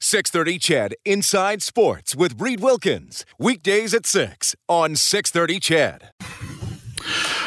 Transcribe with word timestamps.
630 0.00 0.58
CHED 0.58 0.94
Inside 1.04 1.62
Sports 1.62 2.14
with 2.14 2.40
Reed 2.40 2.60
Wilkins. 2.60 3.24
Weekdays 3.38 3.94
at 3.94 4.06
6 4.06 4.54
on 4.68 4.94
630 4.94 5.60
CHED. 5.60 6.10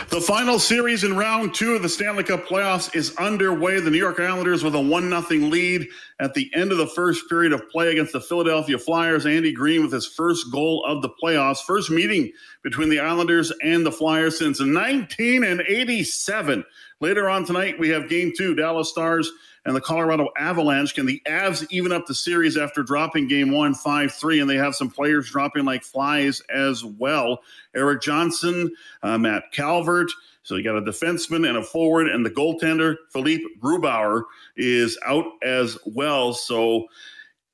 The 0.10 0.22
final 0.22 0.58
series 0.58 1.04
in 1.04 1.16
round 1.16 1.54
two 1.54 1.76
of 1.76 1.84
the 1.84 1.90
Stanley 1.90 2.24
Cup 2.24 2.46
playoffs 2.46 2.96
is 2.96 3.16
underway. 3.18 3.80
The 3.80 3.92
New 3.92 4.00
York 4.00 4.20
Islanders 4.20 4.64
with 4.64 4.74
a 4.74 4.82
1 4.82 5.10
0 5.10 5.22
lead 5.50 5.88
at 6.20 6.34
the 6.34 6.50
end 6.56 6.72
of 6.72 6.80
the 6.80 6.88
first 6.88 7.30
period 7.30 7.54
of 7.54 7.70
play 7.70 7.92
against 7.92 8.14
the 8.14 8.22
Philadelphia 8.22 8.80
Flyers. 8.80 9.28
Andy 9.28 9.52
Greene 9.52 9.84
with 9.84 9.94
his 9.94 10.08
first 10.08 10.52
goal 10.52 10.84
of 10.86 11.04
the 11.04 11.10
playoffs. 11.22 11.64
First 11.64 11.92
meeting 11.92 12.32
between 12.64 12.90
the 12.90 13.00
Islanders 13.00 13.52
and 13.62 13.86
the 13.86 13.92
Flyers 13.92 14.40
since 14.40 14.60
1987. 14.60 16.66
Later 17.02 17.30
on 17.30 17.46
tonight, 17.46 17.78
we 17.78 17.90
have 17.90 18.10
game 18.10 18.34
two 18.36 18.56
Dallas 18.56 18.90
Stars 18.90 19.32
and 19.66 19.76
the 19.76 19.82
Colorado 19.82 20.30
Avalanche. 20.38 20.96
Can 20.96 21.06
the 21.06 21.22
Avs 21.28 21.66
even 21.70 21.92
up 21.92 22.06
the 22.06 22.16
series 22.16 22.58
after 22.58 22.84
dropping 22.84 23.28
game 23.28 23.52
one 23.52 23.74
5 23.74 24.12
3? 24.12 24.40
And 24.40 24.50
they 24.50 24.56
have 24.56 24.76
some 24.76 24.90
players 24.90 25.30
dropping 25.30 25.66
like 25.66 25.84
flies 25.84 26.42
as 26.54 26.84
well. 26.84 27.40
Erik 27.76 28.02
Johnson, 28.02 28.72
uh, 29.04 29.18
Matt 29.18 29.44
Calvert. 29.52 30.12
So 30.44 30.56
you 30.56 30.64
got 30.64 30.78
a 30.78 30.82
defenseman 30.82 31.48
and 31.48 31.58
a 31.58 31.64
forward, 31.64 32.08
and 32.08 32.26
the 32.26 32.32
goaltender, 32.32 32.96
Philippe 33.12 33.44
Grubauer, 33.62 34.24
is 34.58 34.98
out 35.06 35.26
as 35.44 35.78
well. 35.86 36.34
So 36.34 36.88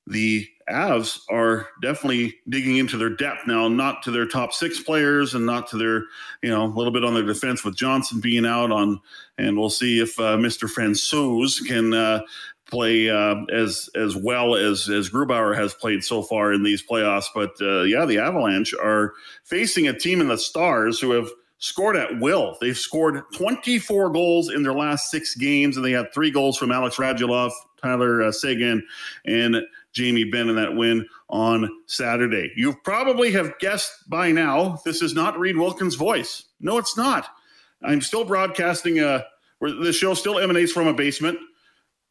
the 0.08 0.48
Avs 0.70 1.20
are 1.30 1.68
definitely 1.82 2.36
digging 2.50 2.78
into 2.78 2.98
their 2.98 3.10
depth 3.10 3.48
now, 3.48 3.68
not 3.68 4.04
to 4.04 4.12
their 4.12 4.26
top 4.26 4.54
six 4.54 4.80
players 4.82 5.36
and 5.36 5.46
not 5.46 5.68
to 5.70 5.78
their, 5.78 6.04
you 6.42 6.50
know, 6.50 6.66
a 6.66 6.76
little 6.76 6.94
bit 6.94 7.04
on 7.04 7.14
their 7.14 7.24
defense 7.24 7.64
with 7.64 7.76
Johnson 7.76 8.20
being 8.20 8.46
out 8.46 8.72
on, 8.72 9.00
and 9.38 9.58
we'll 9.58 9.70
see 9.70 10.00
if 10.00 10.20
uh, 10.20 10.38
Mr. 10.38 10.72
Francouz 10.72 11.66
can 11.68 11.94
uh, 11.94 12.22
play 12.68 13.10
uh, 13.10 13.36
as 13.54 13.90
as 13.96 14.16
well 14.16 14.56
as 14.56 14.90
as 14.90 15.10
Grubauer 15.10 15.56
has 15.56 15.74
played 15.74 16.04
so 16.04 16.24
far 16.24 16.52
in 16.52 16.64
these 16.64 16.84
playoffs. 16.86 17.28
But 17.34 17.52
uh, 17.62 17.84
yeah, 17.84 18.06
the 18.06 18.18
Avalanche 18.18 18.74
are 18.74 19.14
facing 19.44 19.88
a 19.88 19.98
team 19.98 20.20
in 20.22 20.28
the 20.28 20.38
Stars 20.38 21.00
who 21.00 21.12
have 21.12 21.30
scored 21.60 21.96
at 21.96 22.20
will. 22.20 22.58
They've 22.60 22.78
scored 22.78 23.24
24 23.34 24.10
goals 24.10 24.50
in 24.50 24.64
their 24.64 24.74
last 24.74 25.10
six 25.10 25.36
games, 25.36 25.78
and 25.78 25.86
they 25.86 25.92
had 25.92 26.14
three 26.14 26.32
goals 26.32 26.58
from 26.58 26.72
Alex 26.72 26.98
Radulov, 26.98 27.52
Tyler 27.82 28.24
uh, 28.24 28.32
Seguin, 28.32 28.84
and 29.26 29.58
Jamie 29.96 30.26
Benn 30.26 30.50
in 30.50 30.56
that 30.58 30.76
win 30.76 31.08
on 31.30 31.70
Saturday. 31.88 32.52
You 32.56 32.76
probably 32.84 33.32
have 33.32 33.58
guessed 33.60 34.10
by 34.10 34.32
now 34.32 34.80
this 34.86 35.02
is 35.02 35.16
not 35.16 35.40
Reed 35.40 35.58
Wilkins' 35.58 35.96
voice. 35.96 36.44
No, 36.60 36.78
it's 36.78 36.98
not. 36.98 37.30
I'm 37.82 38.02
still 38.02 38.26
broadcasting 38.26 39.00
a. 39.00 39.26
The 39.62 39.94
show 39.94 40.14
still 40.14 40.38
emanates 40.38 40.72
from 40.72 40.88
a 40.88 40.94
basement. 40.94 41.40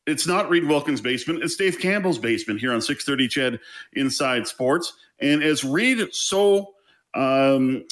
It's 0.07 0.27
not 0.27 0.49
Reed 0.49 0.65
Wilkins' 0.65 1.01
basement. 1.01 1.43
It's 1.43 1.57
Dave 1.57 1.79
Campbell's 1.79 2.19
basement 2.19 2.59
here 2.59 2.73
on 2.73 2.81
630 2.81 3.29
CHED 3.29 3.61
Inside 3.93 4.47
Sports. 4.48 4.95
And 5.21 5.43
as 5.43 5.63
Reed 5.63 6.13
so 6.13 6.75
um, 7.15 7.85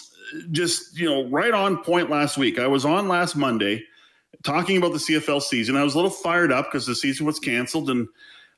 just, 0.51 0.99
you 0.99 1.09
know, 1.09 1.29
right 1.29 1.53
on 1.53 1.83
point 1.83 2.11
last 2.11 2.39
week, 2.39 2.59
I 2.59 2.67
was 2.67 2.85
on 2.85 3.09
last 3.09 3.37
Monday 3.37 3.85
talking 4.43 4.79
about 4.79 4.93
the 4.93 4.99
CFL 4.99 5.43
season. 5.43 5.77
I 5.77 5.85
was 5.85 5.95
a 5.95 5.99
little 5.99 6.11
fired 6.11 6.51
up 6.51 6.67
because 6.67 6.87
the 6.87 6.95
season 6.95 7.27
was 7.27 7.39
canceled 7.39 7.91
and 7.91 8.09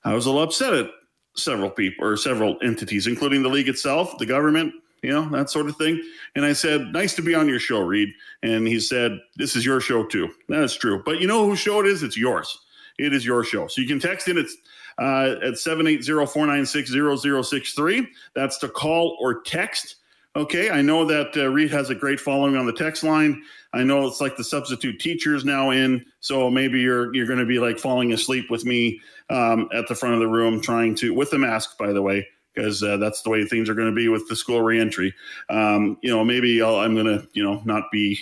I 0.04 0.14
was 0.14 0.26
a 0.26 0.31
little 0.31 0.44
upset 0.44 0.72
at 0.72 0.91
several 1.36 1.70
people 1.70 2.06
or 2.06 2.16
several 2.16 2.56
entities, 2.62 3.06
including 3.06 3.42
the 3.42 3.48
league 3.48 3.68
itself, 3.68 4.18
the 4.18 4.26
government, 4.26 4.74
you 5.02 5.10
know, 5.10 5.28
that 5.30 5.50
sort 5.50 5.68
of 5.68 5.76
thing. 5.76 6.00
And 6.34 6.44
I 6.44 6.54
said, 6.54 6.92
Nice 6.92 7.14
to 7.16 7.22
be 7.22 7.34
on 7.34 7.48
your 7.48 7.58
show, 7.58 7.80
Reed. 7.80 8.10
And 8.42 8.66
he 8.66 8.80
said, 8.80 9.18
This 9.36 9.56
is 9.56 9.64
your 9.64 9.80
show 9.80 10.04
too. 10.04 10.28
That's 10.48 10.74
true. 10.74 11.02
But 11.04 11.20
you 11.20 11.26
know 11.26 11.46
whose 11.46 11.58
show 11.58 11.80
it 11.80 11.86
is? 11.86 12.02
It's 12.02 12.16
yours. 12.16 12.58
It 12.98 13.12
is 13.12 13.26
your 13.26 13.44
show. 13.44 13.66
So 13.66 13.82
you 13.82 13.88
can 13.88 14.00
text 14.00 14.28
in. 14.28 14.38
It's 14.38 14.56
uh, 14.98 15.36
at 15.42 15.54
780-496-0063. 15.54 18.06
That's 18.34 18.58
to 18.58 18.68
call 18.68 19.16
or 19.20 19.40
text. 19.42 19.96
Okay, 20.36 20.68
I 20.68 20.82
know 20.82 21.04
that 21.04 21.36
uh, 21.36 21.48
Reed 21.48 21.70
has 21.70 21.90
a 21.90 21.94
great 21.94 22.18
following 22.18 22.56
on 22.56 22.66
the 22.66 22.72
text 22.72 23.04
line. 23.04 23.40
I 23.72 23.84
know 23.84 24.04
it's 24.06 24.20
like 24.20 24.36
the 24.36 24.42
substitute 24.42 24.98
teachers 24.98 25.44
now 25.44 25.70
in, 25.70 26.04
so 26.18 26.50
maybe 26.50 26.80
you're 26.80 27.14
you're 27.14 27.26
going 27.26 27.38
to 27.38 27.46
be 27.46 27.60
like 27.60 27.78
falling 27.78 28.12
asleep 28.12 28.50
with 28.50 28.64
me 28.64 29.00
um, 29.30 29.68
at 29.72 29.86
the 29.86 29.94
front 29.94 30.14
of 30.14 30.20
the 30.20 30.26
room, 30.26 30.60
trying 30.60 30.96
to 30.96 31.14
with 31.14 31.30
the 31.30 31.38
mask, 31.38 31.78
by 31.78 31.92
the 31.92 32.02
way, 32.02 32.26
because 32.52 32.82
uh, 32.82 32.96
that's 32.96 33.22
the 33.22 33.30
way 33.30 33.44
things 33.44 33.68
are 33.68 33.74
going 33.74 33.88
to 33.88 33.94
be 33.94 34.08
with 34.08 34.28
the 34.28 34.34
school 34.34 34.60
reentry. 34.60 35.14
Um, 35.50 35.98
you 36.02 36.10
know, 36.10 36.24
maybe 36.24 36.60
i 36.60 36.84
am 36.84 36.94
going 36.94 37.06
to 37.06 37.28
you 37.32 37.44
know 37.44 37.62
not 37.64 37.84
be 37.92 38.18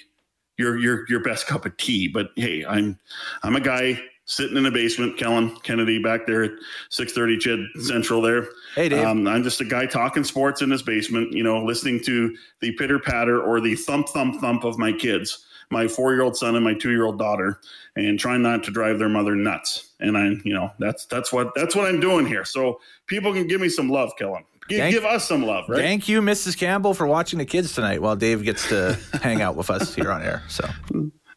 your 0.58 0.78
your 0.78 1.06
your 1.08 1.22
best 1.22 1.46
cup 1.46 1.64
of 1.64 1.74
tea, 1.78 2.08
but 2.08 2.28
hey, 2.36 2.62
I'm 2.66 2.98
I'm 3.42 3.56
a 3.56 3.60
guy 3.60 4.02
sitting 4.32 4.56
in 4.56 4.62
the 4.62 4.70
basement, 4.70 5.18
Kellen 5.18 5.54
Kennedy 5.56 5.98
back 5.98 6.26
there 6.26 6.44
at 6.44 6.52
630 6.88 7.38
CHED 7.38 7.82
Central 7.84 8.22
there. 8.22 8.48
Hey, 8.74 8.88
Dave. 8.88 9.04
Um, 9.04 9.28
I'm 9.28 9.42
just 9.42 9.60
a 9.60 9.64
guy 9.64 9.84
talking 9.84 10.24
sports 10.24 10.62
in 10.62 10.70
his 10.70 10.82
basement, 10.82 11.32
you 11.32 11.42
know, 11.42 11.62
listening 11.62 12.02
to 12.04 12.34
the 12.60 12.72
pitter 12.72 12.98
patter 12.98 13.42
or 13.42 13.60
the 13.60 13.74
thump, 13.74 14.08
thump, 14.08 14.40
thump 14.40 14.64
of 14.64 14.78
my 14.78 14.90
kids, 14.90 15.44
my 15.70 15.86
four 15.86 16.14
year 16.14 16.22
old 16.22 16.36
son 16.36 16.56
and 16.56 16.64
my 16.64 16.72
two 16.72 16.90
year 16.90 17.04
old 17.04 17.18
daughter, 17.18 17.60
and 17.96 18.18
trying 18.18 18.40
not 18.40 18.64
to 18.64 18.70
drive 18.70 18.98
their 18.98 19.10
mother 19.10 19.34
nuts. 19.34 19.92
And 20.00 20.16
I, 20.16 20.28
you 20.44 20.54
know, 20.54 20.70
that's, 20.78 21.04
that's 21.06 21.30
what, 21.30 21.54
that's 21.54 21.76
what 21.76 21.86
I'm 21.86 22.00
doing 22.00 22.26
here. 22.26 22.46
So 22.46 22.80
people 23.06 23.34
can 23.34 23.46
give 23.46 23.60
me 23.60 23.68
some 23.68 23.90
love, 23.90 24.12
Kellen. 24.18 24.44
Give, 24.68 24.78
thank, 24.78 24.94
give 24.94 25.04
us 25.04 25.28
some 25.28 25.44
love, 25.44 25.68
right? 25.68 25.78
Thank 25.78 26.08
you, 26.08 26.22
Mrs. 26.22 26.56
Campbell, 26.56 26.94
for 26.94 27.06
watching 27.06 27.38
the 27.38 27.44
kids 27.44 27.74
tonight 27.74 28.00
while 28.00 28.16
Dave 28.16 28.44
gets 28.44 28.66
to 28.70 28.98
hang 29.22 29.42
out 29.42 29.56
with 29.56 29.68
us 29.68 29.94
here 29.94 30.10
on 30.10 30.22
air. 30.22 30.42
So 30.48 30.66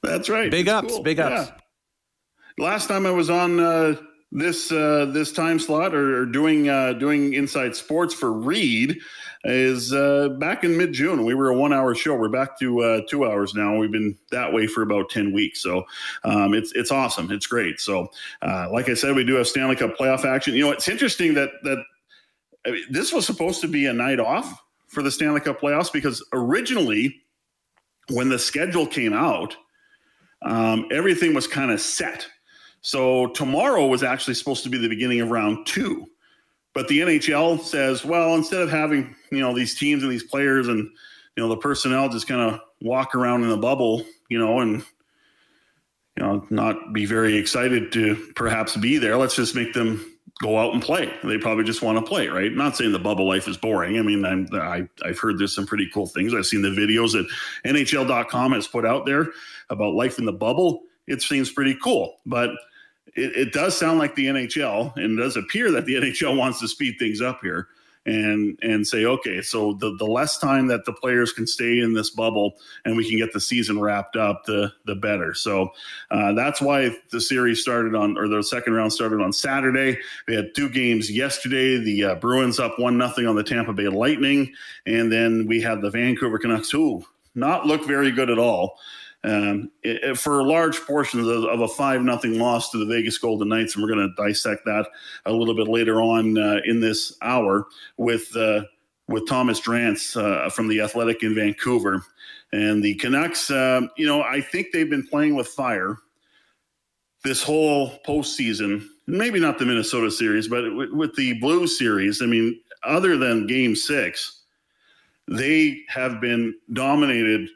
that's 0.02 0.30
right. 0.30 0.50
Big 0.50 0.70
ups, 0.70 0.94
cool. 0.94 1.04
big 1.04 1.20
ups. 1.20 1.52
Yeah 1.52 1.58
last 2.58 2.88
time 2.88 3.06
I 3.06 3.12
was 3.12 3.30
on 3.30 3.60
uh, 3.60 3.96
this 4.32 4.72
uh, 4.72 5.06
this 5.14 5.32
time 5.32 5.60
slot 5.60 5.94
or, 5.94 6.22
or 6.22 6.26
doing 6.26 6.70
uh, 6.70 6.94
doing 6.94 7.34
Inside 7.34 7.76
Sports 7.76 8.14
for 8.14 8.32
Reed 8.32 9.00
is 9.44 9.94
uh, 9.94 10.30
back 10.40 10.64
in 10.64 10.78
mid 10.78 10.94
June. 10.94 11.24
We 11.26 11.34
were 11.34 11.50
a 11.50 11.58
one 11.58 11.74
hour 11.74 11.94
show. 11.96 12.16
We're 12.16 12.30
back 12.30 12.60
to 12.60 12.82
uh, 12.82 13.02
two 13.08 13.26
hours 13.26 13.54
now. 13.54 13.78
We've 13.78 13.92
been 13.92 14.18
that 14.32 14.52
way 14.52 14.68
for 14.68 14.82
about 14.82 15.10
ten 15.10 15.32
weeks. 15.32 15.62
So 15.62 15.86
um, 16.24 16.54
it's 16.54 16.72
it's 16.74 16.92
awesome. 16.92 17.32
It's 17.32 17.48
great. 17.48 17.80
So 17.80 18.08
uh, 18.42 18.70
like 18.72 18.90
I 18.90 18.94
said, 18.94 19.16
we 19.16 19.24
do 19.24 19.36
have 19.36 19.48
Stanley 19.48 19.76
Cup 19.76 19.96
playoff 19.98 20.26
action. 20.26 20.54
You 20.54 20.66
know, 20.66 20.72
it's 20.72 20.88
interesting 20.88 21.34
that 21.36 21.52
that 21.64 21.84
I 22.66 22.72
mean, 22.72 22.84
this 22.90 23.14
was 23.14 23.26
supposed 23.26 23.62
to 23.62 23.68
be 23.68 23.86
a 23.86 23.94
night 23.94 24.20
off 24.20 24.62
for 24.88 25.04
the 25.04 25.12
Stanley 25.12 25.42
Cup 25.42 25.60
playoffs 25.60 25.92
because 25.92 26.26
originally 26.34 27.22
when 28.10 28.30
the 28.30 28.40
schedule 28.40 28.86
came 28.86 29.14
out, 29.14 29.56
um, 30.42 30.88
everything 30.92 31.34
was 31.34 31.48
kind 31.48 31.72
of 31.72 31.82
set 31.82 32.28
so 32.86 33.26
tomorrow 33.30 33.88
was 33.88 34.04
actually 34.04 34.36
supposed 34.36 34.62
to 34.62 34.70
be 34.70 34.78
the 34.78 34.88
beginning 34.88 35.20
of 35.20 35.32
round 35.32 35.66
two. 35.66 36.06
But 36.76 36.88
the 36.88 37.00
NHL 37.00 37.60
says, 37.62 38.06
well, 38.06 38.36
instead 38.36 38.62
of 38.62 38.70
having, 38.70 39.16
you 39.32 39.40
know, 39.40 39.56
these 39.56 39.74
teams 39.74 40.04
and 40.04 40.12
these 40.12 40.22
players 40.22 40.68
and, 40.68 40.88
you 41.36 41.42
know, 41.44 41.50
the 41.50 41.58
personnel 41.58 42.10
just 42.10 42.28
kind 42.28 42.42
of 42.42 42.60
walk 42.82 43.16
around 43.16 43.44
in 43.44 43.50
a 43.50 43.58
bubble, 43.58 44.06
you 44.30 44.38
know, 44.38 44.60
and, 44.60 44.84
you 46.16 46.24
know, 46.24 46.46
not 46.52 46.94
be 46.94 47.08
very 47.08 47.38
excited 47.38 47.92
to 47.94 48.32
perhaps 48.36 48.78
be 48.78 49.00
there, 49.00 49.18
let's 49.18 49.36
just 49.36 49.56
make 49.56 49.74
them 49.74 50.06
go 50.44 50.60
out 50.60 50.76
and 50.76 50.84
play. 50.84 51.12
They 51.24 51.40
probably 51.40 51.64
just 51.64 51.82
want 51.82 51.98
to 51.98 52.08
play, 52.08 52.28
right? 52.28 52.54
Not 52.54 52.78
saying 52.78 52.92
the 52.92 53.00
bubble 53.00 53.28
life 53.28 53.48
is 53.48 53.58
boring. 53.58 53.98
I 53.98 54.04
mean, 54.04 54.24
I'm, 54.24 54.48
I, 54.54 54.88
I've 55.04 55.18
heard 55.18 55.40
there's 55.40 55.56
some 55.56 55.66
pretty 55.66 55.90
cool 55.92 56.06
things. 56.06 56.36
I've 56.36 56.46
seen 56.46 56.62
the 56.62 56.70
videos 56.70 57.14
that 57.14 57.28
NHL.com 57.68 58.52
has 58.52 58.68
put 58.68 58.86
out 58.86 59.08
there 59.08 59.30
about 59.72 59.96
life 59.96 60.20
in 60.20 60.26
the 60.26 60.34
bubble. 60.34 60.84
It 61.08 61.24
seems 61.24 61.52
pretty 61.52 61.76
cool. 61.82 62.20
But 62.28 62.52
it, 63.16 63.36
it, 63.36 63.54
does 63.54 63.78
sound 63.78 64.00
like 64.00 64.16
the 64.16 64.28
NHL, 64.28 64.96
and 64.98 65.18
it 65.18 65.22
does 65.22 65.38
appear 65.38 65.72
that 65.72 65.86
the 65.86 65.96
NHL 66.02 66.38
wants 66.38 66.60
to 66.60 66.68
speed 66.68 66.96
things 67.00 67.22
up 67.22 67.40
here 67.42 67.68
and 68.06 68.60
and 68.62 68.88
say, 68.88 69.06
okay, 69.06 69.42
so 69.42 69.74
the 69.74 69.96
the 69.98 70.06
less 70.06 70.38
time 70.38 70.68
that 70.68 70.86
the 70.86 70.94
players 70.94 71.32
can 71.32 71.48
stay 71.48 71.80
in 71.80 71.94
this 71.94 72.12
bubble 72.12 72.56
and 72.86 72.96
we 72.96 73.08
can 73.08 73.18
get 73.18 73.34
the 73.34 73.40
season 73.40 73.80
wrapped 73.80 74.16
up, 74.16 74.46
the 74.46 74.72
the 74.86 74.96
better. 74.96 75.34
So 75.34 75.70
uh, 76.12 76.34
that's 76.34 76.62
why 76.62 76.96
the 77.12 77.20
series 77.20 77.62
started 77.62 77.96
on, 77.96 78.18
or 78.18 78.28
the 78.28 78.44
second 78.44 78.74
round 78.74 78.94
started 78.94 79.22
on 79.22 79.34
Saturday. 79.34 79.98
We 80.28 80.36
had 80.36 80.54
two 80.56 80.70
games 80.70 81.10
yesterday. 81.10 81.78
The 81.78 82.04
uh, 82.04 82.16
Bruins 82.16 82.60
up 82.60 82.78
one 82.78 82.98
nothing 82.98 83.26
on 83.26 83.36
the 83.36 83.44
Tampa 83.44 83.74
Bay 83.74 83.88
Lightning, 83.88 84.54
and 84.86 85.12
then 85.12 85.48
we 85.48 85.62
had 85.62 85.82
the 85.82 85.90
Vancouver 85.90 86.38
Canucks, 86.38 86.70
who 86.70 87.04
not 87.34 87.66
look 87.66 87.86
very 87.86 88.12
good 88.12 88.30
at 88.30 88.40
all 88.40 88.78
um, 89.26 89.72
it, 89.82 90.18
for 90.18 90.44
large 90.44 90.80
portions 90.82 91.28
of, 91.28 91.46
of 91.46 91.62
a 91.62 91.68
five 91.68 92.02
nothing 92.04 92.38
loss 92.38 92.70
to 92.72 92.78
the 92.78 92.86
Vegas 92.86 93.18
Golden 93.18 93.50
Knights, 93.50 93.76
and 93.76 93.84
we're 93.84 93.94
going 93.94 94.08
to 94.08 94.24
dissect 94.24 94.66
that 94.66 94.88
a 95.26 95.32
little 95.32 95.56
bit 95.56 95.68
later 95.68 96.02
on 96.02 96.38
uh, 96.38 96.60
in 96.66 96.80
this 96.80 97.18
hour 97.22 97.66
with 97.98 98.36
uh, 98.36 98.64
with 99.08 99.28
Thomas 99.28 99.60
Drance 99.60 100.16
uh, 100.16 100.50
from 100.50 100.68
the 100.68 100.82
Athletic 100.82 101.24
in 101.24 101.34
Vancouver, 101.34 102.04
and 102.52 102.84
the 102.84 102.94
Canucks. 102.96 103.50
Um, 103.50 103.90
you 103.98 104.06
know, 104.06 104.22
I 104.22 104.42
think 104.42 104.68
they've 104.72 104.90
been 104.90 105.08
playing 105.08 105.36
with 105.36 105.48
fire 105.48 105.98
this 107.24 107.42
whole 107.42 107.98
postseason. 108.06 108.86
Maybe 109.08 109.40
not 109.40 109.58
the 109.58 109.66
Minnesota 109.66 110.12
series, 110.12 110.48
but 110.48 110.76
with, 110.76 110.92
with 110.92 111.16
the 111.16 111.40
Blues 111.40 111.78
series. 111.78 112.22
I 112.22 112.28
mean, 112.28 112.60
other 112.84 113.18
than 113.18 113.48
Game 113.48 113.76
Six, 113.76 114.44
they 115.28 115.82
have 115.88 116.22
been 116.22 116.54
dominated 116.74 117.50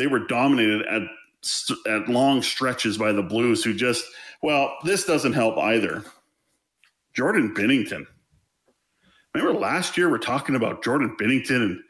they 0.00 0.06
were 0.06 0.26
dominated 0.26 0.82
at 0.86 1.02
at 1.86 2.08
long 2.08 2.42
stretches 2.42 2.98
by 2.98 3.12
the 3.12 3.22
Blues, 3.22 3.62
who 3.62 3.74
just 3.74 4.04
well, 4.42 4.76
this 4.84 5.04
doesn't 5.04 5.34
help 5.34 5.58
either. 5.58 6.02
Jordan 7.12 7.54
Binnington. 7.54 8.06
Remember 9.34 9.58
last 9.58 9.96
year 9.96 10.10
we're 10.10 10.18
talking 10.18 10.54
about 10.54 10.82
Jordan 10.82 11.16
Binnington 11.20 11.62
and 11.62 11.80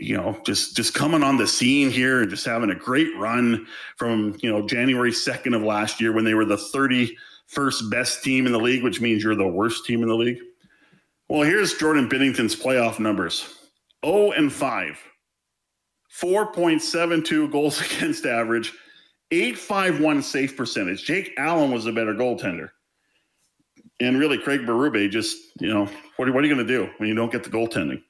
you 0.00 0.16
know 0.16 0.40
just 0.46 0.76
just 0.76 0.94
coming 0.94 1.22
on 1.22 1.36
the 1.36 1.46
scene 1.46 1.90
here 1.90 2.22
and 2.22 2.30
just 2.30 2.46
having 2.46 2.70
a 2.70 2.74
great 2.74 3.08
run 3.16 3.66
from 3.96 4.36
you 4.40 4.50
know 4.50 4.66
January 4.66 5.10
2nd 5.10 5.56
of 5.56 5.62
last 5.62 6.00
year 6.00 6.12
when 6.12 6.24
they 6.24 6.34
were 6.34 6.44
the 6.44 6.56
31st 6.56 7.90
best 7.90 8.22
team 8.22 8.46
in 8.46 8.52
the 8.52 8.58
league 8.58 8.84
which 8.84 9.00
means 9.00 9.24
you're 9.24 9.34
the 9.34 9.46
worst 9.46 9.84
team 9.86 10.02
in 10.02 10.08
the 10.08 10.14
league. 10.14 10.40
Well, 11.28 11.42
here's 11.42 11.74
Jordan 11.74 12.08
Binnington's 12.08 12.56
playoff 12.56 12.98
numbers. 12.98 13.54
0 14.04 14.30
and 14.32 14.52
5 14.52 14.98
4.72 16.16 17.50
goals 17.50 17.80
against 17.92 18.26
average, 18.26 18.72
851 19.30 20.22
save 20.22 20.56
percentage. 20.56 21.04
Jake 21.04 21.32
Allen 21.36 21.70
was 21.70 21.86
a 21.86 21.92
better 21.92 22.14
goaltender. 22.14 22.70
And 24.00 24.18
really, 24.18 24.38
Craig 24.38 24.60
Berube 24.60 25.10
just, 25.10 25.36
you 25.60 25.68
know, 25.68 25.88
what 26.16 26.28
are, 26.28 26.32
what 26.32 26.44
are 26.44 26.46
you 26.46 26.54
going 26.54 26.66
to 26.66 26.72
do 26.72 26.90
when 26.98 27.08
you 27.08 27.14
don't 27.14 27.32
get 27.32 27.44
the 27.44 27.50
goaltending? 27.50 28.02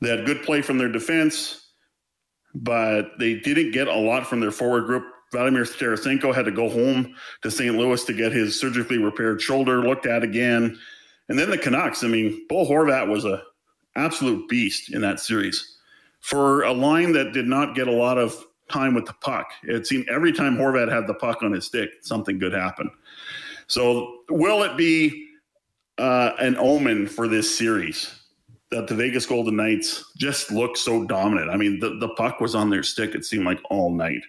They 0.00 0.08
had 0.08 0.26
good 0.26 0.42
play 0.42 0.62
from 0.62 0.78
their 0.78 0.90
defense, 0.90 1.72
but 2.54 3.18
they 3.18 3.34
didn't 3.34 3.72
get 3.72 3.86
a 3.86 3.94
lot 3.94 4.26
from 4.26 4.40
their 4.40 4.50
forward 4.50 4.86
group. 4.86 5.04
Vladimir 5.30 5.64
Tarasenko 5.64 6.34
had 6.34 6.44
to 6.46 6.50
go 6.50 6.68
home 6.68 7.14
to 7.42 7.50
St. 7.50 7.76
Louis 7.76 8.02
to 8.04 8.12
get 8.12 8.32
his 8.32 8.58
surgically 8.58 8.98
repaired 8.98 9.40
shoulder 9.40 9.82
looked 9.82 10.06
at 10.06 10.22
again. 10.22 10.78
And 11.28 11.38
then 11.38 11.50
the 11.50 11.56
Canucks, 11.56 12.02
I 12.02 12.08
mean, 12.08 12.44
Bo 12.48 12.66
Horvat 12.66 13.08
was 13.08 13.24
a 13.24 13.42
absolute 13.94 14.48
beast 14.48 14.92
in 14.92 15.02
that 15.02 15.20
series 15.20 15.78
for 16.22 16.62
a 16.62 16.72
line 16.72 17.12
that 17.12 17.32
did 17.32 17.46
not 17.46 17.74
get 17.74 17.88
a 17.88 17.92
lot 17.92 18.16
of 18.16 18.42
time 18.70 18.94
with 18.94 19.04
the 19.04 19.12
puck. 19.14 19.50
It 19.64 19.86
seemed 19.86 20.08
every 20.08 20.32
time 20.32 20.56
Horvat 20.56 20.90
had 20.90 21.06
the 21.06 21.14
puck 21.14 21.42
on 21.42 21.52
his 21.52 21.66
stick, 21.66 21.90
something 22.00 22.38
good 22.38 22.52
happened. 22.52 22.90
So, 23.66 24.20
will 24.30 24.62
it 24.62 24.76
be 24.76 25.28
uh, 25.98 26.32
an 26.38 26.56
omen 26.56 27.06
for 27.06 27.28
this 27.28 27.56
series 27.56 28.14
that 28.70 28.86
the 28.86 28.94
Vegas 28.94 29.26
Golden 29.26 29.56
Knights 29.56 30.12
just 30.16 30.50
look 30.50 30.76
so 30.76 31.04
dominant? 31.04 31.50
I 31.50 31.56
mean, 31.56 31.80
the, 31.80 31.98
the 31.98 32.08
puck 32.10 32.40
was 32.40 32.54
on 32.54 32.70
their 32.70 32.82
stick, 32.82 33.14
it 33.14 33.24
seemed 33.24 33.44
like 33.44 33.60
all 33.68 33.90
night. 33.90 34.22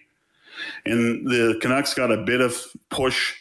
And 0.84 1.26
the 1.26 1.58
Canucks 1.60 1.94
got 1.94 2.12
a 2.12 2.18
bit 2.18 2.40
of 2.40 2.60
push 2.90 3.34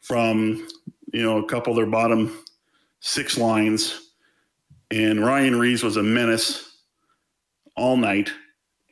from, 0.00 0.66
you 1.12 1.22
know, 1.22 1.38
a 1.38 1.46
couple 1.46 1.72
of 1.72 1.76
their 1.76 1.86
bottom 1.86 2.38
six 3.00 3.36
lines. 3.36 4.10
And 4.90 5.24
Ryan 5.24 5.58
Reaves 5.58 5.82
was 5.82 5.96
a 5.96 6.02
menace 6.02 6.65
all 7.76 7.96
night, 7.96 8.30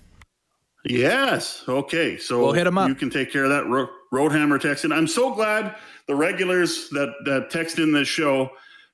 Yes. 0.88 1.64
Okay. 1.68 2.16
So 2.16 2.38
we'll 2.40 2.52
hit 2.52 2.64
them 2.64 2.78
up. 2.78 2.88
You 2.88 2.94
can 2.94 3.10
take 3.10 3.32
care 3.32 3.44
of 3.44 3.50
that. 3.50 3.66
Ro- 3.66 3.88
Roadhammer 4.12 4.60
texting. 4.60 4.94
I'm 4.94 5.08
so 5.08 5.34
glad 5.34 5.74
the 6.06 6.14
regulars 6.14 6.88
that 6.90 7.12
that 7.24 7.50
text 7.50 7.78
in 7.78 7.92
this 7.92 8.08
show 8.08 8.50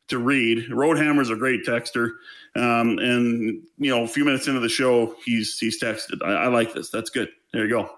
to 0.08 0.18
read. 0.18 0.68
Roadhammer's 0.70 1.30
a 1.30 1.36
great 1.36 1.64
texter. 1.64 2.12
Um, 2.54 2.98
and 2.98 3.62
you 3.78 3.90
know, 3.90 4.04
a 4.04 4.08
few 4.08 4.24
minutes 4.24 4.48
into 4.48 4.60
the 4.60 4.68
show, 4.68 5.14
he's 5.24 5.58
he's 5.58 5.80
texted. 5.80 6.22
I, 6.24 6.44
I 6.44 6.46
like 6.48 6.72
this. 6.72 6.90
That's 6.90 7.10
good. 7.10 7.28
There 7.52 7.64
you 7.64 7.70
go. 7.70 7.90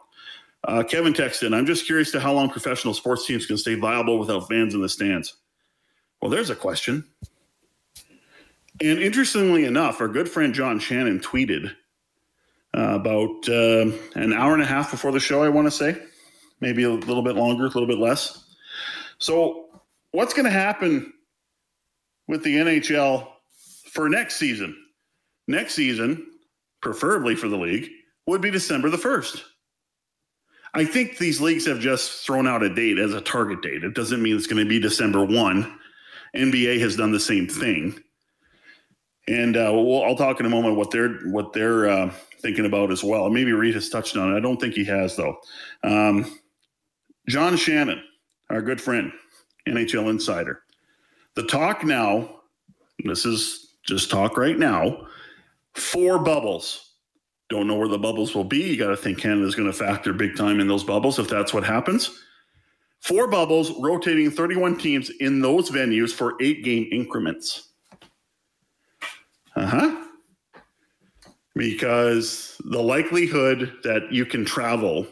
Uh, 0.64 0.82
Kevin 0.82 1.12
texted. 1.12 1.54
I'm 1.54 1.66
just 1.66 1.86
curious 1.86 2.10
to 2.12 2.20
how 2.20 2.32
long 2.32 2.48
professional 2.48 2.94
sports 2.94 3.26
teams 3.26 3.46
can 3.46 3.58
stay 3.58 3.74
viable 3.74 4.18
without 4.18 4.48
fans 4.48 4.74
in 4.74 4.80
the 4.80 4.88
stands. 4.88 5.34
Well, 6.20 6.30
there's 6.30 6.50
a 6.50 6.56
question. 6.56 7.04
And 8.80 8.98
interestingly 8.98 9.66
enough, 9.66 10.00
our 10.00 10.08
good 10.08 10.28
friend 10.28 10.54
John 10.54 10.78
Shannon 10.78 11.20
tweeted 11.20 11.74
uh, 12.76 12.94
about 12.94 13.48
uh, 13.48 13.90
an 14.16 14.32
hour 14.32 14.52
and 14.52 14.62
a 14.62 14.66
half 14.66 14.90
before 14.90 15.12
the 15.12 15.20
show, 15.20 15.42
I 15.42 15.48
want 15.48 15.66
to 15.66 15.70
say, 15.70 15.96
maybe 16.60 16.82
a 16.82 16.90
little 16.90 17.22
bit 17.22 17.36
longer, 17.36 17.64
a 17.64 17.68
little 17.68 17.86
bit 17.86 17.98
less. 17.98 18.44
So, 19.18 19.66
what's 20.10 20.34
going 20.34 20.46
to 20.46 20.50
happen 20.50 21.12
with 22.26 22.42
the 22.42 22.56
NHL 22.56 23.28
for 23.90 24.08
next 24.08 24.36
season? 24.36 24.76
Next 25.46 25.74
season, 25.74 26.26
preferably 26.80 27.36
for 27.36 27.48
the 27.48 27.56
league, 27.56 27.90
would 28.26 28.40
be 28.40 28.50
December 28.50 28.90
the 28.90 28.96
1st. 28.96 29.42
I 30.72 30.84
think 30.84 31.18
these 31.18 31.40
leagues 31.40 31.66
have 31.66 31.78
just 31.78 32.26
thrown 32.26 32.48
out 32.48 32.64
a 32.64 32.74
date 32.74 32.98
as 32.98 33.14
a 33.14 33.20
target 33.20 33.62
date. 33.62 33.84
It 33.84 33.94
doesn't 33.94 34.20
mean 34.20 34.36
it's 34.36 34.48
going 34.48 34.64
to 34.64 34.68
be 34.68 34.80
December 34.80 35.24
1. 35.24 35.78
NBA 36.34 36.80
has 36.80 36.96
done 36.96 37.12
the 37.12 37.20
same 37.20 37.46
thing. 37.46 38.00
And 39.28 39.56
uh, 39.56 39.70
we'll, 39.72 40.02
I'll 40.02 40.16
talk 40.16 40.40
in 40.40 40.46
a 40.46 40.50
moment 40.50 40.76
what 40.76 40.90
they're 40.90 41.20
what 41.20 41.52
they're 41.52 41.88
uh, 41.88 42.12
thinking 42.44 42.66
about 42.66 42.92
as 42.92 43.02
well. 43.02 43.30
Maybe 43.30 43.52
Reed 43.52 43.74
has 43.74 43.88
touched 43.88 44.18
on 44.18 44.32
it. 44.32 44.36
I 44.36 44.40
don't 44.40 44.60
think 44.60 44.74
he 44.74 44.84
has, 44.84 45.16
though. 45.16 45.38
Um, 45.82 46.38
John 47.26 47.56
Shannon, 47.56 48.02
our 48.50 48.60
good 48.60 48.80
friend, 48.80 49.10
NHL 49.66 50.10
insider. 50.10 50.62
The 51.36 51.44
talk 51.44 51.84
now, 51.84 52.42
this 53.02 53.24
is 53.24 53.76
just 53.86 54.10
talk 54.10 54.36
right 54.36 54.58
now, 54.58 55.06
four 55.74 56.18
bubbles. 56.18 56.92
Don't 57.48 57.66
know 57.66 57.76
where 57.76 57.88
the 57.88 57.98
bubbles 57.98 58.34
will 58.34 58.44
be. 58.44 58.58
You 58.58 58.76
got 58.76 58.88
to 58.88 58.96
think 58.96 59.18
Canada's 59.18 59.54
going 59.54 59.70
to 59.70 59.76
factor 59.76 60.12
big 60.12 60.36
time 60.36 60.60
in 60.60 60.68
those 60.68 60.84
bubbles 60.84 61.18
if 61.18 61.28
that's 61.28 61.54
what 61.54 61.64
happens. 61.64 62.20
Four 63.00 63.26
bubbles, 63.26 63.72
rotating 63.80 64.30
31 64.30 64.76
teams 64.76 65.10
in 65.20 65.40
those 65.40 65.70
venues 65.70 66.12
for 66.12 66.34
eight 66.42 66.62
game 66.62 66.88
increments. 66.92 67.70
Uh 69.56 69.66
huh 69.66 70.03
because 71.54 72.60
the 72.64 72.82
likelihood 72.82 73.72
that 73.84 74.12
you 74.12 74.26
can 74.26 74.44
travel 74.44 75.06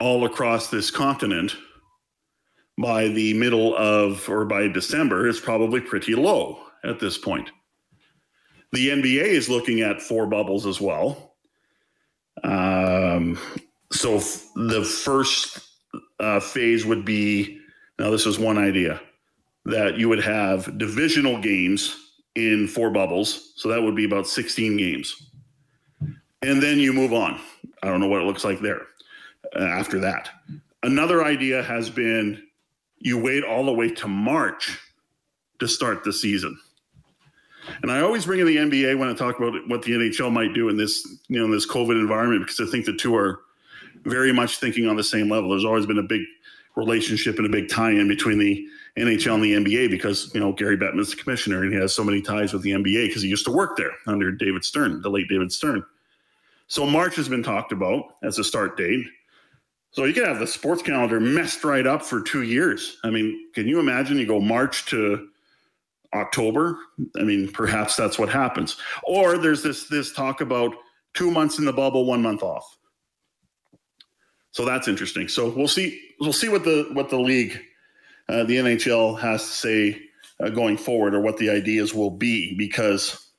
all 0.00 0.24
across 0.24 0.68
this 0.68 0.90
continent 0.90 1.56
by 2.78 3.08
the 3.08 3.34
middle 3.34 3.76
of 3.76 4.28
or 4.28 4.44
by 4.44 4.66
December 4.66 5.28
is 5.28 5.38
probably 5.38 5.80
pretty 5.80 6.14
low 6.14 6.58
at 6.84 6.98
this 6.98 7.18
point. 7.18 7.50
The 8.72 8.88
NBA 8.88 9.24
is 9.24 9.48
looking 9.48 9.82
at 9.82 10.00
four 10.00 10.26
bubbles 10.26 10.66
as 10.66 10.80
well. 10.80 11.34
Um, 12.42 13.38
so 13.92 14.16
f- 14.16 14.48
the 14.56 14.82
first 14.82 15.60
uh, 16.18 16.40
phase 16.40 16.86
would 16.86 17.04
be 17.04 17.60
now, 18.02 18.10
this 18.10 18.26
is 18.26 18.38
one 18.38 18.58
idea 18.58 19.00
that 19.64 19.96
you 19.96 20.08
would 20.08 20.24
have 20.24 20.76
divisional 20.76 21.40
games 21.40 22.11
in 22.34 22.66
four 22.66 22.90
bubbles. 22.90 23.52
So 23.56 23.68
that 23.68 23.82
would 23.82 23.94
be 23.94 24.04
about 24.04 24.26
16 24.26 24.76
games. 24.76 25.30
And 26.42 26.62
then 26.62 26.78
you 26.78 26.92
move 26.92 27.12
on. 27.12 27.40
I 27.82 27.88
don't 27.88 28.00
know 28.00 28.08
what 28.08 28.22
it 28.22 28.24
looks 28.24 28.44
like 28.44 28.60
there 28.60 28.82
uh, 29.54 29.64
after 29.64 29.98
that. 30.00 30.30
Another 30.82 31.24
idea 31.24 31.62
has 31.62 31.90
been 31.90 32.42
you 32.98 33.18
wait 33.18 33.44
all 33.44 33.64
the 33.64 33.72
way 33.72 33.90
to 33.90 34.08
March 34.08 34.78
to 35.58 35.68
start 35.68 36.04
the 36.04 36.12
season. 36.12 36.58
And 37.82 37.92
I 37.92 38.00
always 38.00 38.26
bring 38.26 38.40
in 38.40 38.46
the 38.46 38.56
NBA 38.56 38.98
when 38.98 39.08
I 39.08 39.14
talk 39.14 39.38
about 39.38 39.54
what 39.68 39.82
the 39.82 39.92
NHL 39.92 40.32
might 40.32 40.52
do 40.52 40.68
in 40.68 40.76
this, 40.76 41.06
you 41.28 41.38
know, 41.38 41.44
in 41.44 41.52
this 41.52 41.66
COVID 41.66 42.00
environment 42.00 42.42
because 42.42 42.60
I 42.66 42.70
think 42.70 42.86
the 42.86 42.96
two 42.96 43.14
are 43.14 43.40
very 44.04 44.32
much 44.32 44.58
thinking 44.58 44.88
on 44.88 44.96
the 44.96 45.04
same 45.04 45.28
level. 45.28 45.50
There's 45.50 45.64
always 45.64 45.86
been 45.86 45.98
a 45.98 46.02
big 46.02 46.22
relationship 46.74 47.36
and 47.38 47.46
a 47.46 47.50
big 47.50 47.68
tie-in 47.68 48.08
between 48.08 48.38
the 48.38 48.66
NHL 48.98 49.34
and 49.34 49.42
the 49.42 49.54
NBA 49.54 49.90
because 49.90 50.32
you 50.34 50.40
know 50.40 50.52
Gary 50.52 50.76
Bettman's 50.76 51.10
the 51.10 51.16
commissioner 51.16 51.62
and 51.62 51.72
he 51.72 51.78
has 51.78 51.94
so 51.94 52.04
many 52.04 52.20
ties 52.20 52.52
with 52.52 52.62
the 52.62 52.72
NBA 52.72 53.08
because 53.08 53.22
he 53.22 53.28
used 53.28 53.46
to 53.46 53.52
work 53.52 53.76
there 53.76 53.92
under 54.06 54.30
David 54.30 54.64
Stern, 54.64 55.00
the 55.00 55.10
late 55.10 55.28
David 55.28 55.50
Stern. 55.52 55.82
So 56.66 56.86
March 56.86 57.16
has 57.16 57.28
been 57.28 57.42
talked 57.42 57.72
about 57.72 58.16
as 58.22 58.38
a 58.38 58.44
start 58.44 58.76
date. 58.76 59.04
So 59.90 60.04
you 60.04 60.14
could 60.14 60.26
have 60.26 60.38
the 60.38 60.46
sports 60.46 60.82
calendar 60.82 61.20
messed 61.20 61.64
right 61.64 61.86
up 61.86 62.02
for 62.02 62.22
two 62.22 62.42
years. 62.42 62.98
I 63.04 63.10
mean, 63.10 63.50
can 63.54 63.68
you 63.68 63.78
imagine 63.78 64.18
you 64.18 64.26
go 64.26 64.40
March 64.40 64.86
to 64.86 65.28
October? 66.14 66.78
I 67.18 67.24
mean, 67.24 67.50
perhaps 67.52 67.94
that's 67.94 68.18
what 68.18 68.30
happens. 68.30 68.78
Or 69.04 69.36
there's 69.36 69.62
this 69.62 69.88
this 69.88 70.12
talk 70.12 70.40
about 70.40 70.74
two 71.14 71.30
months 71.30 71.58
in 71.58 71.64
the 71.64 71.72
bubble, 71.72 72.06
one 72.06 72.22
month 72.22 72.42
off. 72.42 72.78
So 74.52 74.64
that's 74.64 74.88
interesting. 74.88 75.28
So 75.28 75.48
we'll 75.50 75.68
see. 75.68 76.00
We'll 76.20 76.32
see 76.32 76.48
what 76.48 76.64
the 76.64 76.88
what 76.92 77.10
the 77.10 77.18
league, 77.18 77.60
uh, 78.32 78.44
the 78.44 78.56
NHL, 78.56 79.20
has 79.20 79.42
to 79.42 79.50
say 79.50 80.02
uh, 80.40 80.48
going 80.48 80.76
forward, 80.76 81.14
or 81.14 81.20
what 81.20 81.36
the 81.36 81.50
ideas 81.50 81.94
will 81.94 82.10
be, 82.10 82.56
because 82.56 83.30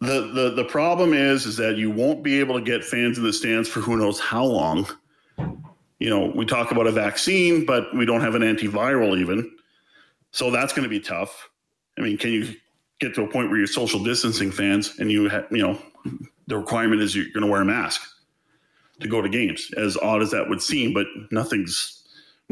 the 0.00 0.32
the 0.32 0.50
the 0.50 0.64
problem 0.64 1.14
is 1.14 1.46
is 1.46 1.56
that 1.58 1.76
you 1.76 1.90
won't 1.90 2.24
be 2.24 2.40
able 2.40 2.58
to 2.58 2.64
get 2.64 2.84
fans 2.84 3.18
in 3.18 3.24
the 3.24 3.32
stands 3.32 3.68
for 3.68 3.80
who 3.80 3.96
knows 3.96 4.18
how 4.18 4.44
long. 4.44 4.86
You 6.00 6.10
know, 6.10 6.32
we 6.34 6.44
talk 6.44 6.72
about 6.72 6.88
a 6.88 6.92
vaccine, 6.92 7.64
but 7.64 7.94
we 7.94 8.04
don't 8.04 8.20
have 8.20 8.34
an 8.34 8.42
antiviral 8.42 9.16
even, 9.16 9.48
so 10.32 10.50
that's 10.50 10.72
going 10.72 10.82
to 10.82 10.88
be 10.88 10.98
tough. 10.98 11.48
I 11.96 12.00
mean, 12.00 12.18
can 12.18 12.32
you 12.32 12.54
get 12.98 13.14
to 13.14 13.22
a 13.22 13.28
point 13.28 13.48
where 13.48 13.58
you're 13.58 13.68
social 13.68 14.02
distancing 14.02 14.50
fans 14.50 14.98
and 14.98 15.12
you 15.12 15.28
ha- 15.28 15.46
you 15.52 15.62
know 15.62 15.78
the 16.48 16.56
requirement 16.56 17.00
is 17.00 17.14
you're 17.14 17.26
going 17.32 17.46
to 17.46 17.50
wear 17.50 17.62
a 17.62 17.64
mask 17.64 18.02
to 19.00 19.06
go 19.06 19.22
to 19.22 19.28
games, 19.28 19.70
as 19.76 19.96
odd 19.98 20.20
as 20.20 20.32
that 20.32 20.48
would 20.48 20.60
seem, 20.60 20.92
but 20.92 21.06
nothing's 21.30 22.01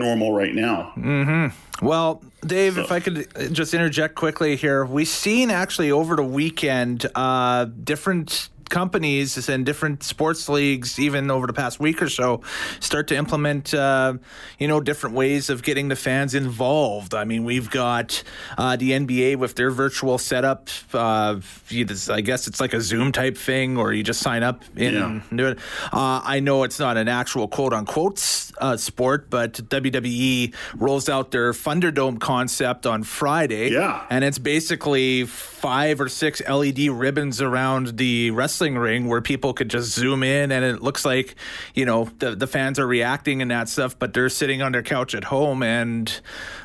normal 0.00 0.32
right 0.32 0.54
now. 0.54 0.92
Mm-hmm. 0.96 1.86
Well, 1.86 2.22
Dave, 2.44 2.74
so. 2.74 2.80
if 2.80 2.90
I 2.90 3.00
could 3.00 3.54
just 3.54 3.72
interject 3.72 4.16
quickly 4.16 4.56
here, 4.56 4.84
we've 4.84 5.06
seen 5.06 5.50
actually 5.50 5.92
over 5.92 6.16
the 6.16 6.24
weekend 6.24 7.06
uh, 7.14 7.66
different 7.66 8.48
companies 8.70 9.48
and 9.48 9.66
different 9.66 10.02
sports 10.02 10.48
leagues, 10.48 10.98
even 10.98 11.30
over 11.30 11.46
the 11.46 11.52
past 11.52 11.80
week 11.80 12.00
or 12.00 12.08
so, 12.08 12.40
start 12.80 13.08
to 13.08 13.16
implement, 13.16 13.74
uh, 13.74 14.14
you 14.58 14.68
know, 14.68 14.80
different 14.80 15.14
ways 15.14 15.50
of 15.50 15.62
getting 15.62 15.88
the 15.88 15.96
fans 15.96 16.34
involved. 16.34 17.14
I 17.14 17.24
mean, 17.24 17.44
we've 17.44 17.70
got 17.70 18.22
uh, 18.56 18.76
the 18.76 18.92
NBA 18.92 19.36
with 19.36 19.56
their 19.56 19.70
virtual 19.70 20.16
setup. 20.18 20.68
Uh, 20.92 21.40
I 21.70 22.20
guess 22.22 22.46
it's 22.46 22.60
like 22.60 22.72
a 22.72 22.80
Zoom 22.80 23.12
type 23.12 23.36
thing, 23.36 23.76
or 23.76 23.92
you 23.92 24.02
just 24.02 24.20
sign 24.20 24.42
up 24.42 24.62
in 24.76 24.94
yeah. 24.94 25.06
and 25.06 25.38
do 25.38 25.48
it. 25.48 25.58
Uh, 25.92 26.20
I 26.24 26.40
know 26.40 26.62
it's 26.62 26.78
not 26.78 26.96
an 26.96 27.08
actual 27.08 27.48
quote 27.48 27.72
unquote 27.72 28.18
uh, 28.58 28.76
sport, 28.76 29.28
but 29.30 29.54
WWE 29.54 30.54
rolls 30.76 31.08
out 31.08 31.30
their 31.30 31.52
Thunderdome 31.52 32.20
concept 32.20 32.86
on 32.86 33.02
Friday. 33.02 33.70
Yeah. 33.70 34.04
And 34.10 34.24
it's 34.24 34.38
basically 34.38 35.26
five 35.26 36.00
or 36.00 36.08
six 36.08 36.40
LED 36.48 36.88
ribbons 36.88 37.40
around 37.40 37.98
the 37.98 38.30
wrestling 38.30 38.59
ring 38.60 39.08
where 39.08 39.20
people 39.20 39.52
could 39.52 39.70
just 39.70 39.92
zoom 39.92 40.22
in 40.22 40.52
and 40.52 40.64
it 40.64 40.82
looks 40.82 41.04
like, 41.04 41.34
you 41.74 41.84
know, 41.84 42.10
the, 42.18 42.34
the 42.34 42.46
fans 42.46 42.78
are 42.78 42.86
reacting 42.86 43.42
and 43.42 43.50
that 43.50 43.68
stuff, 43.68 43.98
but 43.98 44.12
they're 44.12 44.28
sitting 44.28 44.62
on 44.62 44.72
their 44.72 44.82
couch 44.82 45.14
at 45.14 45.24
home 45.24 45.62
and, 45.62 46.20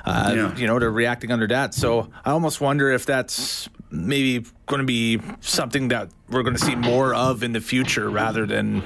uh, 0.06 0.34
yeah. 0.36 0.56
you 0.58 0.68
know, 0.68 0.80
they're 0.80 0.92
reacting 0.92 1.32
under 1.32 1.48
that. 1.48 1.74
So 1.74 2.10
I 2.26 2.32
almost 2.32 2.62
wonder 2.62 2.92
if 2.92 3.06
that's 3.06 3.70
maybe 3.90 4.46
going 4.66 4.80
to 4.80 4.86
be 4.86 5.22
something 5.42 5.90
that 5.90 6.10
we're 6.30 6.44
going 6.44 6.56
to 6.56 6.64
see 6.64 6.76
more 6.76 7.14
of 7.14 7.44
in 7.44 7.54
the 7.54 7.62
future 7.62 8.10
rather 8.10 8.46
than 8.46 8.84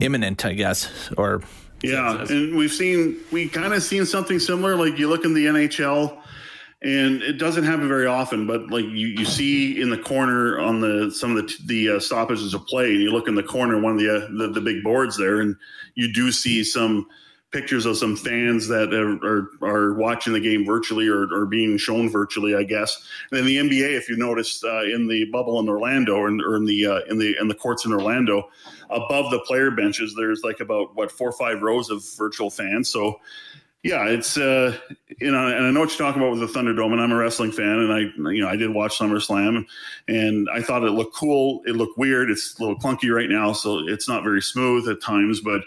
imminent, 0.00 0.44
I 0.44 0.54
guess, 0.54 1.10
or. 1.16 1.42
Yeah, 1.82 2.24
and 2.30 2.56
we've 2.56 2.72
seen 2.72 3.18
we 3.30 3.46
kind 3.46 3.74
of 3.74 3.82
seen 3.82 4.06
something 4.06 4.38
similar. 4.38 4.74
Like 4.74 4.98
you 4.98 5.06
look 5.06 5.26
in 5.26 5.34
the 5.34 5.44
NHL, 5.46 6.18
and 6.84 7.22
it 7.22 7.38
doesn't 7.38 7.64
happen 7.64 7.88
very 7.88 8.06
often 8.06 8.46
but 8.46 8.70
like 8.70 8.84
you, 8.84 9.08
you 9.08 9.24
see 9.24 9.80
in 9.80 9.90
the 9.90 9.98
corner 9.98 10.60
on 10.60 10.80
the 10.80 11.10
some 11.10 11.36
of 11.36 11.46
the 11.46 11.54
the 11.66 11.96
uh, 11.96 12.00
stoppages 12.00 12.52
of 12.54 12.64
play 12.66 12.92
and 12.92 13.02
you 13.02 13.10
look 13.10 13.26
in 13.26 13.34
the 13.34 13.42
corner 13.42 13.80
one 13.80 13.92
of 13.92 13.98
the, 13.98 14.16
uh, 14.16 14.28
the, 14.38 14.52
the 14.52 14.60
big 14.60 14.82
boards 14.84 15.16
there 15.16 15.40
and 15.40 15.56
you 15.94 16.12
do 16.12 16.30
see 16.30 16.62
some 16.62 17.06
pictures 17.50 17.86
of 17.86 17.96
some 17.96 18.16
fans 18.16 18.66
that 18.66 18.92
are, 18.92 19.14
are, 19.24 19.48
are 19.62 19.94
watching 19.94 20.32
the 20.32 20.40
game 20.40 20.66
virtually 20.66 21.06
or, 21.06 21.32
or, 21.32 21.46
being 21.46 21.78
shown 21.78 22.10
virtually 22.10 22.54
i 22.56 22.64
guess. 22.64 23.06
And 23.30 23.38
then 23.38 23.46
the 23.46 23.56
nba 23.56 23.96
if 23.96 24.08
you 24.08 24.16
notice 24.16 24.62
uh, 24.64 24.82
in 24.82 25.06
the 25.06 25.24
bubble 25.26 25.60
in 25.60 25.68
orlando 25.68 26.16
or 26.16 26.28
in, 26.28 26.40
or 26.40 26.56
in 26.56 26.64
the 26.64 26.86
uh, 26.86 27.00
in 27.08 27.18
the 27.18 27.36
in 27.40 27.48
the 27.48 27.54
courts 27.54 27.86
in 27.86 27.92
orlando 27.92 28.50
above 28.90 29.30
the 29.30 29.40
player 29.40 29.70
benches 29.70 30.14
there's 30.16 30.42
like 30.42 30.60
about 30.60 30.94
what 30.96 31.10
four 31.10 31.28
or 31.28 31.32
five 31.32 31.62
rows 31.62 31.90
of 31.90 32.04
virtual 32.16 32.50
fans. 32.50 32.88
So 32.88 33.20
yeah, 33.84 34.06
it's 34.06 34.38
uh, 34.38 34.74
you 35.20 35.30
know, 35.30 35.46
and 35.46 35.66
I 35.66 35.70
know 35.70 35.80
what 35.80 35.90
you're 35.90 35.98
talking 35.98 36.22
about 36.22 36.38
with 36.38 36.40
the 36.40 36.58
Thunderdome, 36.58 36.92
and 36.92 37.02
I'm 37.02 37.12
a 37.12 37.16
wrestling 37.16 37.52
fan, 37.52 37.66
and 37.66 37.92
I, 37.92 37.98
you 38.32 38.40
know, 38.40 38.48
I 38.48 38.56
did 38.56 38.70
watch 38.70 38.98
SummerSlam, 38.98 39.66
and 40.08 40.48
I 40.50 40.62
thought 40.62 40.84
it 40.84 40.92
looked 40.92 41.14
cool. 41.14 41.60
It 41.66 41.76
looked 41.76 41.98
weird. 41.98 42.30
It's 42.30 42.58
a 42.58 42.62
little 42.62 42.78
clunky 42.78 43.14
right 43.14 43.28
now, 43.28 43.52
so 43.52 43.86
it's 43.86 44.08
not 44.08 44.24
very 44.24 44.40
smooth 44.40 44.88
at 44.88 45.02
times. 45.02 45.42
But 45.42 45.60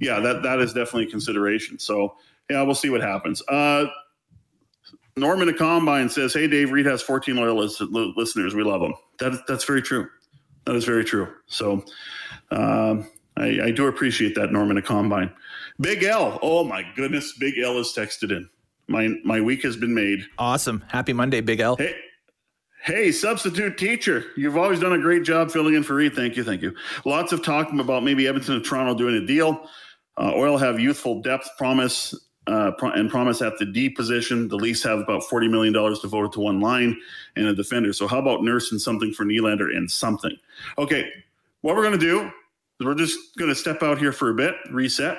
yeah, 0.00 0.20
that 0.20 0.42
that 0.42 0.60
is 0.60 0.72
definitely 0.72 1.04
a 1.04 1.10
consideration. 1.10 1.78
So 1.78 2.16
yeah, 2.48 2.62
we'll 2.62 2.74
see 2.74 2.88
what 2.88 3.02
happens. 3.02 3.42
Uh, 3.46 3.88
Norman 5.18 5.46
the 5.46 5.52
Combine 5.52 6.08
says, 6.08 6.32
"Hey, 6.32 6.48
Dave 6.48 6.72
Reed 6.72 6.86
has 6.86 7.02
14 7.02 7.36
loyal 7.36 7.56
listeners. 7.56 8.54
We 8.54 8.64
love 8.64 8.80
them. 8.80 8.94
That 9.18 9.46
that's 9.46 9.64
very 9.64 9.82
true. 9.82 10.08
That 10.64 10.76
is 10.76 10.86
very 10.86 11.04
true. 11.04 11.28
So 11.46 11.84
um, 12.52 13.06
I, 13.36 13.60
I 13.64 13.70
do 13.70 13.86
appreciate 13.86 14.34
that, 14.36 14.50
Norman 14.50 14.76
the 14.76 14.82
Combine." 14.82 15.30
Big 15.80 16.02
L. 16.02 16.38
Oh 16.42 16.64
my 16.64 16.84
goodness, 16.94 17.36
Big 17.38 17.58
L 17.58 17.78
is 17.78 17.94
texted 17.96 18.30
in. 18.30 18.48
My 18.88 19.08
my 19.24 19.40
week 19.40 19.62
has 19.62 19.76
been 19.76 19.94
made. 19.94 20.26
Awesome. 20.38 20.84
Happy 20.88 21.12
Monday, 21.12 21.40
Big 21.40 21.60
L. 21.60 21.76
Hey. 21.76 21.94
Hey, 22.82 23.12
substitute 23.12 23.76
teacher, 23.76 24.24
you've 24.38 24.56
always 24.56 24.80
done 24.80 24.94
a 24.94 24.98
great 24.98 25.22
job 25.22 25.50
filling 25.50 25.74
in 25.74 25.82
for 25.82 25.96
Reed. 25.96 26.14
Thank 26.14 26.38
you, 26.38 26.44
thank 26.44 26.62
you. 26.62 26.74
Lots 27.04 27.30
of 27.30 27.44
talk 27.44 27.70
about 27.70 28.02
maybe 28.02 28.26
Edmonton 28.26 28.54
and 28.54 28.64
Toronto 28.64 28.94
doing 28.94 29.16
a 29.16 29.26
deal. 29.26 29.68
Uh, 30.16 30.32
Oil 30.34 30.56
have 30.56 30.80
youthful 30.80 31.20
depth 31.20 31.46
promise 31.58 32.14
uh, 32.46 32.70
pro- 32.78 32.92
and 32.92 33.10
promise 33.10 33.42
at 33.42 33.58
the 33.58 33.66
D 33.66 33.90
position. 33.90 34.48
The 34.48 34.56
Leafs 34.56 34.82
have 34.84 34.98
about 34.98 35.24
forty 35.24 35.46
million 35.46 35.74
dollars 35.74 36.00
devoted 36.00 36.32
to 36.32 36.40
one 36.40 36.60
line 36.60 36.98
and 37.36 37.48
a 37.48 37.54
defender. 37.54 37.92
So 37.92 38.08
how 38.08 38.18
about 38.18 38.42
Nurse 38.42 38.72
and 38.72 38.80
something 38.80 39.12
for 39.12 39.26
Nylander 39.26 39.76
and 39.76 39.90
something? 39.90 40.34
Okay, 40.78 41.06
what 41.60 41.76
we're 41.76 41.84
going 41.84 41.98
to 41.98 42.06
do 42.06 42.22
is 42.80 42.86
we're 42.86 42.94
just 42.94 43.36
going 43.36 43.50
to 43.50 43.54
step 43.54 43.82
out 43.82 43.98
here 43.98 44.12
for 44.12 44.30
a 44.30 44.34
bit, 44.34 44.54
reset. 44.70 45.18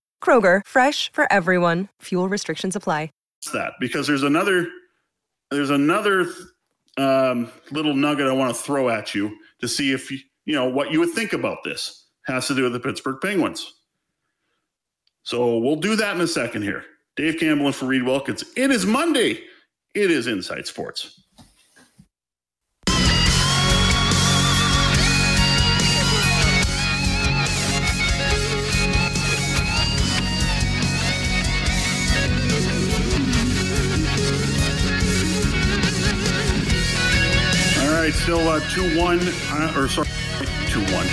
Kroger, 0.23 0.61
fresh 0.65 1.11
for 1.11 1.25
everyone. 1.33 1.89
Fuel 2.03 2.29
restrictions 2.29 2.75
apply. 2.75 3.09
That 3.53 3.73
because 3.79 4.05
there's 4.05 4.23
another 4.23 4.67
there's 5.49 5.71
another 5.71 6.27
um, 6.97 7.51
little 7.71 7.95
nugget 7.95 8.27
I 8.27 8.31
want 8.31 8.55
to 8.55 8.61
throw 8.61 8.89
at 8.89 9.15
you 9.15 9.35
to 9.61 9.67
see 9.67 9.91
if 9.91 10.11
you 10.11 10.19
you 10.45 10.53
know 10.53 10.69
what 10.69 10.91
you 10.91 10.99
would 10.99 11.11
think 11.11 11.33
about 11.33 11.63
this 11.63 12.05
has 12.27 12.47
to 12.47 12.55
do 12.55 12.63
with 12.63 12.73
the 12.73 12.79
Pittsburgh 12.79 13.17
Penguins. 13.19 13.73
So 15.23 15.57
we'll 15.57 15.75
do 15.75 15.95
that 15.95 16.15
in 16.15 16.21
a 16.21 16.27
second 16.27 16.61
here. 16.61 16.85
Dave 17.15 17.39
Campbell 17.39 17.65
and 17.65 17.75
for 17.75 17.87
Reed 17.87 18.03
Wilkins. 18.03 18.43
It 18.55 18.69
is 18.69 18.85
Monday. 18.85 19.43
It 19.95 20.11
is 20.11 20.27
Inside 20.27 20.67
Sports. 20.67 21.23
Still 38.13 38.47
uh, 38.47 38.59
2 38.71 38.97
1, 38.97 39.19
uh, 39.19 39.73
or 39.75 39.87
sorry, 39.87 40.07
2 40.67 40.79
1. 40.93 41.07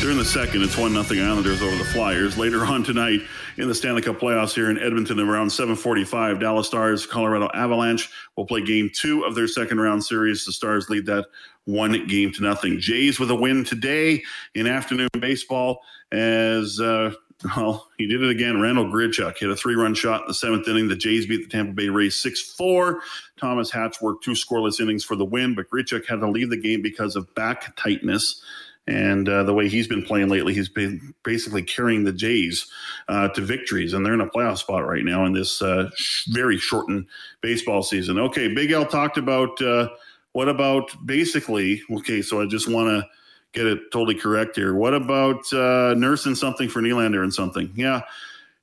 They're 0.00 0.12
in 0.12 0.16
the 0.16 0.24
second. 0.24 0.62
It's 0.62 0.76
one 0.76 0.94
nothing 0.94 1.20
Islanders 1.20 1.60
over 1.60 1.74
the 1.74 1.84
Flyers. 1.84 2.38
Later 2.38 2.64
on 2.64 2.84
tonight 2.84 3.20
in 3.56 3.66
the 3.66 3.74
Stanley 3.74 4.00
Cup 4.00 4.20
playoffs 4.20 4.54
here 4.54 4.70
in 4.70 4.78
Edmonton, 4.78 5.18
around 5.18 5.48
7:45, 5.48 6.38
Dallas 6.38 6.68
Stars, 6.68 7.04
Colorado 7.04 7.48
Avalanche 7.52 8.08
will 8.36 8.46
play 8.46 8.62
Game 8.62 8.90
Two 8.94 9.24
of 9.24 9.34
their 9.34 9.48
second 9.48 9.80
round 9.80 10.04
series. 10.04 10.44
The 10.44 10.52
Stars 10.52 10.88
lead 10.88 11.04
that 11.06 11.26
one 11.64 12.06
game 12.06 12.32
to 12.32 12.42
nothing. 12.42 12.78
Jays 12.78 13.18
with 13.18 13.30
a 13.32 13.34
win 13.34 13.64
today 13.64 14.22
in 14.54 14.66
afternoon 14.66 15.08
baseball 15.18 15.82
as. 16.12 16.80
Uh, 16.80 17.12
well, 17.56 17.88
he 17.98 18.06
did 18.06 18.22
it 18.22 18.30
again. 18.30 18.60
Randall 18.60 18.86
Grichuk 18.86 19.38
hit 19.38 19.50
a 19.50 19.56
three 19.56 19.74
run 19.74 19.94
shot 19.94 20.22
in 20.22 20.28
the 20.28 20.34
seventh 20.34 20.66
inning. 20.66 20.88
The 20.88 20.96
Jays 20.96 21.26
beat 21.26 21.42
the 21.44 21.48
Tampa 21.48 21.72
Bay 21.72 21.88
Rays 21.88 22.16
6 22.16 22.40
4. 22.52 23.00
Thomas 23.38 23.70
Hatch 23.70 24.00
worked 24.00 24.24
two 24.24 24.32
scoreless 24.32 24.80
innings 24.80 25.04
for 25.04 25.14
the 25.14 25.24
win, 25.24 25.54
but 25.54 25.70
Grichuk 25.70 26.06
had 26.06 26.20
to 26.20 26.28
leave 26.28 26.50
the 26.50 26.56
game 26.56 26.82
because 26.82 27.14
of 27.14 27.32
back 27.34 27.76
tightness. 27.76 28.42
And 28.88 29.28
uh, 29.28 29.42
the 29.42 29.52
way 29.52 29.68
he's 29.68 29.86
been 29.86 30.02
playing 30.02 30.28
lately, 30.28 30.54
he's 30.54 30.70
been 30.70 31.14
basically 31.22 31.62
carrying 31.62 32.04
the 32.04 32.12
Jays 32.12 32.66
uh, 33.08 33.28
to 33.28 33.42
victories, 33.42 33.92
and 33.92 34.04
they're 34.04 34.14
in 34.14 34.22
a 34.22 34.26
playoff 34.26 34.58
spot 34.58 34.86
right 34.86 35.04
now 35.04 35.26
in 35.26 35.34
this 35.34 35.60
uh, 35.60 35.90
sh- 35.94 36.26
very 36.28 36.56
shortened 36.56 37.06
baseball 37.42 37.82
season. 37.82 38.18
Okay, 38.18 38.48
Big 38.48 38.72
L 38.72 38.86
talked 38.86 39.18
about 39.18 39.60
uh, 39.60 39.90
what 40.32 40.48
about 40.48 40.90
basically. 41.04 41.82
Okay, 41.90 42.22
so 42.22 42.40
I 42.40 42.46
just 42.46 42.66
want 42.66 42.88
to 42.88 43.06
get 43.58 43.66
it 43.66 43.90
totally 43.92 44.14
correct 44.14 44.56
here. 44.56 44.74
What 44.74 44.94
about 44.94 45.52
uh, 45.52 45.94
nursing 45.94 46.34
something 46.34 46.68
for 46.68 46.80
Nylander 46.80 47.22
and 47.22 47.32
something? 47.32 47.72
Yeah, 47.74 48.02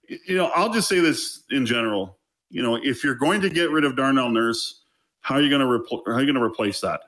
you 0.08 0.38
know, 0.38 0.52
I'll 0.56 0.74
just 0.74 0.88
say 0.88 1.00
this 1.00 1.44
in 1.52 1.66
general. 1.66 2.18
You 2.50 2.64
know, 2.64 2.76
if 2.76 3.04
you're 3.04 3.16
going 3.16 3.42
to 3.42 3.50
get 3.50 3.72
rid 3.72 3.84
of 3.86 3.96
Darnell 3.96 4.30
Nurse, 4.30 4.82
how 5.22 5.36
are 5.36 5.42
you 5.42 5.50
going 5.50 5.62
to 5.62 5.68
repl- 5.68 6.04
how 6.06 6.14
are 6.14 6.20
you 6.20 6.26
going 6.26 6.36
to 6.36 6.44
replace 6.44 6.82
that? 6.82 7.02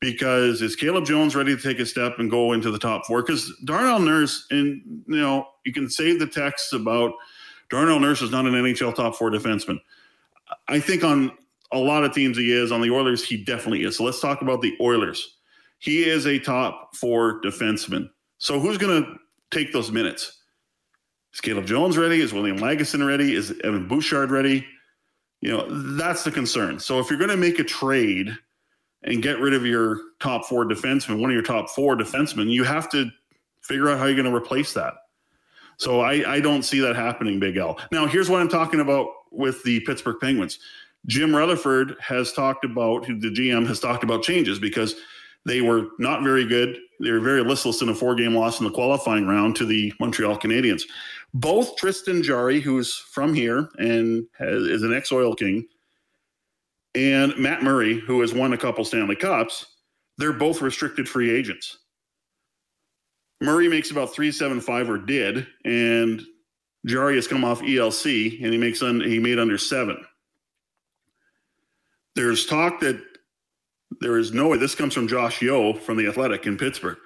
because 0.00 0.62
is 0.62 0.76
Caleb 0.76 1.04
Jones 1.04 1.34
ready 1.34 1.56
to 1.56 1.60
take 1.60 1.80
a 1.80 1.86
step 1.86 2.18
and 2.18 2.30
go 2.30 2.52
into 2.52 2.70
the 2.70 2.78
top 2.78 3.06
four? 3.06 3.22
Because 3.22 3.52
Darnell 3.64 3.98
Nurse, 3.98 4.46
and 4.50 4.80
you 5.06 5.20
know, 5.20 5.48
you 5.64 5.72
can 5.72 5.90
save 5.90 6.18
the 6.18 6.26
texts 6.26 6.72
about 6.72 7.12
Darnell 7.70 8.00
Nurse 8.00 8.22
is 8.22 8.30
not 8.30 8.46
an 8.46 8.52
NHL 8.52 8.94
top 8.94 9.16
four 9.16 9.30
defenseman. 9.30 9.78
I 10.68 10.80
think 10.80 11.04
on 11.04 11.32
a 11.72 11.78
lot 11.78 12.04
of 12.04 12.14
teams 12.14 12.38
he 12.38 12.52
is. 12.52 12.72
On 12.72 12.80
the 12.80 12.90
Oilers, 12.90 13.24
he 13.24 13.42
definitely 13.42 13.84
is. 13.84 13.96
So 13.96 14.04
let's 14.04 14.20
talk 14.20 14.40
about 14.40 14.62
the 14.62 14.76
Oilers. 14.80 15.37
He 15.78 16.08
is 16.08 16.26
a 16.26 16.38
top 16.38 16.94
four 16.96 17.40
defenseman. 17.40 18.10
So 18.38 18.58
who's 18.60 18.78
going 18.78 19.02
to 19.02 19.16
take 19.50 19.72
those 19.72 19.90
minutes? 19.90 20.40
Is 21.32 21.40
Caleb 21.40 21.66
Jones 21.66 21.96
ready? 21.96 22.20
Is 22.20 22.32
William 22.32 22.58
Lagesson 22.58 23.06
ready? 23.06 23.34
Is 23.34 23.54
Evan 23.64 23.86
Bouchard 23.86 24.30
ready? 24.30 24.66
You 25.40 25.50
know, 25.50 25.94
that's 25.96 26.24
the 26.24 26.30
concern. 26.30 26.78
So 26.80 26.98
if 26.98 27.10
you're 27.10 27.18
going 27.18 27.30
to 27.30 27.36
make 27.36 27.58
a 27.58 27.64
trade– 27.64 28.36
and 29.02 29.22
get 29.22 29.38
rid 29.38 29.54
of 29.54 29.64
your 29.64 30.00
top 30.20 30.44
four 30.46 30.64
defensemen, 30.64 31.20
one 31.20 31.30
of 31.30 31.34
your 31.34 31.42
top 31.42 31.70
four 31.70 31.96
defensemen, 31.96 32.50
you 32.50 32.64
have 32.64 32.88
to 32.90 33.10
figure 33.60 33.88
out 33.88 33.98
how 33.98 34.06
you're 34.06 34.14
going 34.14 34.30
to 34.30 34.34
replace 34.34 34.72
that. 34.74 34.94
So 35.76 36.00
I, 36.00 36.34
I 36.34 36.40
don't 36.40 36.62
see 36.62 36.80
that 36.80 36.96
happening, 36.96 37.38
Big 37.38 37.56
L. 37.56 37.78
Now, 37.92 38.06
here's 38.06 38.28
what 38.28 38.40
I'm 38.40 38.48
talking 38.48 38.80
about 38.80 39.08
with 39.30 39.62
the 39.62 39.80
Pittsburgh 39.80 40.16
Penguins. 40.20 40.58
Jim 41.06 41.34
Rutherford 41.34 41.94
has 42.00 42.32
talked 42.32 42.64
about, 42.64 43.06
the 43.06 43.30
GM 43.30 43.66
has 43.68 43.78
talked 43.78 44.02
about 44.02 44.22
changes 44.24 44.58
because 44.58 44.96
they 45.48 45.62
were 45.62 45.88
not 45.98 46.22
very 46.22 46.44
good. 46.44 46.78
They 47.00 47.10
were 47.10 47.20
very 47.20 47.42
listless 47.42 47.80
in 47.80 47.88
a 47.88 47.94
four 47.94 48.14
game 48.14 48.34
loss 48.34 48.60
in 48.60 48.66
the 48.66 48.72
qualifying 48.72 49.26
round 49.26 49.56
to 49.56 49.64
the 49.64 49.92
Montreal 49.98 50.38
Canadiens. 50.38 50.82
Both 51.32 51.76
Tristan 51.76 52.22
Jarry, 52.22 52.60
who's 52.60 52.94
from 52.96 53.32
here 53.34 53.68
and 53.78 54.26
has, 54.38 54.62
is 54.62 54.82
an 54.82 54.94
ex 54.94 55.10
Oil 55.10 55.34
King, 55.34 55.66
and 56.94 57.36
Matt 57.38 57.62
Murray, 57.62 57.98
who 57.98 58.20
has 58.20 58.34
won 58.34 58.52
a 58.52 58.58
couple 58.58 58.84
Stanley 58.84 59.16
Cups, 59.16 59.66
they're 60.18 60.32
both 60.32 60.60
restricted 60.60 61.08
free 61.08 61.30
agents. 61.30 61.78
Murray 63.40 63.68
makes 63.68 63.90
about 63.90 64.12
375 64.12 64.90
or 64.90 64.98
did, 64.98 65.46
and 65.64 66.22
Jarry 66.86 67.14
has 67.14 67.28
come 67.28 67.44
off 67.44 67.60
ELC 67.60 68.42
and 68.42 68.52
he 68.52 68.58
makes 68.58 68.82
un, 68.82 69.00
he 69.00 69.18
made 69.18 69.38
under 69.38 69.56
seven. 69.56 70.04
There's 72.16 72.46
talk 72.46 72.80
that 72.80 73.00
there 74.00 74.18
is 74.18 74.32
no 74.32 74.48
way 74.48 74.58
this 74.58 74.74
comes 74.74 74.94
from 74.94 75.08
Josh 75.08 75.40
Yohe 75.40 75.78
from 75.80 75.96
the 75.96 76.06
Athletic 76.06 76.46
in 76.46 76.56
Pittsburgh 76.56 76.98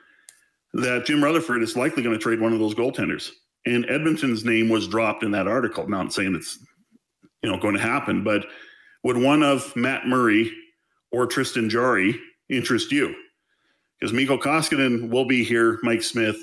that 0.74 1.04
Jim 1.04 1.22
Rutherford 1.22 1.62
is 1.62 1.76
likely 1.76 2.02
going 2.02 2.16
to 2.16 2.22
trade 2.22 2.40
one 2.40 2.52
of 2.52 2.58
those 2.58 2.74
goaltenders. 2.74 3.30
And 3.66 3.88
Edmonton's 3.88 4.44
name 4.44 4.68
was 4.68 4.88
dropped 4.88 5.22
in 5.22 5.30
that 5.32 5.46
article. 5.46 5.88
Not 5.88 6.12
saying 6.12 6.34
it's 6.34 6.58
you 7.42 7.50
know 7.50 7.58
going 7.58 7.74
to 7.74 7.80
happen, 7.80 8.24
but 8.24 8.46
would 9.04 9.16
one 9.16 9.42
of 9.42 9.74
Matt 9.76 10.06
Murray 10.06 10.52
or 11.10 11.26
Tristan 11.26 11.68
Jarry 11.68 12.18
interest 12.48 12.90
you? 12.90 13.14
Because 14.00 14.12
Mikko 14.12 14.38
Koskinen 14.38 15.10
will 15.10 15.26
be 15.26 15.44
here, 15.44 15.78
Mike 15.82 16.02
Smith, 16.02 16.36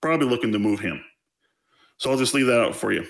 probably 0.00 0.26
looking 0.26 0.52
to 0.52 0.58
move 0.58 0.80
him. 0.80 1.04
So 1.98 2.10
I'll 2.10 2.16
just 2.16 2.32
leave 2.32 2.46
that 2.46 2.60
out 2.60 2.76
for 2.76 2.92
you. 2.92 3.04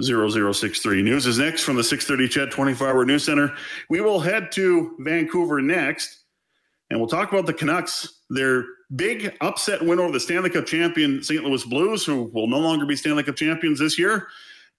780-496-0063. 0.00 1.04
News 1.04 1.26
is 1.26 1.38
next 1.38 1.62
from 1.62 1.76
the 1.76 1.84
630 1.84 2.28
CHED 2.28 2.50
24-hour 2.50 3.04
news 3.04 3.24
center. 3.24 3.54
We 3.88 4.00
will 4.00 4.20
head 4.20 4.50
to 4.52 4.96
Vancouver 5.00 5.60
next, 5.62 6.24
and 6.90 6.98
we'll 6.98 7.08
talk 7.08 7.32
about 7.32 7.46
the 7.46 7.54
Canucks, 7.54 8.20
their 8.30 8.64
big 8.94 9.36
upset 9.40 9.82
win 9.82 9.98
over 9.98 10.12
the 10.12 10.20
Stanley 10.20 10.50
Cup 10.50 10.66
champion 10.66 11.22
St. 11.22 11.42
Louis 11.42 11.64
Blues, 11.64 12.04
who 12.04 12.30
will 12.32 12.46
no 12.46 12.58
longer 12.58 12.86
be 12.86 12.96
Stanley 12.96 13.22
Cup 13.22 13.36
champions 13.36 13.78
this 13.78 13.98
year 13.98 14.28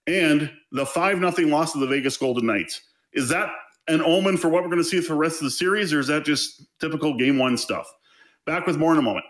and 0.08 0.51
the 0.71 0.86
5 0.86 1.19
nothing 1.19 1.49
loss 1.49 1.73
of 1.73 1.82
the 1.82 1.88
Vegas 1.88 2.15
Golden 2.17 2.45
Knights. 2.45 2.82
Is 3.13 3.28
that 3.30 3.49
an 3.88 4.01
omen 4.01 4.38
for 4.38 4.49
what 4.49 4.63
we're 4.63 4.69
going 4.69 4.82
to 4.82 4.88
see 4.88 5.01
for 5.01 5.13
the 5.13 5.19
rest 5.19 5.38
of 5.38 5.45
the 5.45 5.51
series, 5.51 5.93
or 5.93 5.99
is 5.99 6.08
that 6.08 6.25
just 6.25 6.63
typical 6.80 7.17
game 7.17 7.38
one 7.39 7.58
stuff? 7.58 7.91
Back 8.45 8.67
with 8.67 8.78
more 8.78 8.91
in 8.91 8.99
a 8.99 9.01
moment. 9.01 9.25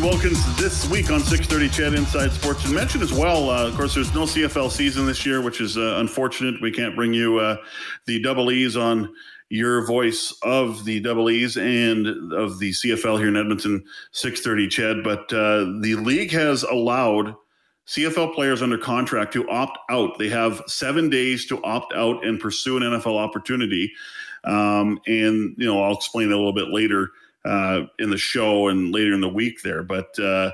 Reed 0.00 0.10
Wilkins 0.10 0.56
this 0.56 0.88
week 0.88 1.10
on 1.10 1.20
630 1.20 1.68
CHED 1.68 1.98
Inside 1.98 2.32
Sports. 2.32 2.64
And 2.64 2.74
mentioned 2.74 3.02
as 3.02 3.12
well, 3.12 3.50
uh, 3.50 3.68
of 3.68 3.76
course, 3.76 3.94
there's 3.94 4.14
no 4.14 4.22
CFL 4.22 4.70
season 4.70 5.04
this 5.04 5.26
year, 5.26 5.42
which 5.42 5.60
is 5.60 5.76
uh, 5.76 5.96
unfortunate. 5.98 6.60
We 6.62 6.70
can't 6.70 6.96
bring 6.96 7.12
you 7.12 7.38
uh, 7.38 7.56
the 8.06 8.20
double 8.22 8.50
E's 8.50 8.76
on 8.76 9.12
your 9.50 9.86
voice 9.86 10.34
of 10.42 10.84
the 10.84 11.00
double 11.00 11.28
E's 11.28 11.56
and 11.56 12.32
of 12.32 12.58
the 12.58 12.70
CFL 12.70 13.18
here 13.18 13.28
in 13.28 13.36
Edmonton, 13.36 13.84
630 14.12 14.68
CHED, 14.68 15.04
But 15.04 15.32
uh, 15.32 15.66
the 15.80 15.96
league 15.96 16.32
has 16.32 16.62
allowed 16.62 17.34
CFL 17.86 18.34
players 18.34 18.62
under 18.62 18.78
contract 18.78 19.32
to 19.34 19.48
opt 19.50 19.78
out. 19.90 20.18
They 20.18 20.28
have 20.28 20.62
seven 20.66 21.10
days 21.10 21.46
to 21.46 21.62
opt 21.62 21.92
out 21.94 22.24
and 22.24 22.40
pursue 22.40 22.76
an 22.78 22.84
NFL 22.84 23.18
opportunity. 23.18 23.92
Um, 24.44 25.00
and, 25.06 25.54
you 25.58 25.66
know, 25.66 25.82
I'll 25.82 25.96
explain 25.96 26.28
a 26.28 26.36
little 26.36 26.54
bit 26.54 26.68
later 26.68 27.10
uh, 27.44 27.82
in 27.98 28.10
the 28.10 28.18
show 28.18 28.68
and 28.68 28.92
later 28.92 29.12
in 29.14 29.20
the 29.20 29.28
week 29.28 29.62
there. 29.62 29.82
But 29.82 30.18
uh, 30.18 30.52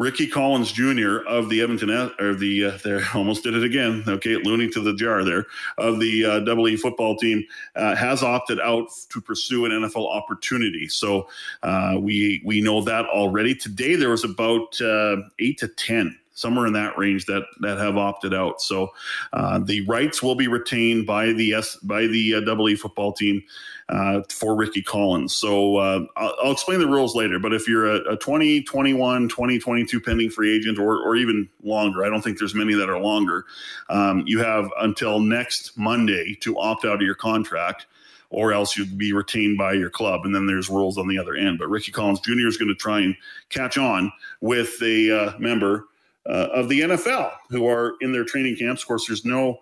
Ricky 0.00 0.26
Collins 0.26 0.72
Jr. 0.72 1.18
of 1.28 1.50
the 1.50 1.60
Edmonton 1.60 1.90
or 2.18 2.34
the 2.34 2.64
uh, 2.64 2.78
there 2.82 3.02
almost 3.14 3.42
did 3.42 3.54
it 3.54 3.62
again. 3.62 4.02
Okay, 4.08 4.36
Looney 4.36 4.70
to 4.70 4.80
the 4.80 4.94
jar 4.94 5.24
there 5.24 5.44
of 5.76 6.00
the 6.00 6.24
uh, 6.24 6.40
Double 6.40 6.74
football 6.78 7.16
team 7.18 7.44
uh, 7.76 7.94
has 7.94 8.22
opted 8.22 8.60
out 8.60 8.88
to 9.10 9.20
pursue 9.20 9.66
an 9.66 9.72
NFL 9.72 10.08
opportunity. 10.10 10.88
So 10.88 11.28
uh, 11.62 11.96
we 12.00 12.40
we 12.46 12.62
know 12.62 12.80
that 12.80 13.04
already. 13.06 13.54
Today 13.54 13.94
there 13.94 14.08
was 14.08 14.24
about 14.24 14.80
uh, 14.80 15.16
eight 15.38 15.58
to 15.58 15.68
ten 15.68 16.18
somewhere 16.40 16.66
in 16.66 16.72
that 16.72 16.96
range 16.96 17.26
that 17.26 17.44
that 17.60 17.78
have 17.78 17.96
opted 17.96 18.34
out. 18.34 18.60
So 18.60 18.92
uh, 19.32 19.58
the 19.58 19.82
rights 19.86 20.22
will 20.22 20.34
be 20.34 20.48
retained 20.48 21.06
by 21.06 21.32
the 21.32 21.54
S 21.54 21.76
by 21.76 22.06
the 22.06 22.34
uh, 22.34 22.66
E 22.66 22.76
football 22.76 23.12
team 23.12 23.42
uh, 23.90 24.22
for 24.28 24.54
Ricky 24.54 24.82
Collins. 24.82 25.34
So 25.34 25.76
uh, 25.76 26.06
I'll, 26.16 26.34
I'll, 26.44 26.52
explain 26.52 26.78
the 26.78 26.86
rules 26.86 27.16
later. 27.16 27.38
But 27.38 27.52
if 27.52 27.66
you're 27.66 27.86
a, 27.86 28.12
a 28.12 28.16
20, 28.16 28.62
21, 28.62 29.28
20, 29.28 29.58
22 29.58 30.00
pending 30.00 30.30
free 30.30 30.54
agent 30.56 30.78
or, 30.78 31.02
or 31.02 31.16
even 31.16 31.48
longer, 31.64 32.04
I 32.04 32.08
don't 32.08 32.22
think 32.22 32.38
there's 32.38 32.54
many 32.54 32.74
that 32.74 32.88
are 32.88 33.00
longer, 33.00 33.46
um, 33.88 34.22
you 34.26 34.38
have 34.38 34.70
until 34.80 35.18
next 35.18 35.76
Monday 35.76 36.36
to 36.40 36.56
opt 36.58 36.84
out 36.84 36.96
of 36.96 37.02
your 37.02 37.16
contract 37.16 37.86
or 38.30 38.52
else 38.52 38.76
you'd 38.76 38.96
be 38.96 39.12
retained 39.12 39.58
by 39.58 39.72
your 39.72 39.90
club. 39.90 40.24
And 40.24 40.32
then 40.32 40.46
there's 40.46 40.70
rules 40.70 40.96
on 40.96 41.08
the 41.08 41.18
other 41.18 41.34
end. 41.34 41.58
But 41.58 41.68
Ricky 41.68 41.90
Collins 41.90 42.20
Jr. 42.20 42.46
is 42.46 42.56
going 42.56 42.68
to 42.68 42.76
try 42.76 43.00
and 43.00 43.16
catch 43.48 43.76
on 43.76 44.12
with 44.40 44.80
a 44.82 45.10
uh, 45.10 45.38
member 45.38 45.88
uh, 46.30 46.48
of 46.52 46.68
the 46.68 46.80
NFL 46.80 47.32
who 47.50 47.66
are 47.66 47.94
in 48.00 48.12
their 48.12 48.24
training 48.24 48.56
camps. 48.56 48.82
Of 48.82 48.88
course, 48.88 49.06
there's 49.06 49.24
no 49.24 49.58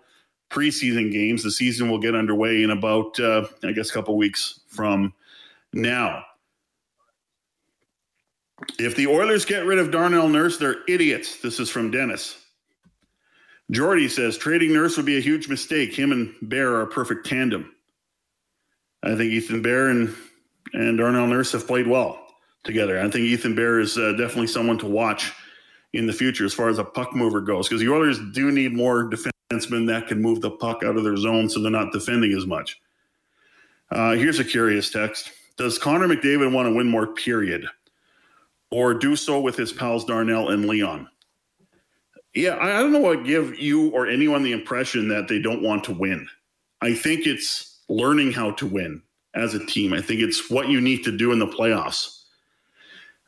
preseason 0.51 1.11
games. 1.11 1.43
The 1.43 1.51
season 1.51 1.89
will 1.89 1.99
get 1.99 2.15
underway 2.15 2.63
in 2.63 2.69
about, 2.69 3.19
uh, 3.19 3.47
I 3.63 3.71
guess, 3.71 3.89
a 3.89 3.93
couple 3.93 4.15
weeks 4.15 4.61
from 4.67 5.13
now. 5.73 6.23
If 8.77 8.95
the 8.95 9.07
Oilers 9.07 9.45
get 9.45 9.65
rid 9.65 9.79
of 9.79 9.89
Darnell 9.89 10.27
Nurse, 10.27 10.57
they're 10.57 10.83
idiots. 10.87 11.41
This 11.41 11.59
is 11.59 11.69
from 11.69 11.91
Dennis. 11.91 12.37
Jordy 13.71 14.07
says 14.07 14.37
trading 14.37 14.73
Nurse 14.73 14.97
would 14.97 15.05
be 15.05 15.17
a 15.17 15.21
huge 15.21 15.47
mistake. 15.47 15.93
Him 15.93 16.11
and 16.11 16.35
Bear 16.41 16.73
are 16.73 16.81
a 16.81 16.87
perfect 16.87 17.25
tandem. 17.25 17.73
I 19.01 19.15
think 19.15 19.31
Ethan 19.31 19.61
Bear 19.61 19.87
and 19.87 20.13
and 20.73 20.97
Darnell 20.97 21.27
Nurse 21.27 21.51
have 21.53 21.65
played 21.65 21.87
well 21.87 22.27
together. 22.63 22.99
I 22.99 23.03
think 23.03 23.25
Ethan 23.25 23.55
Bear 23.55 23.79
is 23.79 23.97
uh, 23.97 24.11
definitely 24.13 24.47
someone 24.47 24.77
to 24.79 24.87
watch 24.87 25.33
in 25.93 26.05
the 26.05 26.13
future 26.13 26.45
as 26.45 26.53
far 26.53 26.69
as 26.69 26.77
a 26.77 26.83
puck 26.83 27.15
mover 27.15 27.41
goes 27.41 27.67
because 27.67 27.81
the 27.81 27.89
Oilers 27.89 28.19
do 28.33 28.51
need 28.51 28.73
more 28.73 29.09
defensemen 29.09 29.87
that 29.87 30.07
can 30.07 30.21
move 30.21 30.41
the 30.41 30.51
puck 30.51 30.83
out 30.83 30.95
of 30.95 31.03
their 31.03 31.17
zone 31.17 31.49
so 31.49 31.61
they're 31.61 31.71
not 31.71 31.91
defending 31.91 32.33
as 32.33 32.45
much. 32.45 32.79
Uh, 33.91 34.11
here's 34.11 34.39
a 34.39 34.45
curious 34.45 34.91
text 34.91 35.31
Does 35.57 35.77
Connor 35.77 36.07
McDavid 36.07 36.51
want 36.51 36.67
to 36.67 36.73
win 36.73 36.87
more, 36.87 37.07
period? 37.07 37.65
Or 38.71 38.93
do 38.93 39.15
so 39.15 39.41
with 39.41 39.55
his 39.55 39.73
pals 39.73 40.05
Darnell 40.05 40.49
and 40.49 40.67
Leon? 40.67 41.09
Yeah, 42.35 42.57
I 42.61 42.79
don't 42.79 42.93
know 42.93 42.99
what 42.99 43.25
give 43.25 43.57
you 43.57 43.89
or 43.89 44.05
anyone 44.05 44.43
the 44.43 44.51
impression 44.51 45.07
that 45.07 45.27
they 45.27 45.39
don't 45.39 45.63
want 45.63 45.83
to 45.85 45.91
win. 45.91 46.27
I 46.81 46.93
think 46.93 47.25
it's 47.25 47.79
learning 47.89 48.31
how 48.31 48.51
to 48.51 48.67
win 48.67 49.01
as 49.33 49.55
a 49.55 49.65
team. 49.65 49.93
I 49.93 50.01
think 50.01 50.21
it's 50.21 50.49
what 50.49 50.69
you 50.69 50.79
need 50.79 51.03
to 51.05 51.17
do 51.17 51.31
in 51.31 51.39
the 51.39 51.47
playoffs. 51.47 52.23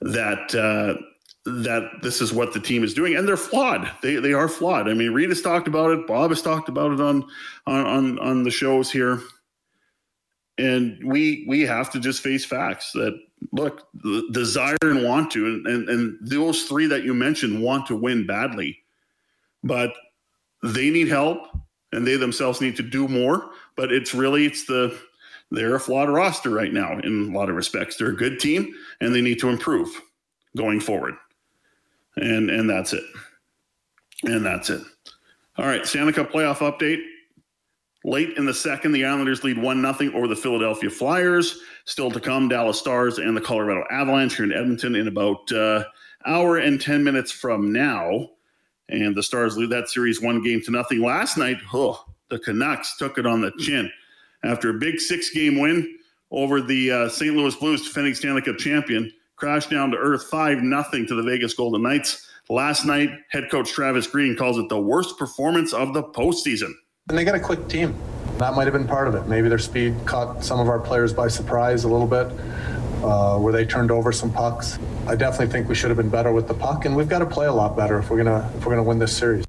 That 0.01 0.53
uh, 0.55 1.01
that 1.45 1.89
this 2.03 2.21
is 2.21 2.31
what 2.31 2.53
the 2.53 2.59
team 2.59 2.83
is 2.83 2.93
doing, 2.93 3.15
and 3.15 3.27
they're 3.27 3.37
flawed. 3.37 3.89
They 4.01 4.15
they 4.15 4.33
are 4.33 4.47
flawed. 4.47 4.87
I 4.87 4.93
mean, 4.93 5.11
Reed 5.11 5.29
has 5.29 5.41
talked 5.41 5.67
about 5.67 5.91
it. 5.91 6.07
Bob 6.07 6.29
has 6.29 6.41
talked 6.41 6.69
about 6.69 6.91
it 6.91 7.01
on 7.01 7.25
on 7.65 8.19
on, 8.19 8.43
the 8.43 8.51
shows 8.51 8.91
here, 8.91 9.21
and 10.57 11.01
we 11.03 11.45
we 11.47 11.61
have 11.61 11.91
to 11.91 11.99
just 11.99 12.21
face 12.21 12.45
facts 12.45 12.91
that 12.93 13.19
look 13.51 13.87
desire 14.31 14.77
and 14.83 15.03
want 15.03 15.31
to, 15.31 15.45
and, 15.45 15.67
and 15.67 15.89
and 15.89 16.17
those 16.21 16.63
three 16.63 16.85
that 16.87 17.03
you 17.03 17.13
mentioned 17.13 17.61
want 17.61 17.87
to 17.87 17.95
win 17.95 18.27
badly, 18.27 18.77
but 19.63 19.93
they 20.61 20.91
need 20.91 21.07
help, 21.07 21.47
and 21.91 22.05
they 22.05 22.17
themselves 22.17 22.61
need 22.61 22.75
to 22.75 22.83
do 22.83 23.07
more. 23.07 23.49
But 23.75 23.91
it's 23.91 24.13
really 24.13 24.45
it's 24.45 24.65
the 24.65 24.95
they're 25.49 25.75
a 25.75 25.79
flawed 25.79 26.09
roster 26.09 26.49
right 26.49 26.71
now 26.71 26.97
in 26.99 27.29
a 27.29 27.37
lot 27.37 27.49
of 27.49 27.55
respects. 27.55 27.97
They're 27.97 28.09
a 28.09 28.15
good 28.15 28.39
team 28.39 28.73
and 29.01 29.13
they 29.13 29.21
need 29.21 29.39
to 29.39 29.49
improve 29.49 29.89
going 30.55 30.79
forward. 30.79 31.15
And 32.17 32.49
and 32.49 32.69
that's 32.69 32.93
it. 32.93 33.03
And 34.23 34.45
that's 34.45 34.69
it. 34.69 34.81
All 35.57 35.65
right, 35.65 35.85
Stanley 35.85 36.13
Cup 36.13 36.31
playoff 36.31 36.57
update. 36.57 37.01
Late 38.03 38.35
in 38.37 38.45
the 38.45 38.53
second, 38.53 38.93
the 38.93 39.05
Islanders 39.05 39.43
lead 39.43 39.59
1 39.59 39.95
0 39.97 40.13
over 40.15 40.27
the 40.27 40.35
Philadelphia 40.35 40.89
Flyers. 40.89 41.59
Still 41.85 42.09
to 42.11 42.19
come, 42.19 42.47
Dallas 42.47 42.79
Stars 42.79 43.19
and 43.19 43.37
the 43.37 43.41
Colorado 43.41 43.83
Avalanche 43.91 44.35
here 44.35 44.45
in 44.45 44.53
Edmonton 44.53 44.95
in 44.95 45.07
about 45.07 45.51
uh, 45.51 45.83
hour 46.25 46.57
and 46.57 46.81
10 46.81 47.03
minutes 47.03 47.31
from 47.31 47.71
now. 47.71 48.29
And 48.89 49.15
the 49.15 49.23
Stars 49.23 49.55
lead 49.55 49.69
that 49.69 49.89
series 49.89 50.21
one 50.21 50.41
game 50.41 50.61
to 50.63 50.71
nothing. 50.71 51.01
Last 51.01 51.37
night, 51.37 51.57
oh, 51.73 52.03
the 52.29 52.39
Canucks 52.39 52.97
took 52.97 53.17
it 53.17 53.27
on 53.27 53.41
the 53.41 53.51
chin 53.59 53.91
after 54.43 54.69
a 54.69 54.79
big 54.79 54.99
six 54.99 55.29
game 55.29 55.59
win 55.59 55.97
over 56.31 56.61
the 56.61 56.91
uh, 56.91 57.09
St. 57.09 57.35
Louis 57.35 57.55
Blues, 57.55 57.83
defending 57.83 58.15
Stanley 58.15 58.41
Cup 58.41 58.57
champion, 58.57 59.11
crashed 59.41 59.71
down 59.71 59.89
to 59.89 59.97
earth 59.97 60.25
5 60.25 60.59
0 60.59 61.05
to 61.07 61.15
the 61.15 61.23
Vegas 61.23 61.55
Golden 61.55 61.81
Knights. 61.81 62.27
Last 62.47 62.85
night, 62.85 63.09
head 63.31 63.49
coach 63.49 63.71
Travis 63.71 64.05
Green 64.05 64.35
calls 64.35 64.59
it 64.59 64.69
the 64.69 64.79
worst 64.79 65.17
performance 65.17 65.73
of 65.73 65.95
the 65.95 66.03
postseason. 66.03 66.71
And 67.09 67.17
they 67.17 67.25
got 67.25 67.33
a 67.33 67.39
quick 67.39 67.67
team. 67.67 67.97
That 68.37 68.53
might 68.53 68.65
have 68.65 68.73
been 68.73 68.85
part 68.85 69.07
of 69.07 69.15
it. 69.15 69.27
Maybe 69.27 69.49
their 69.49 69.57
speed 69.57 69.95
caught 70.05 70.43
some 70.43 70.59
of 70.59 70.67
our 70.67 70.77
players 70.77 71.11
by 71.11 71.27
surprise 71.27 71.85
a 71.85 71.87
little 71.87 72.05
bit, 72.05 72.27
uh, 73.03 73.39
where 73.39 73.51
they 73.51 73.65
turned 73.65 73.89
over 73.89 74.11
some 74.11 74.31
pucks. 74.31 74.77
I 75.07 75.15
definitely 75.15 75.47
think 75.47 75.67
we 75.67 75.73
should 75.73 75.89
have 75.89 75.97
been 75.97 76.09
better 76.09 76.31
with 76.31 76.47
the 76.47 76.53
puck, 76.53 76.85
and 76.85 76.95
we've 76.95 77.09
got 77.09 77.19
to 77.19 77.25
play 77.25 77.47
a 77.47 77.53
lot 77.53 77.75
better 77.75 77.97
if 77.97 78.11
we're 78.11 78.23
gonna 78.23 78.47
if 78.55 78.63
we're 78.63 78.73
gonna 78.73 78.83
win 78.83 78.99
this 78.99 79.17
series. 79.17 79.43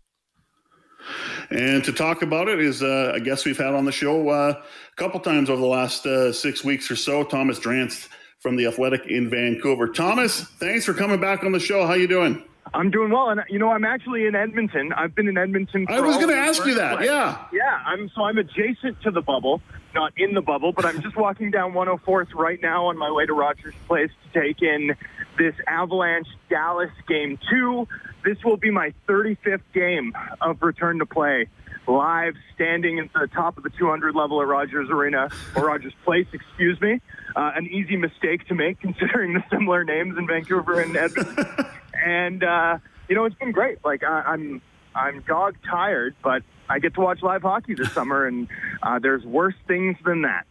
And 1.51 1.85
to 1.85 1.93
talk 1.93 2.23
about 2.23 2.49
it 2.49 2.61
is 2.61 2.83
uh, 2.83 3.13
a 3.15 3.21
guest 3.21 3.45
we've 3.45 3.59
had 3.59 3.75
on 3.75 3.85
the 3.85 3.93
show 3.93 4.31
uh, 4.31 4.55
a 4.55 4.97
couple 4.97 5.21
times 5.21 5.51
over 5.51 5.61
the 5.61 5.67
last 5.67 6.07
uh, 6.07 6.33
six 6.33 6.65
weeks 6.65 6.91
or 6.91 6.97
so, 6.97 7.25
Thomas 7.25 7.59
Drance 7.59 8.09
from 8.43 8.57
the 8.57 8.67
Athletic 8.67 9.07
in 9.07 9.31
Vancouver. 9.31 9.87
Thomas, 9.87 10.41
thanks 10.41 10.85
for 10.85 10.93
coming 10.93 11.21
back 11.21 11.45
on 11.45 11.53
the 11.53 11.61
show. 11.61 11.87
How 11.87 11.95
you 11.95 12.09
doing? 12.09 12.43
I'm 12.75 12.91
doing 12.91 13.13
well, 13.13 13.31
and 13.31 13.41
you 13.49 13.59
know 13.59 13.71
I'm 13.71 13.85
actually 13.85 14.27
in 14.27 14.35
Edmonton. 14.35 14.93
I've 14.95 15.15
been 15.15 15.29
in 15.29 15.39
Edmonton. 15.39 15.87
I 15.89 16.01
was 16.01 16.17
going 16.17 16.29
to 16.29 16.37
ask 16.37 16.65
you 16.65 16.75
that. 16.75 17.05
Yeah, 17.05 17.45
yeah. 17.53 17.81
I'm 17.87 18.11
so 18.15 18.25
I'm 18.25 18.39
adjacent 18.39 19.01
to 19.03 19.11
the 19.11 19.21
bubble, 19.21 19.61
not 19.95 20.13
in 20.17 20.35
the 20.35 20.41
bubble, 20.41 20.73
but 20.73 20.85
I'm 20.85 21.01
just 21.03 21.17
walking 21.17 21.51
down 21.51 21.73
104th 21.73 22.35
right 22.35 22.61
now 22.61 22.87
on 22.87 22.99
my 22.99 23.11
way 23.11 23.27
to 23.27 23.33
Rogers 23.35 23.75
Place 23.87 24.11
to 24.25 24.41
take 24.41 24.63
in 24.63 24.97
this 25.39 25.55
Avalanche 25.69 26.29
Dallas 26.49 26.91
game 27.07 27.39
two. 27.49 27.87
This 28.25 28.43
will 28.43 28.57
be 28.57 28.71
my 28.71 28.93
35th 29.09 29.61
game 29.75 30.15
of 30.41 30.63
return 30.63 30.99
to 30.99 31.07
play 31.07 31.49
live, 31.87 32.35
standing 32.55 32.99
at 32.99 33.13
the 33.13 33.27
top 33.29 33.57
of 33.57 33.63
the 33.63 33.71
200 33.71 34.15
level 34.15 34.41
at 34.41 34.47
Rogers 34.47 34.89
Arena 34.91 35.29
or 35.57 35.67
Rogers 35.67 35.93
Place, 36.05 36.27
excuse 36.33 36.81
me. 36.81 37.01
Uh, 37.35 37.53
an 37.55 37.67
easy 37.67 37.97
mistake 37.97 38.47
to 38.49 38.55
make 38.55 38.81
considering 38.83 39.35
the 39.35 39.45
similar 39.51 39.85
names 39.85 40.17
in 40.19 40.27
Vancouver 40.27 40.81
and 40.81 40.97
Edmonton. 40.97 41.47
and 42.05 42.45
uh, 42.45 42.79
you 43.09 43.15
know, 43.15 43.25
it's 43.25 43.37
been 43.37 43.53
great. 43.53 43.79
Like 43.85 44.03
I, 44.05 44.23
I'm, 44.27 44.63
I'm 44.95 45.21
dog 45.23 45.57
tired, 45.69 46.15
but 46.23 46.43
I 46.69 46.79
get 46.79 46.95
to 46.95 47.01
watch 47.01 47.23
live 47.23 47.43
hockey 47.43 47.75
this 47.75 47.93
summer, 47.93 48.27
and 48.27 48.49
uh, 48.83 48.99
there's 48.99 49.25
worse 49.25 49.55
things 49.67 49.97
than 50.05 50.23
that. 50.23 50.47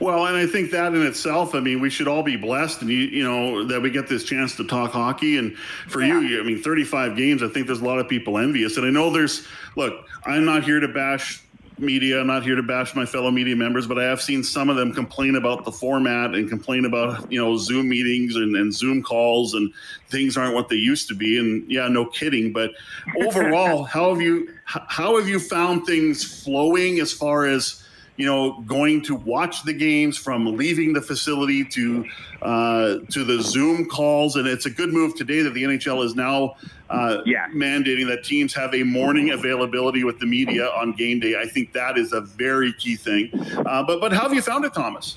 Well, 0.00 0.26
and 0.26 0.36
I 0.36 0.46
think 0.46 0.70
that 0.72 0.94
in 0.94 1.06
itself, 1.06 1.54
I 1.54 1.60
mean, 1.60 1.80
we 1.80 1.90
should 1.90 2.08
all 2.08 2.22
be 2.22 2.36
blessed, 2.36 2.82
and 2.82 2.90
you, 2.90 2.98
you 2.98 3.24
know, 3.24 3.64
that 3.64 3.80
we 3.80 3.90
get 3.90 4.08
this 4.08 4.24
chance 4.24 4.56
to 4.56 4.64
talk 4.64 4.92
hockey. 4.92 5.36
And 5.36 5.56
for 5.88 6.02
yeah. 6.02 6.20
you, 6.20 6.40
I 6.40 6.44
mean, 6.44 6.62
35 6.62 7.16
games, 7.16 7.42
I 7.42 7.48
think 7.48 7.66
there's 7.66 7.80
a 7.80 7.84
lot 7.84 7.98
of 7.98 8.08
people 8.08 8.38
envious. 8.38 8.76
And 8.76 8.86
I 8.86 8.90
know 8.90 9.10
there's, 9.10 9.46
look, 9.76 10.06
I'm 10.24 10.44
not 10.44 10.64
here 10.64 10.80
to 10.80 10.88
bash 10.88 11.42
media. 11.80 12.20
I'm 12.20 12.26
not 12.26 12.42
here 12.42 12.56
to 12.56 12.62
bash 12.62 12.94
my 12.94 13.06
fellow 13.06 13.30
media 13.30 13.56
members, 13.56 13.86
but 13.86 13.98
I 13.98 14.04
have 14.04 14.20
seen 14.20 14.42
some 14.42 14.68
of 14.68 14.76
them 14.76 14.92
complain 14.92 15.36
about 15.36 15.64
the 15.64 15.72
format 15.72 16.34
and 16.34 16.48
complain 16.48 16.84
about 16.84 17.30
you 17.30 17.40
know 17.40 17.56
Zoom 17.56 17.88
meetings 17.88 18.36
and, 18.36 18.56
and 18.56 18.72
Zoom 18.72 19.02
calls 19.02 19.54
and 19.54 19.72
things 20.08 20.36
aren't 20.36 20.54
what 20.54 20.68
they 20.68 20.76
used 20.76 21.08
to 21.08 21.14
be. 21.14 21.38
And 21.38 21.70
yeah, 21.70 21.88
no 21.88 22.06
kidding. 22.06 22.52
But 22.52 22.72
overall, 23.20 23.84
how 23.84 24.12
have 24.12 24.22
you 24.22 24.52
how 24.64 25.16
have 25.18 25.28
you 25.28 25.38
found 25.38 25.86
things 25.86 26.24
flowing 26.42 27.00
as 27.00 27.12
far 27.12 27.46
as 27.46 27.84
you 28.18 28.26
know, 28.26 28.60
going 28.66 29.00
to 29.02 29.14
watch 29.14 29.62
the 29.62 29.72
games 29.72 30.18
from 30.18 30.56
leaving 30.56 30.92
the 30.92 31.00
facility 31.00 31.64
to 31.64 32.04
uh, 32.42 32.96
to 33.10 33.24
the 33.24 33.40
Zoom 33.40 33.86
calls, 33.86 34.34
and 34.34 34.46
it's 34.46 34.66
a 34.66 34.70
good 34.70 34.92
move 34.92 35.14
today 35.14 35.40
that 35.42 35.54
the 35.54 35.62
NHL 35.62 36.04
is 36.04 36.16
now 36.16 36.56
uh, 36.90 37.18
yeah. 37.24 37.46
mandating 37.54 38.08
that 38.08 38.24
teams 38.24 38.52
have 38.54 38.74
a 38.74 38.82
morning 38.82 39.30
availability 39.30 40.02
with 40.02 40.18
the 40.18 40.26
media 40.26 40.66
on 40.70 40.92
game 40.92 41.20
day. 41.20 41.40
I 41.40 41.46
think 41.46 41.72
that 41.74 41.96
is 41.96 42.12
a 42.12 42.20
very 42.20 42.72
key 42.72 42.96
thing. 42.96 43.30
Uh, 43.64 43.84
but 43.84 44.00
but 44.00 44.12
how 44.12 44.22
have 44.22 44.34
you 44.34 44.42
found 44.42 44.64
it, 44.64 44.74
Thomas? 44.74 45.16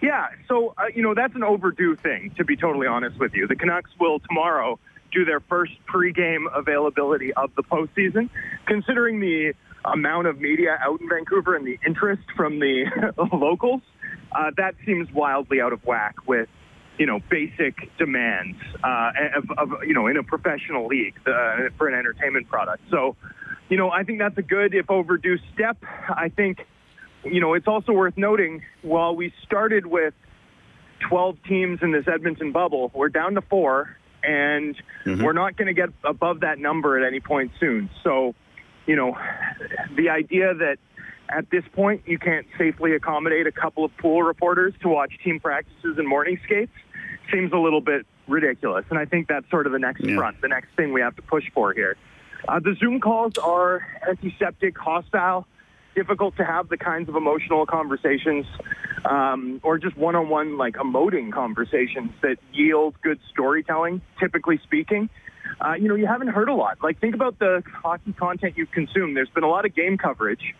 Yeah, 0.00 0.28
so 0.48 0.74
uh, 0.78 0.84
you 0.94 1.02
know 1.02 1.12
that's 1.12 1.34
an 1.34 1.44
overdue 1.44 1.96
thing. 1.96 2.32
To 2.38 2.44
be 2.44 2.56
totally 2.56 2.86
honest 2.86 3.18
with 3.18 3.34
you, 3.34 3.46
the 3.46 3.56
Canucks 3.56 3.90
will 4.00 4.20
tomorrow 4.20 4.78
do 5.12 5.26
their 5.26 5.40
first 5.40 5.72
pregame 5.86 6.44
availability 6.54 7.32
of 7.34 7.54
the 7.56 7.62
postseason, 7.62 8.30
considering 8.66 9.20
the 9.20 9.54
amount 9.84 10.26
of 10.26 10.40
media 10.40 10.78
out 10.80 11.00
in 11.00 11.08
Vancouver 11.08 11.54
and 11.54 11.66
the 11.66 11.78
interest 11.86 12.22
from 12.36 12.58
the 12.58 12.84
locals, 13.32 13.82
uh, 14.32 14.50
that 14.56 14.74
seems 14.84 15.10
wildly 15.12 15.60
out 15.60 15.72
of 15.72 15.84
whack 15.84 16.16
with, 16.26 16.48
you 16.98 17.06
know, 17.06 17.20
basic 17.30 17.96
demands 17.96 18.58
uh, 18.82 19.10
of, 19.36 19.50
of, 19.56 19.68
you 19.86 19.94
know, 19.94 20.06
in 20.06 20.16
a 20.16 20.22
professional 20.22 20.86
league 20.86 21.14
uh, 21.26 21.68
for 21.76 21.88
an 21.88 21.94
entertainment 21.94 22.48
product. 22.48 22.82
So, 22.90 23.16
you 23.68 23.76
know, 23.76 23.90
I 23.90 24.04
think 24.04 24.18
that's 24.18 24.38
a 24.38 24.42
good, 24.42 24.74
if 24.74 24.90
overdue, 24.90 25.38
step. 25.54 25.78
I 26.08 26.30
think, 26.34 26.58
you 27.24 27.40
know, 27.40 27.54
it's 27.54 27.68
also 27.68 27.92
worth 27.92 28.16
noting 28.16 28.62
while 28.82 29.14
we 29.14 29.32
started 29.44 29.86
with 29.86 30.14
12 31.08 31.36
teams 31.48 31.78
in 31.82 31.92
this 31.92 32.06
Edmonton 32.08 32.52
bubble, 32.52 32.90
we're 32.94 33.08
down 33.08 33.34
to 33.34 33.42
four, 33.42 33.96
and 34.22 34.76
mm-hmm. 35.04 35.22
we're 35.22 35.32
not 35.32 35.56
going 35.56 35.68
to 35.68 35.74
get 35.74 35.90
above 36.04 36.40
that 36.40 36.58
number 36.58 36.98
at 36.98 37.06
any 37.06 37.20
point 37.20 37.52
soon. 37.60 37.88
So, 38.02 38.34
you 38.88 38.96
know, 38.96 39.16
the 39.96 40.08
idea 40.08 40.54
that 40.54 40.78
at 41.28 41.50
this 41.50 41.62
point 41.74 42.02
you 42.06 42.18
can't 42.18 42.46
safely 42.56 42.94
accommodate 42.94 43.46
a 43.46 43.52
couple 43.52 43.84
of 43.84 43.96
pool 43.98 44.22
reporters 44.22 44.72
to 44.80 44.88
watch 44.88 45.12
team 45.22 45.38
practices 45.38 45.98
and 45.98 46.08
morning 46.08 46.40
skates 46.44 46.72
seems 47.30 47.52
a 47.52 47.58
little 47.58 47.82
bit 47.82 48.06
ridiculous. 48.26 48.86
And 48.88 48.98
I 48.98 49.04
think 49.04 49.28
that's 49.28 49.48
sort 49.50 49.66
of 49.66 49.72
the 49.72 49.78
next 49.78 50.02
yeah. 50.02 50.16
front, 50.16 50.40
the 50.40 50.48
next 50.48 50.68
thing 50.74 50.92
we 50.94 51.02
have 51.02 51.14
to 51.16 51.22
push 51.22 51.44
for 51.54 51.74
here. 51.74 51.96
Uh, 52.48 52.60
the 52.60 52.74
Zoom 52.80 52.98
calls 52.98 53.36
are 53.36 53.86
antiseptic, 54.08 54.78
hostile, 54.78 55.46
difficult 55.94 56.36
to 56.36 56.44
have 56.44 56.70
the 56.70 56.78
kinds 56.78 57.10
of 57.10 57.16
emotional 57.16 57.66
conversations 57.66 58.46
um, 59.04 59.60
or 59.62 59.78
just 59.78 59.98
one-on-one 59.98 60.56
like 60.56 60.76
emoting 60.76 61.30
conversations 61.30 62.10
that 62.22 62.38
yield 62.54 62.94
good 63.02 63.18
storytelling, 63.30 64.00
typically 64.18 64.58
speaking 64.64 65.10
uh, 65.60 65.74
you 65.74 65.88
know, 65.88 65.94
you 65.94 66.06
haven't 66.06 66.28
heard 66.28 66.48
a 66.48 66.54
lot. 66.54 66.78
Like, 66.82 67.00
think 67.00 67.14
about 67.14 67.38
the 67.38 67.62
hockey 67.82 68.12
content 68.12 68.54
you've 68.56 68.70
consumed. 68.70 69.16
There's 69.16 69.30
been 69.30 69.44
a 69.44 69.48
lot 69.48 69.64
of 69.64 69.74
game 69.74 69.98
coverage. 69.98 70.54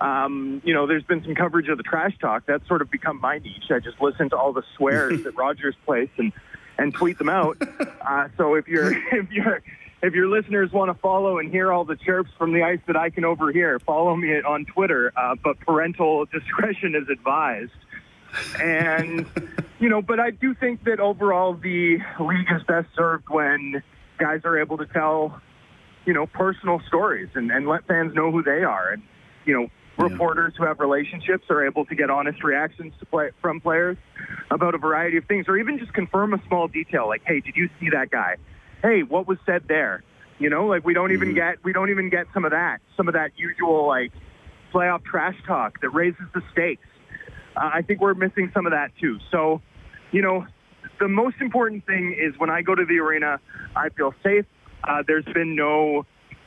Um, 0.00 0.62
you 0.64 0.74
know, 0.74 0.86
there's 0.86 1.02
been 1.02 1.22
some 1.24 1.34
coverage 1.34 1.68
of 1.68 1.76
the 1.76 1.82
trash 1.82 2.16
talk. 2.20 2.44
That's 2.46 2.66
sort 2.68 2.82
of 2.82 2.90
become 2.90 3.20
my 3.20 3.38
niche. 3.38 3.70
I 3.70 3.80
just 3.80 4.00
listen 4.00 4.30
to 4.30 4.36
all 4.36 4.52
the 4.52 4.62
swears 4.76 5.26
at 5.26 5.36
Rogers 5.36 5.74
Place 5.84 6.10
and 6.16 6.32
and 6.78 6.94
tweet 6.94 7.18
them 7.18 7.28
out. 7.28 7.60
Uh, 8.08 8.26
so 8.38 8.54
if 8.54 8.66
you're 8.66 8.92
if 9.12 9.30
you're 9.30 9.60
if 10.02 10.14
your 10.14 10.28
listeners 10.28 10.72
want 10.72 10.90
to 10.90 10.98
follow 10.98 11.36
and 11.36 11.50
hear 11.50 11.70
all 11.70 11.84
the 11.84 11.96
chirps 11.96 12.30
from 12.38 12.54
the 12.54 12.62
ice 12.62 12.78
that 12.86 12.96
I 12.96 13.10
can 13.10 13.24
overhear, 13.24 13.78
follow 13.80 14.16
me 14.16 14.40
on 14.40 14.64
Twitter. 14.64 15.12
Uh, 15.14 15.34
but 15.42 15.58
parental 15.60 16.24
discretion 16.26 16.94
is 16.94 17.08
advised. 17.10 17.72
And, 18.60 19.26
you 19.78 19.88
know, 19.88 20.02
but 20.02 20.20
I 20.20 20.30
do 20.30 20.54
think 20.54 20.84
that 20.84 21.00
overall 21.00 21.54
the 21.54 21.98
league 22.20 22.46
is 22.54 22.62
best 22.66 22.88
served 22.94 23.28
when 23.28 23.82
guys 24.18 24.40
are 24.44 24.58
able 24.58 24.78
to 24.78 24.86
tell, 24.86 25.40
you 26.04 26.12
know, 26.12 26.26
personal 26.26 26.80
stories 26.86 27.28
and, 27.34 27.50
and 27.50 27.66
let 27.66 27.86
fans 27.86 28.14
know 28.14 28.30
who 28.30 28.42
they 28.42 28.62
are. 28.62 28.90
And, 28.90 29.02
you 29.44 29.54
know, 29.54 29.62
yeah. 29.62 30.04
reporters 30.04 30.54
who 30.56 30.64
have 30.64 30.80
relationships 30.80 31.44
are 31.50 31.66
able 31.66 31.84
to 31.86 31.94
get 31.94 32.10
honest 32.10 32.42
reactions 32.44 32.92
to 33.00 33.06
play, 33.06 33.30
from 33.40 33.60
players 33.60 33.96
about 34.50 34.74
a 34.74 34.78
variety 34.78 35.16
of 35.16 35.24
things, 35.26 35.46
or 35.48 35.56
even 35.56 35.78
just 35.78 35.92
confirm 35.92 36.34
a 36.34 36.42
small 36.46 36.68
detail 36.68 37.08
like, 37.08 37.22
hey, 37.26 37.40
did 37.40 37.56
you 37.56 37.68
see 37.80 37.90
that 37.90 38.10
guy? 38.10 38.36
Hey, 38.82 39.02
what 39.02 39.26
was 39.26 39.38
said 39.44 39.64
there? 39.66 40.02
You 40.38 40.50
know, 40.50 40.66
like 40.66 40.84
we 40.84 40.94
don't 40.94 41.12
even 41.12 41.28
mm-hmm. 41.28 41.36
get 41.36 41.64
we 41.64 41.72
don't 41.72 41.90
even 41.90 42.10
get 42.10 42.26
some 42.32 42.44
of 42.44 42.52
that, 42.52 42.78
some 42.96 43.08
of 43.08 43.14
that 43.14 43.32
usual 43.36 43.88
like 43.88 44.12
playoff 44.72 45.04
trash 45.04 45.36
talk 45.46 45.80
that 45.80 45.90
raises 45.90 46.26
the 46.32 46.42
stakes. 46.52 46.86
Uh, 47.56 47.70
I 47.74 47.82
think 47.82 48.00
we're 48.00 48.14
missing 48.14 48.50
some 48.54 48.66
of 48.66 48.72
that 48.72 48.92
too. 49.00 49.18
So, 49.32 49.60
you 50.12 50.22
know, 50.22 50.46
the 50.98 51.08
most 51.08 51.36
important 51.40 51.86
thing 51.86 52.16
is 52.18 52.38
when 52.38 52.50
I 52.50 52.62
go 52.62 52.74
to 52.74 52.84
the 52.84 52.98
arena, 52.98 53.40
I 53.76 53.88
feel 53.90 54.14
safe. 54.22 54.46
Uh, 54.84 55.02
there's 55.06 55.24
been 55.24 55.54
no 55.54 56.06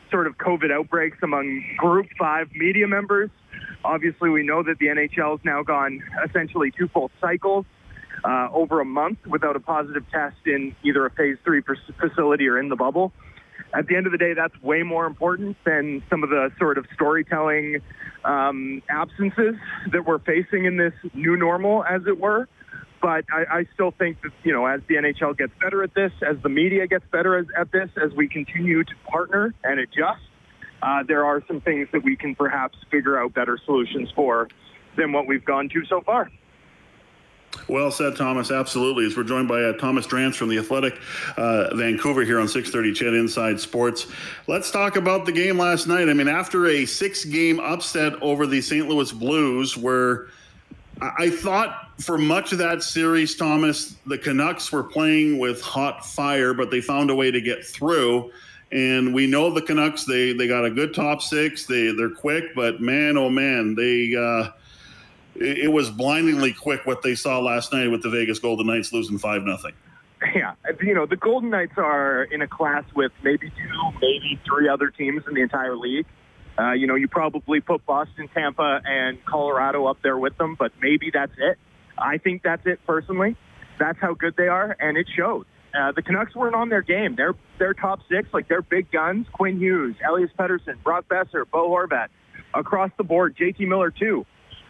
sort 0.09 0.27
of 0.27 0.37
COVID 0.37 0.71
outbreaks 0.71 1.17
among 1.23 1.63
Group 1.77 2.07
5 2.19 2.51
media 2.53 2.87
members. 2.87 3.29
Obviously, 3.83 4.29
we 4.29 4.43
know 4.43 4.61
that 4.63 4.77
the 4.79 4.87
NHL 4.87 5.37
has 5.37 5.45
now 5.45 5.63
gone 5.63 6.03
essentially 6.25 6.71
two 6.71 6.87
full 6.89 7.09
cycles 7.19 7.65
uh, 8.23 8.49
over 8.53 8.79
a 8.81 8.85
month 8.85 9.19
without 9.25 9.55
a 9.55 9.59
positive 9.59 10.03
test 10.11 10.37
in 10.45 10.75
either 10.83 11.05
a 11.05 11.11
phase 11.11 11.37
three 11.43 11.61
facility 11.99 12.47
or 12.47 12.59
in 12.59 12.69
the 12.69 12.75
bubble. 12.75 13.11
At 13.73 13.87
the 13.87 13.95
end 13.95 14.05
of 14.05 14.11
the 14.11 14.17
day, 14.17 14.33
that's 14.33 14.59
way 14.61 14.83
more 14.83 15.05
important 15.05 15.55
than 15.65 16.03
some 16.09 16.23
of 16.23 16.29
the 16.29 16.51
sort 16.59 16.77
of 16.77 16.85
storytelling 16.93 17.81
um, 18.25 18.83
absences 18.89 19.55
that 19.91 20.05
we're 20.05 20.19
facing 20.19 20.65
in 20.65 20.77
this 20.77 20.93
new 21.13 21.37
normal, 21.37 21.83
as 21.85 22.01
it 22.05 22.19
were. 22.19 22.47
But 23.01 23.25
I, 23.31 23.59
I 23.59 23.67
still 23.73 23.91
think 23.91 24.21
that, 24.21 24.31
you 24.43 24.53
know, 24.53 24.65
as 24.67 24.81
the 24.87 24.95
NHL 24.95 25.37
gets 25.37 25.53
better 25.59 25.83
at 25.83 25.93
this, 25.95 26.11
as 26.21 26.37
the 26.43 26.49
media 26.49 26.85
gets 26.85 27.05
better 27.11 27.37
as, 27.37 27.47
at 27.57 27.71
this, 27.71 27.89
as 28.01 28.13
we 28.13 28.27
continue 28.27 28.83
to 28.83 28.93
partner 29.09 29.53
and 29.63 29.79
adjust, 29.79 30.21
uh, 30.83 31.03
there 31.03 31.25
are 31.25 31.43
some 31.47 31.61
things 31.61 31.87
that 31.93 32.03
we 32.03 32.15
can 32.15 32.35
perhaps 32.35 32.77
figure 32.91 33.17
out 33.17 33.33
better 33.33 33.57
solutions 33.65 34.09
for 34.15 34.47
than 34.97 35.11
what 35.11 35.27
we've 35.27 35.45
gone 35.45 35.69
to 35.69 35.85
so 35.85 36.01
far. 36.01 36.29
Well 37.67 37.91
said, 37.91 38.15
Thomas. 38.15 38.49
Absolutely. 38.49 39.05
As 39.05 39.15
we're 39.15 39.23
joined 39.23 39.47
by 39.47 39.61
uh, 39.61 39.73
Thomas 39.73 40.07
Drance 40.07 40.35
from 40.35 40.49
the 40.49 40.57
Athletic 40.57 40.97
uh, 41.37 41.75
Vancouver 41.75 42.23
here 42.23 42.39
on 42.39 42.47
6:30 42.47 42.95
CHED 42.95 43.13
Inside 43.13 43.59
Sports. 43.59 44.07
Let's 44.47 44.71
talk 44.71 44.95
about 44.95 45.25
the 45.25 45.31
game 45.31 45.57
last 45.57 45.87
night. 45.87 46.09
I 46.09 46.13
mean, 46.13 46.27
after 46.27 46.67
a 46.67 46.85
six-game 46.85 47.59
upset 47.59 48.13
over 48.21 48.47
the 48.47 48.61
St. 48.61 48.87
Louis 48.87 49.11
Blues, 49.11 49.75
where 49.75 50.27
I 51.01 51.29
thought 51.29 51.90
for 52.03 52.17
much 52.17 52.51
of 52.51 52.57
that 52.59 52.83
series, 52.83 53.35
Thomas, 53.35 53.95
the 54.05 54.17
Canucks 54.17 54.71
were 54.71 54.83
playing 54.83 55.39
with 55.39 55.61
hot 55.61 56.05
fire, 56.05 56.53
but 56.53 56.71
they 56.71 56.81
found 56.81 57.09
a 57.09 57.15
way 57.15 57.31
to 57.31 57.41
get 57.41 57.65
through. 57.65 58.31
And 58.71 59.13
we 59.13 59.27
know 59.27 59.51
the 59.51 59.61
Canucks; 59.61 60.05
they 60.05 60.31
they 60.33 60.47
got 60.47 60.63
a 60.63 60.71
good 60.71 60.93
top 60.93 61.21
six. 61.21 61.65
They 61.65 61.91
they're 61.91 62.09
quick, 62.09 62.55
but 62.55 62.81
man, 62.81 63.17
oh 63.17 63.29
man, 63.29 63.75
they. 63.75 64.15
Uh, 64.15 64.51
it 65.35 65.71
was 65.71 65.89
blindingly 65.89 66.53
quick 66.53 66.85
what 66.85 67.01
they 67.01 67.15
saw 67.15 67.39
last 67.39 67.73
night 67.73 67.87
with 67.87 68.03
the 68.03 68.09
Vegas 68.09 68.37
Golden 68.37 68.67
Knights 68.67 68.91
losing 68.93 69.17
five 69.17 69.43
nothing. 69.43 69.73
Yeah, 70.35 70.53
you 70.81 70.93
know 70.93 71.07
the 71.07 71.17
Golden 71.17 71.49
Knights 71.49 71.73
are 71.77 72.23
in 72.25 72.43
a 72.43 72.47
class 72.47 72.83
with 72.95 73.11
maybe 73.23 73.49
two, 73.49 73.91
maybe 73.99 74.39
three 74.45 74.69
other 74.69 74.89
teams 74.89 75.23
in 75.27 75.33
the 75.33 75.41
entire 75.41 75.75
league. 75.75 76.05
Uh, 76.59 76.73
you 76.73 76.85
know, 76.85 76.95
you 76.95 77.07
probably 77.07 77.59
put 77.59 77.83
Boston, 77.87 78.29
Tampa, 78.33 78.81
and 78.85 79.23
Colorado 79.25 79.87
up 79.87 79.97
there 80.03 80.17
with 80.17 80.37
them, 80.37 80.55
but 80.59 80.71
maybe 80.79 81.09
that's 81.11 81.33
it. 81.39 81.57
I 81.97 82.17
think 82.17 82.43
that's 82.43 82.65
it 82.65 82.79
personally. 82.85 83.35
That's 83.79 83.99
how 83.99 84.13
good 84.13 84.35
they 84.37 84.47
are, 84.47 84.75
and 84.79 84.97
it 84.97 85.07
showed. 85.15 85.45
Uh, 85.73 85.91
the 85.93 86.01
Canucks 86.01 86.35
weren't 86.35 86.55
on 86.55 86.69
their 86.69 86.81
game. 86.81 87.15
They're 87.15 87.35
they're 87.57 87.73
top 87.73 87.99
six, 88.09 88.27
like 88.33 88.47
they're 88.47 88.61
big 88.61 88.91
guns. 88.91 89.27
Quinn 89.31 89.57
Hughes, 89.57 89.95
Elias 90.07 90.31
Pettersson, 90.37 90.83
Brock 90.83 91.05
Boeser, 91.09 91.49
Bo 91.49 91.69
Horvat, 91.69 92.09
across 92.53 92.91
the 92.97 93.03
board. 93.03 93.37
JT 93.37 93.67
Miller 93.67 93.91
too 93.91 94.25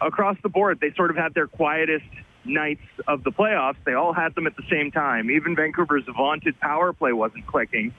across 0.06 0.36
the 0.42 0.48
board, 0.48 0.78
they 0.80 0.92
sort 0.94 1.10
of 1.10 1.16
had 1.16 1.34
their 1.34 1.46
quietest 1.46 2.04
nights 2.44 2.82
of 3.06 3.24
the 3.24 3.30
playoffs. 3.30 3.76
They 3.84 3.94
all 3.94 4.12
had 4.12 4.34
them 4.34 4.46
at 4.46 4.56
the 4.56 4.64
same 4.70 4.90
time. 4.90 5.30
Even 5.30 5.54
Vancouver's 5.54 6.04
vaunted 6.14 6.58
power 6.60 6.92
play 6.92 7.12
wasn't 7.12 7.46
clicking. 7.46 7.94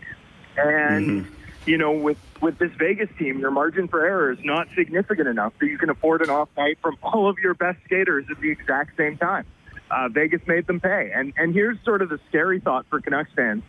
And, 0.57 1.25
mm-hmm. 1.25 1.42
You 1.65 1.78
know, 1.78 1.91
with, 1.91 2.17
with 2.41 2.58
this 2.58 2.71
Vegas 2.78 3.10
team, 3.17 3.39
your 3.39 3.52
margin 3.52 3.88
for 3.88 4.06
error 4.06 4.32
is 4.32 4.39
not 4.43 4.67
significant 4.76 5.28
enough 5.28 5.54
that 5.60 5.67
you 5.67 5.78
can 5.78 5.89
afford 5.89 6.21
an 6.21 6.30
off 6.30 6.49
night 6.58 6.78
from 6.82 6.97
all 7.04 7.30
of 7.30 7.38
your 7.39 7.54
best 7.54 7.80
skaters 7.86 8.26
at 8.30 8.39
the 8.41 8.52
exact 8.52 8.97
same 8.97 9.17
time. 9.17 9.45
Uh, 9.89 10.10
Vegas 10.10 10.41
made 10.47 10.65
them 10.65 10.80
pay. 10.80 11.12
And, 11.13 11.34
and 11.38 11.54
here's 11.54 11.78
sort 11.86 12.02
of 12.02 12.10
the 12.10 12.19
scary 12.30 12.60
thought 12.60 12.86
for 12.89 12.99
Canucks 12.99 13.32
fans 13.36 13.63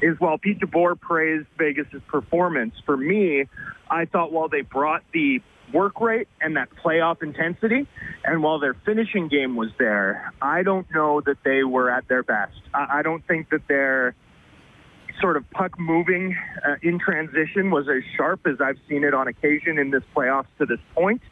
is 0.00 0.18
while 0.20 0.38
Pete 0.38 0.60
DeBoer 0.60 1.00
praised 1.00 1.46
Vegas's 1.58 2.02
performance, 2.06 2.74
for 2.84 2.96
me, 2.96 3.46
I 3.90 4.04
thought 4.04 4.32
while 4.32 4.48
they 4.48 4.60
brought 4.60 5.02
the 5.12 5.40
work 5.72 6.00
rate 6.00 6.28
and 6.40 6.56
that 6.56 6.68
playoff 6.84 7.22
intensity. 7.22 7.86
And 8.24 8.42
while 8.42 8.58
their 8.58 8.74
finishing 8.74 9.28
game 9.28 9.56
was 9.56 9.70
there, 9.78 10.32
I 10.40 10.62
don't 10.62 10.86
know 10.92 11.20
that 11.22 11.38
they 11.44 11.64
were 11.64 11.90
at 11.90 12.06
their 12.08 12.22
best. 12.22 12.58
I, 12.72 13.02
don't 13.02 13.26
think 13.26 13.50
that 13.50 13.66
their 13.68 14.14
sort 15.20 15.36
of 15.36 15.48
puck 15.50 15.78
moving 15.78 16.36
uh, 16.66 16.76
in 16.82 16.98
transition 16.98 17.70
was 17.70 17.88
as 17.88 18.02
sharp 18.16 18.46
as 18.46 18.60
I've 18.60 18.78
seen 18.88 19.04
it 19.04 19.14
on 19.14 19.28
occasion 19.28 19.78
in 19.78 19.90
this 19.90 20.02
playoffs 20.14 20.46
to 20.58 20.66
this 20.66 20.80
point. 20.94 21.22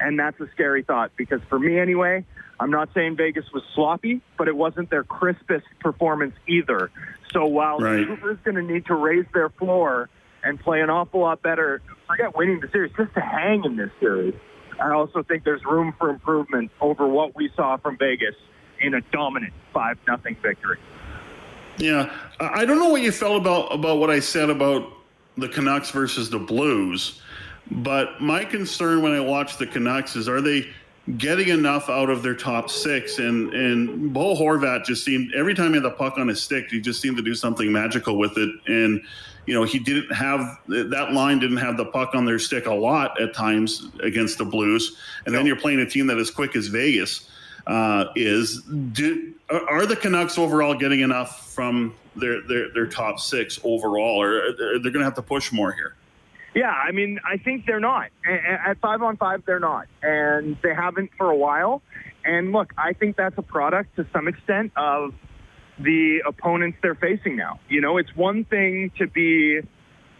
And 0.00 0.18
that's 0.18 0.38
a 0.40 0.48
scary 0.52 0.82
thought 0.82 1.12
because 1.16 1.40
for 1.48 1.58
me 1.58 1.78
anyway, 1.78 2.24
I'm 2.58 2.70
not 2.70 2.90
saying 2.94 3.16
Vegas 3.16 3.44
was 3.52 3.62
sloppy, 3.74 4.20
but 4.38 4.48
it 4.48 4.56
wasn't 4.56 4.90
their 4.90 5.04
crispest 5.04 5.64
performance 5.80 6.34
either. 6.46 6.90
So 7.32 7.46
while 7.46 7.78
right. 7.78 8.06
Vancouver's 8.06 8.38
going 8.44 8.56
to 8.56 8.62
need 8.62 8.86
to 8.86 8.94
raise 8.94 9.26
their 9.32 9.48
floor 9.50 10.08
and 10.44 10.60
play 10.60 10.80
an 10.80 10.90
awful 10.90 11.20
lot 11.20 11.42
better. 11.42 11.82
Forget 12.06 12.36
winning 12.36 12.60
the 12.60 12.68
series, 12.68 12.92
just 12.96 13.14
to 13.14 13.20
hang 13.20 13.64
in 13.64 13.76
this 13.76 13.90
series. 14.00 14.34
I 14.80 14.92
also 14.92 15.22
think 15.22 15.44
there's 15.44 15.64
room 15.64 15.94
for 15.98 16.10
improvement 16.10 16.70
over 16.80 17.06
what 17.06 17.36
we 17.36 17.50
saw 17.54 17.76
from 17.76 17.96
Vegas 17.98 18.34
in 18.80 18.94
a 18.94 19.00
dominant 19.12 19.52
five 19.72 19.98
nothing 20.06 20.36
victory. 20.42 20.78
Yeah, 21.78 22.12
I 22.40 22.64
don't 22.64 22.78
know 22.78 22.88
what 22.88 23.02
you 23.02 23.12
felt 23.12 23.40
about 23.40 23.72
about 23.72 23.98
what 23.98 24.10
I 24.10 24.20
said 24.20 24.50
about 24.50 24.92
the 25.36 25.48
Canucks 25.48 25.90
versus 25.90 26.28
the 26.30 26.38
Blues, 26.38 27.20
but 27.70 28.20
my 28.20 28.44
concern 28.44 29.02
when 29.02 29.12
I 29.12 29.20
watch 29.20 29.56
the 29.56 29.66
Canucks 29.66 30.16
is 30.16 30.28
are 30.28 30.40
they 30.40 30.68
getting 31.16 31.48
enough 31.48 31.88
out 31.88 32.10
of 32.10 32.22
their 32.22 32.34
top 32.34 32.70
six? 32.70 33.18
And 33.18 33.52
and 33.54 34.12
Bo 34.12 34.36
Horvat 34.36 34.84
just 34.84 35.04
seemed 35.04 35.34
every 35.34 35.54
time 35.54 35.68
he 35.68 35.74
had 35.74 35.84
the 35.84 35.90
puck 35.90 36.18
on 36.18 36.28
his 36.28 36.42
stick, 36.42 36.66
he 36.70 36.80
just 36.80 37.00
seemed 37.00 37.16
to 37.16 37.22
do 37.22 37.34
something 37.34 37.72
magical 37.72 38.18
with 38.18 38.36
it 38.36 38.50
and 38.66 39.02
you 39.46 39.54
know, 39.54 39.64
he 39.64 39.78
didn't 39.78 40.12
have 40.14 40.58
that 40.68 41.12
line 41.12 41.38
didn't 41.38 41.56
have 41.56 41.76
the 41.76 41.86
puck 41.86 42.14
on 42.14 42.24
their 42.24 42.38
stick 42.38 42.66
a 42.66 42.74
lot 42.74 43.20
at 43.20 43.34
times 43.34 43.88
against 44.02 44.38
the 44.38 44.44
Blues. 44.44 44.96
And 45.26 45.34
then 45.34 45.46
you're 45.46 45.56
playing 45.56 45.80
a 45.80 45.86
team 45.88 46.06
that 46.08 46.18
is 46.18 46.30
quick 46.30 46.54
as 46.54 46.68
Vegas 46.68 47.28
uh, 47.66 48.06
is. 48.14 48.62
Do, 48.92 49.34
are 49.50 49.84
the 49.84 49.96
Canucks 49.96 50.38
overall 50.38 50.74
getting 50.74 51.00
enough 51.00 51.41
from 51.54 51.94
their, 52.16 52.42
their, 52.42 52.72
their 52.72 52.86
top 52.86 53.20
six 53.20 53.60
overall, 53.64 54.20
or 54.20 54.52
they're 54.56 54.80
going 54.80 54.98
to 54.98 55.04
have 55.04 55.14
to 55.14 55.22
push 55.22 55.52
more 55.52 55.72
here? 55.72 55.96
Yeah, 56.54 56.70
I 56.70 56.92
mean, 56.92 57.18
I 57.24 57.38
think 57.38 57.64
they're 57.66 57.80
not. 57.80 58.10
At 58.26 58.78
five 58.80 59.02
on 59.02 59.16
five, 59.16 59.42
they're 59.46 59.60
not. 59.60 59.86
And 60.02 60.56
they 60.62 60.74
haven't 60.74 61.10
for 61.16 61.30
a 61.30 61.36
while. 61.36 61.82
And 62.24 62.52
look, 62.52 62.72
I 62.76 62.92
think 62.92 63.16
that's 63.16 63.38
a 63.38 63.42
product 63.42 63.96
to 63.96 64.06
some 64.12 64.28
extent 64.28 64.72
of 64.76 65.14
the 65.78 66.22
opponents 66.26 66.78
they're 66.82 66.94
facing 66.94 67.36
now. 67.36 67.58
You 67.68 67.80
know, 67.80 67.96
it's 67.96 68.14
one 68.14 68.44
thing 68.44 68.92
to 68.98 69.06
be 69.06 69.60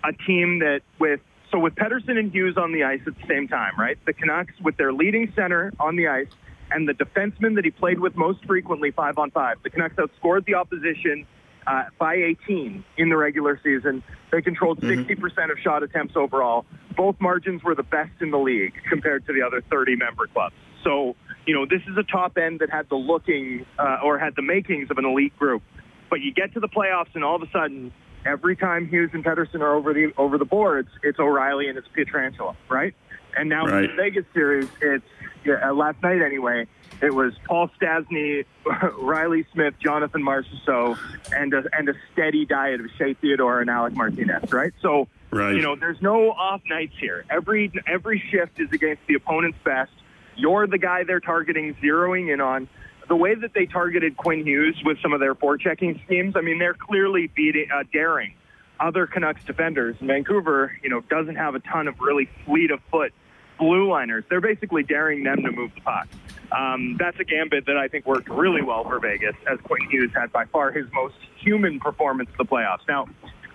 a 0.05 0.13
team 0.27 0.61
that 0.61 0.81
with 0.99 1.21
so 1.51 1.59
with 1.59 1.75
Pettersson 1.75 2.19
and 2.19 2.33
Hughes 2.33 2.57
on 2.57 2.73
the 2.73 2.85
ice 2.85 3.03
at 3.07 3.15
the 3.15 3.27
same 3.29 3.47
time, 3.47 3.79
right? 3.79 3.99
The 4.07 4.15
Canucks 4.15 4.55
with 4.63 4.79
their 4.79 4.93
leading 4.93 5.33
center 5.37 5.71
on 5.79 5.97
the 5.97 6.09
ice 6.09 6.29
and 6.75 6.89
the 6.89 6.95
defenseman 6.95 7.55
that 7.57 7.65
he 7.65 7.71
played 7.71 8.01
with 8.01 8.17
most 8.17 8.45
frequently 8.45 8.91
five 8.91 9.19
on 9.19 9.31
five. 9.31 9.59
The 9.63 9.71
Canucks 9.71 9.97
outscored 9.97 10.47
the 10.47 10.55
opposition 10.55 11.27
uh, 11.67 11.85
by 11.99 12.15
18 12.15 12.85
in 12.97 13.09
the 13.09 13.17
regular 13.17 13.61
season. 13.63 14.03
They 14.31 14.43
controlled 14.43 14.81
60% 14.81 15.07
mm-hmm. 15.07 15.51
of 15.51 15.59
shot 15.59 15.83
attempts 15.83 16.17
overall. 16.17 16.65
Both 16.97 17.21
margins 17.21 17.63
were 17.63 17.75
the 17.75 17.83
best 17.83 18.21
in 18.21 18.31
the 18.31 18.39
league 18.39 18.75
compared 18.89 19.27
to 19.27 19.33
the 19.33 19.43
other 19.43 19.63
30 19.71 19.97
member 19.97 20.27
clubs. 20.27 20.55
So 20.83 21.15
you 21.47 21.55
know, 21.55 21.67
this 21.67 21.83
is 21.89 21.97
a 21.97 22.03
top 22.03 22.39
end 22.39 22.61
that 22.61 22.71
had 22.71 22.89
the 22.89 22.97
looking 22.97 23.67
uh, 23.79 23.99
or 24.05 24.19
had 24.19 24.35
the 24.37 24.43
makings 24.43 24.91
of 24.91 24.99
an 24.99 25.05
elite 25.05 25.37
group. 25.39 25.63
But 26.09 26.21
you 26.21 26.33
get 26.33 26.53
to 26.55 26.61
the 26.61 26.69
playoffs, 26.69 27.15
and 27.15 27.25
all 27.25 27.37
of 27.37 27.43
a 27.43 27.51
sudden, 27.51 27.93
every 28.27 28.55
time 28.55 28.89
Hughes 28.89 29.11
and 29.13 29.25
Pettersson 29.25 29.61
are 29.61 29.75
over 29.75 29.93
the 29.93 30.13
over 30.17 30.39
the 30.39 30.45
boards, 30.45 30.89
it's 31.03 31.19
O'Reilly 31.19 31.69
and 31.69 31.79
it's 31.79 31.89
Pietrangelo, 31.97 32.55
right? 32.69 32.95
And 33.37 33.49
now 33.49 33.65
right. 33.65 33.85
in 33.85 33.91
the 33.91 33.97
Vegas 33.97 34.25
series, 34.35 34.69
it's 34.81 35.05
uh, 35.47 35.73
last 35.73 36.03
night 36.03 36.23
anyway. 36.23 36.67
It 37.01 37.13
was 37.13 37.33
Paul 37.45 37.69
Stastny, 37.81 38.45
Reilly 38.99 39.45
Smith, 39.53 39.75
Jonathan 39.81 40.23
Marchessault, 40.23 40.99
and 41.35 41.53
a, 41.53 41.65
and 41.77 41.89
a 41.89 41.95
steady 42.13 42.47
diet 42.47 42.81
of 42.81 42.87
Shea 42.97 43.15
Theodore 43.15 43.61
and 43.61 43.69
Alec 43.69 43.95
Martinez, 43.95 44.53
right? 44.53 44.73
So, 44.81 45.09
right. 45.33 45.55
you 45.55 45.63
know, 45.63 45.75
there's 45.75 46.01
no 46.01 46.31
off 46.31 46.63
nights 46.69 46.95
here. 47.01 47.25
Every 47.29 47.73
every 47.87 48.23
shift 48.31 48.61
is 48.61 48.71
against 48.73 49.03
the 49.09 49.15
opponent's 49.15 49.59
best. 49.65 49.91
You're 50.37 50.69
the 50.69 50.79
guy 50.79 51.03
they're 51.03 51.21
targeting, 51.21 51.75
zeroing 51.75 52.33
in 52.33 52.41
on. 52.41 52.69
The 53.09 53.17
way 53.17 53.35
that 53.35 53.53
they 53.53 53.67
targeted 53.67 54.17
Quinn 54.17 54.47
Hughes 54.47 54.81
with 54.85 54.99
some 55.03 55.13
of 55.13 55.19
their 55.19 55.35
forechecking 55.35 56.05
schemes, 56.05 56.37
I 56.37 56.41
mean, 56.41 56.59
they're 56.59 56.73
clearly 56.73 57.27
beating, 57.27 57.67
uh, 57.75 57.83
daring 57.93 58.35
other 58.79 59.07
Canucks 59.07 59.45
defenders. 59.45 59.97
Vancouver, 60.01 60.73
you 60.83 60.89
know, 60.89 61.01
doesn't 61.01 61.37
have 61.37 61.55
a 61.55 61.61
ton 61.61 61.89
of 61.89 62.01
really 62.01 62.29
fleet 62.45 62.71
of 62.71 62.81
foot 62.91 63.13
blue 63.59 63.91
liners. 63.91 64.25
They're 64.29 64.41
basically 64.41 64.83
daring 64.83 65.25
them 65.25 65.43
to 65.43 65.51
move 65.51 65.73
the 65.75 65.81
puck. 65.81 66.09
Um, 66.51 66.97
that's 66.99 67.19
a 67.21 67.25
gambit 67.25 67.67
that 67.67 67.77
I 67.77 67.89
think 67.89 68.07
worked 68.07 68.29
really 68.29 68.63
well 68.63 68.85
for 68.85 68.99
Vegas, 69.01 69.35
as 69.51 69.59
Quinn 69.61 69.89
Hughes 69.91 70.11
had 70.15 70.33
by 70.33 70.45
far 70.47 70.71
his 70.71 70.87
most 70.93 71.15
human 71.39 71.81
performance 71.81 72.29
in 72.31 72.37
the 72.39 72.45
playoffs. 72.45 72.87
Now, 72.89 73.07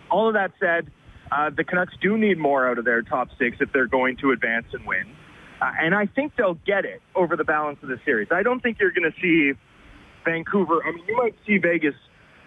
all 0.10 0.28
of 0.28 0.34
that 0.34 0.52
said, 0.60 0.90
uh, 1.32 1.50
the 1.50 1.64
Canucks 1.64 1.94
do 2.02 2.18
need 2.18 2.38
more 2.38 2.68
out 2.68 2.78
of 2.78 2.86
their 2.86 3.02
top 3.02 3.30
six 3.38 3.58
if 3.60 3.72
they're 3.74 3.88
going 3.88 4.18
to 4.18 4.32
advance 4.32 4.68
and 4.74 4.86
win. 4.86 5.06
Uh, 5.62 5.72
and 5.80 5.94
I 5.94 6.06
think 6.06 6.36
they'll 6.36 6.60
get 6.66 6.86
it 6.86 7.02
over 7.16 7.36
the 7.36 7.44
balance 7.44 7.80
of 7.82 7.90
the 7.90 8.00
series. 8.06 8.30
I 8.32 8.44
don't 8.44 8.62
think 8.62 8.80
you're 8.80 8.92
going 8.92 9.12
to 9.12 9.20
see 9.22 9.58
Vancouver. 10.24 10.82
I 10.86 10.92
mean, 10.92 11.04
you 11.08 11.18
might 11.18 11.36
see 11.46 11.58
Vegas 11.58 11.96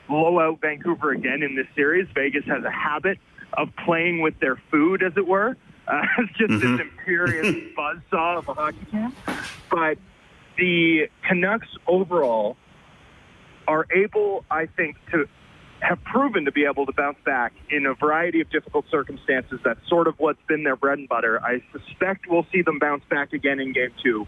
blow 0.08 0.40
out 0.40 0.60
Vancouver 0.60 1.12
again 1.12 1.42
in 1.42 1.56
this 1.56 1.66
series. 1.74 2.08
Vegas 2.14 2.44
has 2.46 2.64
a 2.64 2.70
habit 2.70 3.18
of 3.54 3.68
playing 3.84 4.22
with 4.22 4.38
their 4.40 4.60
food, 4.70 5.02
as 5.02 5.12
it 5.16 5.26
were. 5.26 5.56
Uh, 5.90 6.03
it's 6.18 6.38
just 6.38 6.50
mm-hmm. 6.50 6.76
this 6.76 6.87
imperious 6.87 7.46
buzzsaw 7.79 8.38
of 8.38 8.48
a 8.48 8.55
hockey 8.55 8.87
camp. 8.90 9.14
But 9.70 9.98
the 10.57 11.09
Canucks 11.26 11.68
overall 11.87 12.57
are 13.66 13.87
able, 13.94 14.44
I 14.50 14.66
think, 14.66 14.96
to 15.11 15.26
have 15.81 16.03
proven 16.05 16.44
to 16.44 16.53
be 16.53 16.66
able 16.66 16.87
to 16.87 16.92
bounce 16.92 17.16
back 17.24 17.53
in 17.70 17.87
a 17.87 17.94
variety 17.94 18.40
of 18.40 18.50
difficult 18.50 18.85
circumstances. 18.90 19.61
That's 19.64 19.81
sort 19.88 20.09
of 20.09 20.14
what's 20.18 20.42
been 20.46 20.62
their 20.62 20.76
bread 20.76 20.98
and 20.98 21.09
butter. 21.09 21.42
I 21.42 21.62
suspect 21.72 22.26
we'll 22.29 22.46
see 22.53 22.62
them 22.62 22.79
bounce 22.79 23.03
back 23.09 23.33
again 23.33 23.61
in 23.61 23.72
game 23.72 23.92
two. 24.03 24.26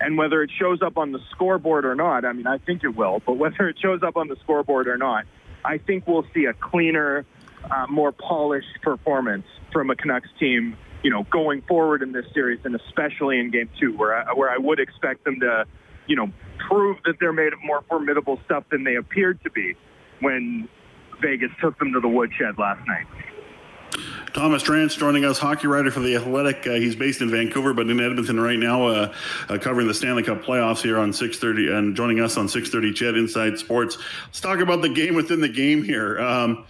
And 0.00 0.18
whether 0.18 0.42
it 0.42 0.50
shows 0.58 0.82
up 0.82 0.96
on 0.96 1.12
the 1.12 1.20
scoreboard 1.30 1.84
or 1.84 1.94
not, 1.94 2.24
I 2.24 2.32
mean, 2.32 2.46
I 2.46 2.58
think 2.58 2.82
it 2.82 2.96
will, 2.96 3.22
but 3.24 3.34
whether 3.34 3.68
it 3.68 3.76
shows 3.80 4.02
up 4.02 4.16
on 4.16 4.28
the 4.28 4.36
scoreboard 4.42 4.88
or 4.88 4.96
not, 4.96 5.24
I 5.64 5.78
think 5.78 6.06
we'll 6.06 6.26
see 6.34 6.46
a 6.46 6.52
cleaner, 6.52 7.24
uh, 7.70 7.86
more 7.88 8.10
polished 8.10 8.80
performance 8.82 9.46
from 9.72 9.90
a 9.90 9.96
Canucks 9.96 10.28
team, 10.38 10.76
you 11.04 11.10
know, 11.10 11.22
going 11.30 11.62
forward 11.62 12.02
in 12.02 12.10
this 12.12 12.24
series 12.32 12.58
and 12.64 12.74
especially 12.74 13.38
in 13.38 13.50
game 13.50 13.68
two, 13.78 13.96
where 13.96 14.16
I, 14.16 14.32
where 14.32 14.50
I 14.50 14.56
would 14.56 14.80
expect 14.80 15.22
them 15.24 15.38
to, 15.40 15.66
you 16.06 16.16
know, 16.16 16.32
prove 16.66 16.96
that 17.04 17.16
they're 17.20 17.32
made 17.32 17.52
of 17.52 17.62
more 17.62 17.84
formidable 17.88 18.40
stuff 18.46 18.64
than 18.70 18.82
they 18.82 18.96
appeared 18.96 19.40
to 19.44 19.50
be 19.50 19.76
when 20.20 20.66
Vegas 21.20 21.50
took 21.60 21.78
them 21.78 21.92
to 21.92 22.00
the 22.00 22.08
woodshed 22.08 22.58
last 22.58 22.84
night. 22.88 23.06
Thomas 24.32 24.64
Drance 24.64 24.98
joining 24.98 25.24
us, 25.24 25.38
hockey 25.38 25.68
writer 25.68 25.90
for 25.90 26.00
The 26.00 26.16
Athletic. 26.16 26.66
Uh, 26.66 26.72
he's 26.72 26.96
based 26.96 27.20
in 27.20 27.30
Vancouver, 27.30 27.72
but 27.74 27.88
in 27.88 28.00
Edmonton 28.00 28.40
right 28.40 28.58
now, 28.58 28.86
uh, 28.86 29.14
uh, 29.48 29.58
covering 29.58 29.86
the 29.86 29.94
Stanley 29.94 30.24
Cup 30.24 30.42
playoffs 30.42 30.82
here 30.82 30.98
on 30.98 31.12
6.30 31.12 31.76
and 31.76 31.94
joining 31.94 32.18
us 32.18 32.36
on 32.36 32.48
6.30 32.48 32.94
CHED 32.94 33.16
Inside 33.16 33.58
Sports. 33.58 33.98
Let's 34.26 34.40
talk 34.40 34.58
about 34.58 34.82
the 34.82 34.88
game 34.88 35.14
within 35.14 35.40
the 35.40 35.48
game 35.48 35.84
here. 35.84 36.18
Um, 36.18 36.64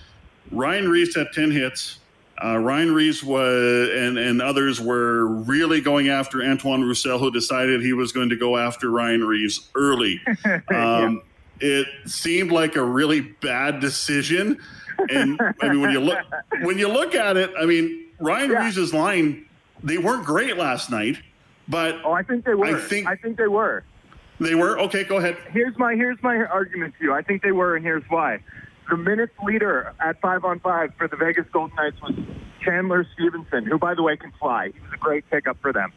Ryan 0.51 0.91
Reaves 0.91 1.15
had 1.15 1.29
10 1.33 1.53
hits. 1.53 2.01
Uh, 2.43 2.59
Ryan 2.59 2.93
Reaves 2.95 3.23
was, 3.23 3.91
and, 3.91 4.19
and 4.19 4.43
others 4.43 4.81
were 4.81 5.27
really 5.27 5.81
going 5.81 6.09
after 6.09 6.43
Antoine 6.43 6.83
Roussel, 6.83 7.19
who 7.19 7.31
decided 7.31 7.81
he 7.81 7.93
was 7.93 8.13
going 8.13 8.29
to 8.31 8.37
go 8.37 8.57
after 8.57 8.91
Ryan 8.91 9.25
Reaves 9.25 9.69
early. 9.75 10.21
Um, 10.45 10.63
yeah. 10.71 11.19
It 11.61 11.87
seemed 12.07 12.51
like 12.51 12.75
a 12.75 12.85
really 12.85 13.21
bad 13.21 13.79
decision 13.79 14.59
and 15.11 15.41
I 15.61 15.69
mean, 15.69 15.81
when 15.81 15.91
you 15.91 16.01
look 16.01 16.19
when 16.63 16.79
you 16.79 16.89
look 16.89 17.15
at 17.15 17.37
it, 17.37 17.53
I 17.59 17.67
mean, 17.67 18.07
Ryan 18.19 18.51
yeah. 18.51 18.65
Reaves' 18.65 18.95
line, 18.95 19.47
they 19.83 19.99
weren't 19.99 20.25
great 20.25 20.57
last 20.57 20.91
night, 20.91 21.19
but 21.69 21.97
oh, 22.05 22.13
I 22.13 22.23
think 22.23 22.45
they 22.45 22.55
were. 22.55 22.67
I 22.67 22.81
think 22.81 23.07
I 23.07 23.17
think 23.17 23.37
they 23.37 23.49
were. 23.49 23.85
They 24.41 24.55
were 24.55 24.79
okay. 24.81 25.05
Go 25.05 25.19
ahead. 25.19 25.37
Here's 25.51 25.77
my 25.79 25.95
here's 25.95 26.23
my 26.23 26.37
argument 26.37 26.95
to 26.99 27.05
you. 27.05 27.15
I 27.15 27.23
think 27.23 27.43
they 27.43 27.53
were, 27.53 27.77
and 27.77 27.85
here's 27.85 28.05
why. 28.09 28.41
The 28.89 28.97
minutes 28.97 29.33
leader 29.45 29.95
at 30.01 30.21
five 30.21 30.45
on 30.45 30.61
five 30.61 30.93
for 30.99 31.09
the 31.09 31.17
Vegas 31.17 31.47
Golden 31.53 31.75
Knights 31.77 32.01
was 32.03 32.15
Chandler 32.63 33.07
Stephenson, 33.15 33.65
who, 33.67 33.79
by 33.79 33.95
the 33.95 34.03
way, 34.03 34.17
can 34.17 34.33
fly. 34.39 34.71
He 34.75 34.81
was 34.81 34.91
a 34.95 34.99
great 34.99 35.29
pickup 35.31 35.61
for 35.61 35.73
them. 35.73 35.93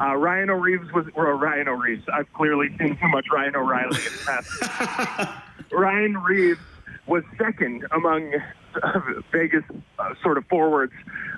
Uh, 0.00 0.16
Ryan 0.16 0.50
O'Reeves 0.50 0.92
was, 0.92 1.06
or 1.14 1.36
Ryan 1.36 1.68
O'Reeves. 1.68 2.04
I've 2.12 2.32
clearly 2.32 2.68
seen 2.78 2.96
too 2.96 3.08
much 3.08 3.26
Ryan 3.32 3.56
O'Reilly 3.56 3.96
in 3.96 4.12
the 4.12 4.22
past. 4.26 5.32
Ryan 5.72 6.18
Reaves 6.18 6.60
was 7.06 7.22
second 7.38 7.86
among 7.92 8.34
uh, 8.82 9.00
Vegas 9.30 9.62
uh, 9.98 10.14
sort 10.22 10.38
of 10.38 10.46
forwards. 10.46 10.92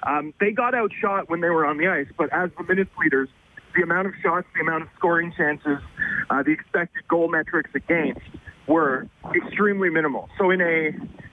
Um, 0.04 0.32
they 0.40 0.52
got 0.52 0.74
outshot 0.74 1.28
when 1.28 1.40
they 1.40 1.50
were 1.50 1.66
on 1.66 1.76
the 1.76 1.88
ice, 1.88 2.08
but 2.16 2.32
as 2.32 2.50
the 2.56 2.64
minutes 2.64 2.90
leaders, 2.98 3.28
the 3.74 3.82
amount 3.82 4.06
of 4.06 4.14
shots, 4.22 4.46
the 4.54 4.60
amount 4.60 4.84
of 4.84 4.88
scoring 4.96 5.32
chances, 5.36 5.78
uh, 6.30 6.42
the 6.42 6.52
expected 6.52 7.06
goal 7.08 7.28
metrics 7.28 7.70
against 7.74 8.20
were 8.68 9.08
extremely 9.34 9.90
minimal. 9.90 10.28
So 10.38 10.50
in 10.50 10.60
a 10.60 10.92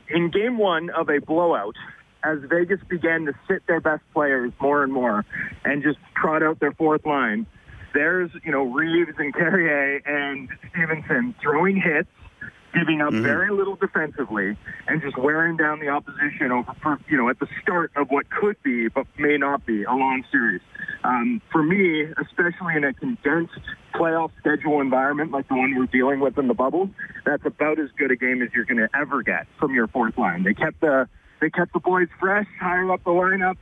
in 0.09 0.29
game 0.31 0.57
one 0.57 0.89
of 0.89 1.09
a 1.09 1.19
blowout, 1.19 1.75
as 2.23 2.39
Vegas 2.49 2.79
began 2.87 3.25
to 3.25 3.33
sit 3.47 3.65
their 3.67 3.81
best 3.81 4.03
players 4.13 4.51
more 4.61 4.83
and 4.83 4.93
more 4.93 5.25
and 5.65 5.83
just 5.83 5.97
trot 6.15 6.43
out 6.43 6.59
their 6.59 6.71
fourth 6.73 7.05
line, 7.05 7.45
there's 7.93 8.31
you 8.43 8.51
know 8.51 8.63
Reaves 8.63 9.13
and 9.17 9.33
Carrier 9.33 10.01
and 10.05 10.49
Stephenson 10.71 11.35
throwing 11.41 11.75
hits 11.75 12.09
giving 12.73 13.01
up 13.01 13.13
mm-hmm. 13.13 13.23
very 13.23 13.51
little 13.51 13.75
defensively 13.75 14.57
and 14.87 15.01
just 15.01 15.17
wearing 15.17 15.57
down 15.57 15.79
the 15.79 15.89
opposition 15.89 16.51
over, 16.51 16.73
for, 16.81 16.99
you 17.07 17.17
know, 17.17 17.29
at 17.29 17.39
the 17.39 17.47
start 17.61 17.91
of 17.95 18.09
what 18.09 18.29
could 18.29 18.61
be 18.63 18.87
but 18.87 19.05
may 19.17 19.37
not 19.37 19.65
be 19.65 19.83
a 19.83 19.91
long 19.91 20.23
series. 20.31 20.61
Um, 21.03 21.41
for 21.51 21.63
me, 21.63 22.03
especially 22.03 22.75
in 22.75 22.83
a 22.83 22.93
condensed 22.93 23.59
playoff 23.93 24.31
schedule 24.39 24.81
environment 24.81 25.31
like 25.31 25.47
the 25.47 25.55
one 25.55 25.75
we're 25.75 25.85
dealing 25.85 26.19
with 26.19 26.37
in 26.37 26.47
the 26.47 26.53
bubble, 26.53 26.89
that's 27.25 27.45
about 27.45 27.79
as 27.79 27.89
good 27.97 28.11
a 28.11 28.15
game 28.15 28.41
as 28.41 28.49
you're 28.53 28.65
going 28.65 28.77
to 28.77 28.89
ever 28.95 29.21
get 29.21 29.47
from 29.59 29.73
your 29.73 29.87
fourth 29.87 30.17
line. 30.17 30.43
They 30.43 30.53
kept 30.53 30.81
the 30.81 31.07
they 31.41 31.49
kept 31.49 31.73
the 31.73 31.79
boys 31.79 32.07
fresh, 32.21 32.47
higher 32.59 32.89
up 32.89 33.03
the 33.03 33.09
lineup. 33.09 33.57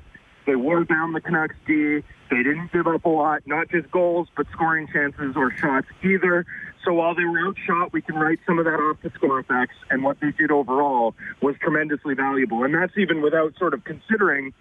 They 0.46 0.56
wore 0.56 0.84
down 0.84 1.14
the 1.14 1.22
Canucks 1.22 1.56
D. 1.66 2.02
They 2.30 2.38
didn't 2.38 2.72
give 2.72 2.88
up 2.88 3.06
a 3.06 3.10
lot, 3.10 3.42
not 3.46 3.70
just 3.70 3.90
goals, 3.92 4.28
but 4.38 4.46
scoring 4.52 4.88
chances 4.92 5.36
or 5.36 5.52
shots 5.58 5.88
either. 6.04 6.46
So 6.84 6.94
while 6.94 7.14
they 7.14 7.24
were 7.24 7.48
outshot, 7.48 7.94
we 7.94 8.02
can 8.02 8.16
write 8.16 8.40
some 8.46 8.58
of 8.60 8.66
that 8.66 8.80
off 8.80 9.02
to 9.02 9.12
score 9.16 9.40
effects, 9.40 9.76
and 9.90 10.04
what 10.04 10.18
they 10.20 10.32
did 10.32 10.52
overall 10.52 11.14
was 11.42 11.56
tremendously 11.62 12.16
valuable. 12.16 12.64
And 12.64 12.74
that's 12.74 12.94
even 12.98 13.22
without 13.22 13.54
sort 13.58 13.74
of 13.74 13.84
considering 13.84 14.54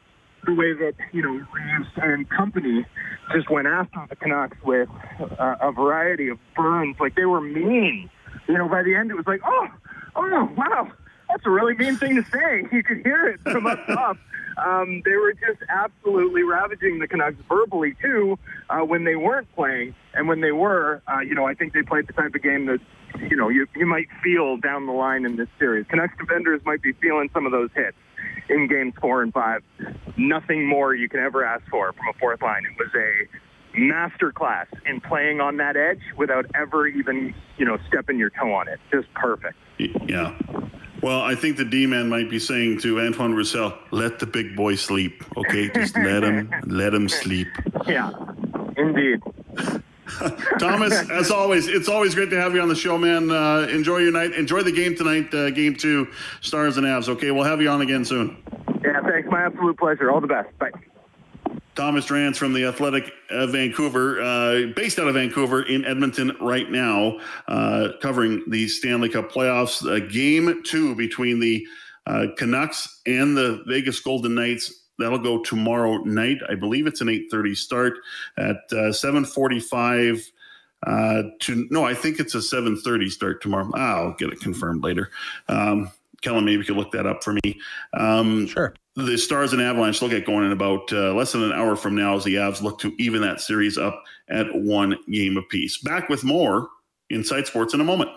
the 0.44 0.54
way 0.54 0.72
that, 0.72 0.94
you 1.12 1.22
know, 1.22 1.32
Reaves 1.32 1.88
and 1.96 2.28
company 2.28 2.86
just 3.34 3.50
went 3.50 3.66
after 3.66 4.06
the 4.08 4.16
Canucks 4.16 4.56
with 4.64 4.88
uh, 5.20 5.56
a 5.60 5.72
variety 5.72 6.28
of 6.28 6.38
burns. 6.56 6.96
Like 6.98 7.14
they 7.14 7.26
were 7.26 7.40
mean. 7.40 8.10
You 8.48 8.58
know, 8.58 8.68
by 8.68 8.82
the 8.82 8.94
end 8.94 9.10
it 9.10 9.14
was 9.14 9.26
like, 9.26 9.40
oh, 9.44 9.66
oh, 10.16 10.48
wow, 10.56 10.90
that's 11.30 11.46
a 11.46 11.50
really 11.50 11.74
mean 11.74 11.96
thing 11.96 12.16
to 12.16 12.24
say. 12.30 12.66
You 12.72 12.82
could 12.82 13.02
hear 13.04 13.26
it 13.26 13.40
from 13.40 13.66
up 13.66 13.84
top. 13.86 14.16
Um, 14.64 15.02
they 15.04 15.16
were 15.16 15.32
just 15.32 15.62
absolutely 15.68 16.42
ravaging 16.42 16.98
the 16.98 17.08
Canucks 17.08 17.36
verbally 17.48 17.96
too 18.00 18.38
uh, 18.68 18.80
when 18.80 19.04
they 19.04 19.16
weren't 19.16 19.52
playing, 19.54 19.94
and 20.14 20.28
when 20.28 20.40
they 20.40 20.52
were, 20.52 21.02
uh, 21.08 21.20
you 21.20 21.34
know, 21.34 21.46
I 21.46 21.54
think 21.54 21.72
they 21.72 21.82
played 21.82 22.06
the 22.06 22.12
type 22.12 22.34
of 22.34 22.42
game 22.42 22.66
that 22.66 22.80
you 23.18 23.36
know 23.36 23.48
you 23.48 23.66
you 23.74 23.86
might 23.86 24.08
feel 24.22 24.56
down 24.56 24.86
the 24.86 24.92
line 24.92 25.24
in 25.24 25.36
this 25.36 25.48
series. 25.58 25.86
Canucks 25.88 26.14
defenders 26.18 26.60
might 26.64 26.82
be 26.82 26.92
feeling 26.92 27.30
some 27.32 27.46
of 27.46 27.52
those 27.52 27.70
hits 27.74 27.96
in 28.48 28.68
games 28.68 28.94
four 29.00 29.22
and 29.22 29.32
five. 29.32 29.62
Nothing 30.16 30.66
more 30.66 30.94
you 30.94 31.08
can 31.08 31.20
ever 31.20 31.44
ask 31.44 31.64
for 31.70 31.92
from 31.92 32.08
a 32.08 32.18
fourth 32.18 32.42
line. 32.42 32.64
It 32.66 32.78
was 32.78 32.90
a 32.94 33.78
masterclass 33.78 34.66
in 34.84 35.00
playing 35.00 35.40
on 35.40 35.56
that 35.58 35.76
edge 35.76 36.00
without 36.16 36.46
ever 36.54 36.86
even 36.86 37.34
you 37.56 37.64
know 37.64 37.78
stepping 37.88 38.18
your 38.18 38.30
toe 38.30 38.52
on 38.52 38.68
it. 38.68 38.78
Just 38.90 39.12
perfect. 39.14 39.56
Yeah. 39.78 40.36
Well, 41.02 41.22
I 41.22 41.34
think 41.34 41.56
the 41.56 41.64
D 41.64 41.86
man 41.86 42.08
might 42.08 42.28
be 42.28 42.38
saying 42.38 42.80
to 42.80 43.00
Antoine 43.00 43.32
Roussel, 43.34 43.72
"Let 43.90 44.18
the 44.18 44.26
big 44.26 44.54
boy 44.54 44.74
sleep, 44.74 45.24
okay? 45.36 45.70
Just 45.70 45.96
let 45.96 46.22
him, 46.22 46.52
let 46.66 46.92
him 46.92 47.08
sleep." 47.08 47.48
Yeah, 47.86 48.12
indeed. 48.76 49.20
Thomas, 50.58 50.92
as 51.10 51.30
always, 51.30 51.68
it's 51.68 51.88
always 51.88 52.14
great 52.14 52.30
to 52.30 52.40
have 52.40 52.54
you 52.54 52.60
on 52.60 52.68
the 52.68 52.74
show, 52.74 52.98
man. 52.98 53.30
Uh, 53.30 53.66
enjoy 53.70 53.98
your 53.98 54.12
night. 54.12 54.32
Enjoy 54.32 54.62
the 54.62 54.72
game 54.72 54.94
tonight, 54.94 55.32
uh, 55.32 55.50
game 55.50 55.74
two, 55.74 56.08
Stars 56.40 56.76
and 56.76 56.86
Avs. 56.86 57.08
Okay, 57.08 57.30
we'll 57.30 57.44
have 57.44 57.62
you 57.62 57.70
on 57.70 57.80
again 57.80 58.04
soon. 58.04 58.36
Yeah, 58.84 59.00
thanks. 59.02 59.28
My 59.30 59.44
absolute 59.44 59.78
pleasure. 59.78 60.10
All 60.10 60.20
the 60.20 60.26
best. 60.26 60.56
Bye. 60.58 60.70
Thomas 61.80 62.04
Drance 62.04 62.36
from 62.36 62.52
the 62.52 62.66
Athletic 62.66 63.10
uh, 63.30 63.46
Vancouver, 63.46 64.20
uh, 64.20 64.66
based 64.76 64.98
out 64.98 65.08
of 65.08 65.14
Vancouver 65.14 65.62
in 65.62 65.86
Edmonton 65.86 66.36
right 66.38 66.70
now, 66.70 67.18
uh, 67.48 67.88
covering 68.02 68.44
the 68.48 68.68
Stanley 68.68 69.08
Cup 69.08 69.32
playoffs. 69.32 69.82
Uh, 69.82 70.06
game 70.06 70.62
two 70.62 70.94
between 70.94 71.40
the 71.40 71.66
Uh, 72.06 72.26
Canucks 72.36 73.00
and 73.06 73.34
the 73.36 73.62
Vegas 73.66 74.00
Golden 74.00 74.34
Knights. 74.34 74.88
That'll 74.98 75.18
go 75.18 75.42
tomorrow 75.42 75.98
night. 76.04 76.38
I 76.48 76.54
believe 76.54 76.86
it's 76.86 77.00
an 77.00 77.08
8:30 77.08 77.54
start 77.54 77.94
at 78.36 78.56
uh, 78.72 78.92
7:45 78.92 80.32
uh, 80.86 81.22
to 81.40 81.66
no, 81.70 81.84
I 81.84 81.94
think 81.94 82.18
it's 82.20 82.34
a 82.34 82.42
7:30 82.42 83.10
start 83.10 83.40
tomorrow. 83.42 83.70
I'll 83.74 84.14
get 84.18 84.30
it 84.30 84.40
confirmed 84.40 84.82
later. 84.82 85.10
Um, 85.48 85.90
Kellen, 86.22 86.44
maybe 86.44 86.58
you 86.58 86.64
could 86.64 86.76
look 86.76 86.92
that 86.92 87.06
up 87.06 87.24
for 87.24 87.34
me. 87.44 87.58
Um, 87.94 88.46
sure. 88.46 88.74
The 88.96 89.16
Stars 89.16 89.52
and 89.52 89.62
Avalanche 89.62 90.02
look 90.02 90.12
at 90.12 90.26
going 90.26 90.44
in 90.44 90.52
about 90.52 90.92
uh, 90.92 91.14
less 91.14 91.32
than 91.32 91.42
an 91.42 91.52
hour 91.52 91.76
from 91.76 91.94
now 91.94 92.16
as 92.16 92.24
the 92.24 92.34
Avs 92.34 92.60
look 92.60 92.78
to 92.80 92.94
even 92.98 93.22
that 93.22 93.40
series 93.40 93.78
up 93.78 94.02
at 94.28 94.46
one 94.54 94.96
game 95.10 95.36
apiece. 95.36 95.78
Back 95.78 96.08
with 96.08 96.24
more 96.24 96.68
Inside 97.08 97.46
Sports 97.46 97.74
in 97.74 97.80
a 97.80 97.84
moment. 97.84 98.10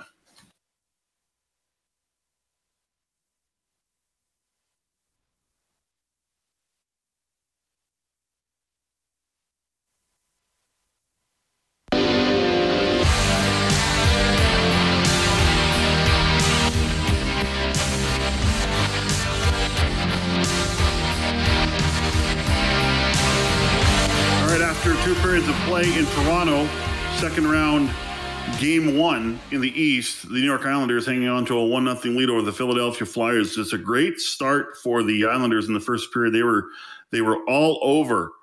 Second 27.34 27.50
round, 27.50 27.90
game 28.60 28.96
one 28.96 29.40
in 29.50 29.60
the 29.60 29.72
East. 29.72 30.30
The 30.30 30.36
New 30.36 30.46
York 30.46 30.68
Islanders 30.68 31.04
hanging 31.04 31.30
on 31.30 31.48
to 31.48 31.58
a 31.58 31.66
one 31.66 31.84
nothing 31.84 32.16
lead 32.16 32.30
over 32.30 32.44
the 32.44 32.54
Philadelphia 32.54 33.08
Flyers. 33.08 33.58
It's 33.58 33.74
a 33.74 33.78
great 33.80 34.20
start 34.20 34.78
for 34.78 35.02
the 35.02 35.26
Islanders 35.26 35.68
in 35.68 35.74
the 35.74 35.80
first 35.80 36.14
period. 36.14 36.32
They 36.32 36.44
were 36.44 36.68
they 37.10 37.22
were 37.22 37.44
all 37.46 37.80
over 37.82 38.34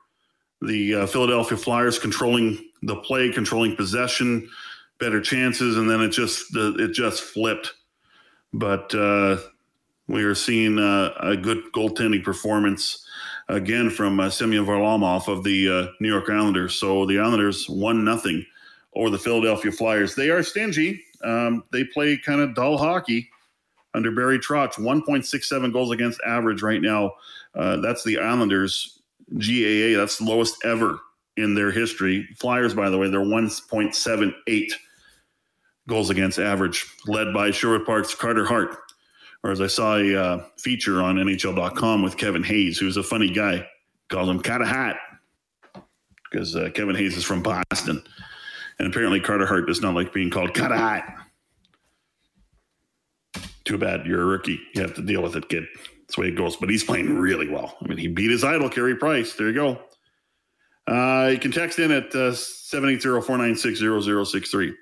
the 0.60 0.96
uh, 0.96 1.06
Philadelphia 1.06 1.56
Flyers, 1.56 2.00
controlling 2.00 2.68
the 2.82 2.96
play, 2.96 3.30
controlling 3.30 3.76
possession, 3.76 4.50
better 4.98 5.20
chances, 5.20 5.76
and 5.76 5.88
then 5.88 6.00
it 6.00 6.08
just 6.08 6.46
it 6.56 6.90
just 6.90 7.22
flipped. 7.22 7.72
But 8.52 8.92
uh, 8.92 9.36
we 10.08 10.24
are 10.24 10.34
seeing 10.34 10.80
uh, 10.80 11.14
a 11.20 11.36
good 11.36 11.62
goaltending 11.72 12.24
performance 12.24 13.06
again 13.48 13.88
from 13.88 14.18
uh, 14.18 14.30
Semyon 14.30 14.66
Varlamov 14.66 15.28
of 15.28 15.44
the 15.44 15.68
uh, 15.70 15.86
New 16.00 16.08
York 16.08 16.28
Islanders. 16.28 16.74
So 16.74 17.06
the 17.06 17.20
Islanders 17.20 17.68
won 17.68 18.04
nothing 18.04 18.44
over 18.94 19.10
the 19.10 19.18
Philadelphia 19.18 19.72
Flyers. 19.72 20.14
They 20.14 20.30
are 20.30 20.42
stingy. 20.42 21.02
Um, 21.22 21.64
they 21.72 21.84
play 21.84 22.16
kind 22.16 22.40
of 22.40 22.54
dull 22.54 22.78
hockey 22.78 23.28
under 23.94 24.10
Barry 24.10 24.38
Trotz. 24.38 24.74
1.67 24.74 25.72
goals 25.72 25.92
against 25.92 26.20
average 26.26 26.62
right 26.62 26.80
now. 26.80 27.12
Uh, 27.54 27.76
that's 27.78 28.04
the 28.04 28.18
Islanders 28.18 29.00
GAA. 29.34 29.98
That's 29.98 30.18
the 30.18 30.24
lowest 30.24 30.56
ever 30.64 30.98
in 31.36 31.54
their 31.54 31.70
history. 31.70 32.28
Flyers, 32.38 32.74
by 32.74 32.90
the 32.90 32.98
way, 32.98 33.10
they're 33.10 33.20
1.78 33.20 34.72
goals 35.88 36.10
against 36.10 36.38
average, 36.38 36.86
led 37.06 37.32
by 37.32 37.50
Sherwood 37.50 37.86
Park's 37.86 38.14
Carter 38.14 38.44
Hart 38.44 38.76
or 39.42 39.50
as 39.50 39.60
I 39.60 39.66
saw 39.66 39.96
a 39.96 40.16
uh, 40.16 40.44
feature 40.58 41.02
on 41.02 41.16
NHL.com 41.16 42.02
with 42.02 42.16
Kevin 42.16 42.42
Hayes, 42.42 42.78
who's 42.78 42.96
a 42.96 43.02
funny 43.02 43.30
guy, 43.30 43.66
called 44.08 44.28
him 44.28 44.40
Cat 44.40 44.62
a 44.62 44.66
Hat 44.66 44.96
because 46.30 46.54
uh, 46.54 46.70
Kevin 46.74 46.94
Hayes 46.94 47.16
is 47.16 47.24
from 47.24 47.42
Boston. 47.42 48.02
And 48.80 48.88
apparently 48.88 49.20
Carter 49.20 49.44
Hart 49.44 49.66
does 49.66 49.82
not 49.82 49.94
like 49.94 50.10
being 50.10 50.30
called 50.30 50.54
Cat 50.54 50.72
a 50.72 50.76
Hat. 50.78 51.14
Too 53.66 53.76
bad 53.76 54.06
you're 54.06 54.22
a 54.22 54.24
rookie. 54.24 54.58
You 54.74 54.80
have 54.80 54.94
to 54.94 55.02
deal 55.02 55.22
with 55.22 55.36
it, 55.36 55.50
kid. 55.50 55.66
That's 55.74 56.14
the 56.14 56.22
way 56.22 56.28
it 56.28 56.34
goes. 56.34 56.56
But 56.56 56.70
he's 56.70 56.82
playing 56.82 57.18
really 57.18 57.46
well. 57.46 57.76
I 57.84 57.88
mean, 57.88 57.98
he 57.98 58.08
beat 58.08 58.30
his 58.30 58.42
idol, 58.42 58.70
Carey 58.70 58.96
Price. 58.96 59.34
There 59.34 59.48
you 59.48 59.52
go. 59.52 59.78
Uh, 60.86 61.28
you 61.28 61.38
can 61.38 61.52
text 61.52 61.78
in 61.78 61.90
at 61.90 62.06
uh, 62.14 62.32
780 62.32 63.20
496 63.20 63.80
0063. 64.30 64.74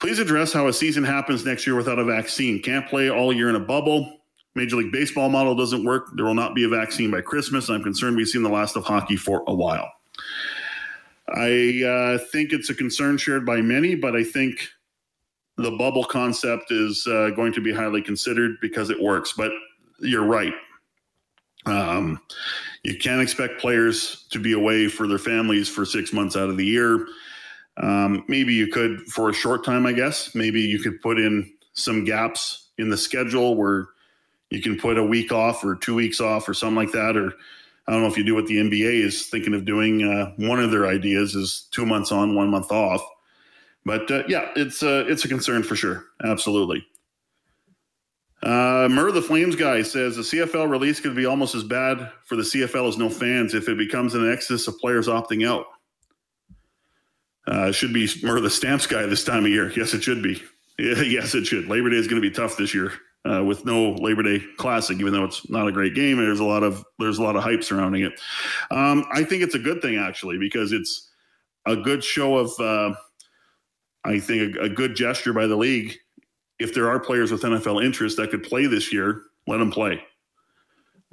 Please 0.00 0.18
address 0.18 0.54
how 0.54 0.68
a 0.68 0.72
season 0.72 1.04
happens 1.04 1.44
next 1.44 1.66
year 1.66 1.76
without 1.76 1.98
a 1.98 2.04
vaccine. 2.04 2.62
Can't 2.62 2.88
play 2.88 3.10
all 3.10 3.34
year 3.34 3.50
in 3.50 3.56
a 3.56 3.60
bubble. 3.60 4.20
Major 4.54 4.76
League 4.76 4.92
Baseball 4.92 5.28
model 5.28 5.54
doesn't 5.54 5.84
work. 5.84 6.08
There 6.16 6.24
will 6.24 6.32
not 6.32 6.54
be 6.54 6.64
a 6.64 6.68
vaccine 6.70 7.10
by 7.10 7.20
Christmas. 7.20 7.68
I'm 7.68 7.82
concerned 7.82 8.16
we've 8.16 8.28
seen 8.28 8.42
the 8.42 8.48
last 8.48 8.76
of 8.76 8.84
hockey 8.84 9.16
for 9.16 9.44
a 9.46 9.54
while. 9.54 9.92
I 11.28 11.82
uh, 11.82 12.18
think 12.30 12.52
it's 12.52 12.70
a 12.70 12.74
concern 12.74 13.16
shared 13.16 13.46
by 13.46 13.60
many, 13.60 13.94
but 13.94 14.14
I 14.14 14.24
think 14.24 14.68
the 15.56 15.70
bubble 15.70 16.04
concept 16.04 16.70
is 16.70 17.06
uh, 17.06 17.30
going 17.30 17.52
to 17.52 17.60
be 17.60 17.72
highly 17.72 18.02
considered 18.02 18.56
because 18.60 18.90
it 18.90 19.00
works. 19.00 19.32
But 19.36 19.52
you're 20.00 20.26
right. 20.26 20.52
Um, 21.66 22.20
you 22.82 22.98
can't 22.98 23.22
expect 23.22 23.60
players 23.60 24.26
to 24.30 24.38
be 24.38 24.52
away 24.52 24.88
for 24.88 25.06
their 25.06 25.18
families 25.18 25.68
for 25.68 25.86
six 25.86 26.12
months 26.12 26.36
out 26.36 26.50
of 26.50 26.56
the 26.56 26.66
year. 26.66 27.06
Um, 27.78 28.24
maybe 28.28 28.52
you 28.52 28.68
could, 28.68 29.00
for 29.06 29.30
a 29.30 29.34
short 29.34 29.64
time, 29.64 29.86
I 29.86 29.92
guess, 29.92 30.34
maybe 30.34 30.60
you 30.60 30.78
could 30.78 31.00
put 31.00 31.18
in 31.18 31.50
some 31.72 32.04
gaps 32.04 32.70
in 32.78 32.90
the 32.90 32.96
schedule 32.96 33.56
where 33.56 33.88
you 34.50 34.60
can 34.60 34.78
put 34.78 34.98
a 34.98 35.02
week 35.02 35.32
off 35.32 35.64
or 35.64 35.74
two 35.74 35.94
weeks 35.94 36.20
off 36.20 36.48
or 36.48 36.54
something 36.54 36.76
like 36.76 36.92
that. 36.92 37.16
Or 37.16 37.32
I 37.86 37.92
don't 37.92 38.00
know 38.00 38.08
if 38.08 38.16
you 38.16 38.24
do 38.24 38.34
what 38.34 38.46
the 38.46 38.56
NBA 38.56 39.04
is 39.04 39.26
thinking 39.26 39.54
of 39.54 39.64
doing. 39.64 40.02
Uh, 40.02 40.32
one 40.36 40.58
of 40.58 40.70
their 40.70 40.86
ideas 40.86 41.34
is 41.34 41.68
two 41.70 41.84
months 41.84 42.12
on, 42.12 42.34
one 42.34 42.48
month 42.48 42.72
off. 42.72 43.02
But 43.84 44.10
uh, 44.10 44.22
yeah, 44.26 44.50
it's 44.56 44.82
a, 44.82 45.00
uh, 45.00 45.04
it's 45.06 45.24
a 45.24 45.28
concern 45.28 45.62
for 45.62 45.76
sure. 45.76 46.04
Absolutely. 46.24 46.86
Uh, 48.42 48.88
Murr, 48.90 49.12
the 49.12 49.22
Flames 49.22 49.56
guy, 49.56 49.82
says 49.82 50.16
the 50.16 50.22
CFL 50.22 50.68
release 50.68 51.00
could 51.00 51.14
be 51.14 51.26
almost 51.26 51.54
as 51.54 51.62
bad 51.62 52.10
for 52.24 52.36
the 52.36 52.42
CFL 52.42 52.88
as 52.88 52.98
no 52.98 53.08
fans 53.08 53.54
if 53.54 53.68
it 53.68 53.78
becomes 53.78 54.14
an 54.14 54.30
excess 54.30 54.66
of 54.66 54.78
players 54.78 55.08
opting 55.08 55.46
out. 55.46 55.66
Uh, 57.46 57.72
should 57.72 57.92
be 57.92 58.08
Mur 58.22 58.40
the 58.40 58.50
stamps 58.50 58.86
guy 58.86 59.04
this 59.04 59.24
time 59.24 59.44
of 59.44 59.50
year. 59.50 59.70
Yes, 59.76 59.92
it 59.92 60.02
should 60.02 60.22
be. 60.22 60.42
yes, 60.78 61.34
it 61.34 61.46
should. 61.46 61.68
Labor 61.68 61.90
Day 61.90 61.96
is 61.96 62.06
going 62.06 62.20
to 62.20 62.26
be 62.26 62.34
tough 62.34 62.56
this 62.56 62.74
year 62.74 62.92
uh, 63.24 63.42
with 63.42 63.64
no 63.64 63.92
Labor 63.92 64.22
Day 64.22 64.42
Classic, 64.58 64.98
even 65.00 65.12
though 65.12 65.24
it's 65.24 65.48
not 65.48 65.66
a 65.66 65.72
great 65.72 65.94
game. 65.94 66.18
There's 66.18 66.40
a 66.40 66.44
lot 66.44 66.62
of 66.62 66.84
there's 66.98 67.18
a 67.18 67.22
lot 67.22 67.36
of 67.36 67.42
hype 67.42 67.64
surrounding 67.64 68.02
it. 68.02 68.12
Um, 68.70 69.04
I 69.12 69.24
think 69.24 69.42
it's 69.42 69.54
a 69.54 69.58
good 69.58 69.80
thing 69.80 69.96
actually 69.96 70.38
because 70.38 70.72
it's 70.72 71.10
a 71.66 71.76
good 71.76 72.02
show 72.02 72.36
of. 72.36 72.50
Uh, 72.58 72.94
I 74.06 74.20
think 74.20 74.56
a, 74.56 74.64
a 74.64 74.68
good 74.68 74.94
gesture 74.94 75.32
by 75.32 75.46
the 75.46 75.56
league. 75.56 75.96
If 76.58 76.74
there 76.74 76.90
are 76.90 77.00
players 77.00 77.32
with 77.32 77.42
NFL 77.42 77.84
interest 77.84 78.18
that 78.18 78.30
could 78.30 78.42
play 78.42 78.66
this 78.66 78.92
year, 78.92 79.22
let 79.46 79.58
them 79.58 79.70
play. 79.70 80.02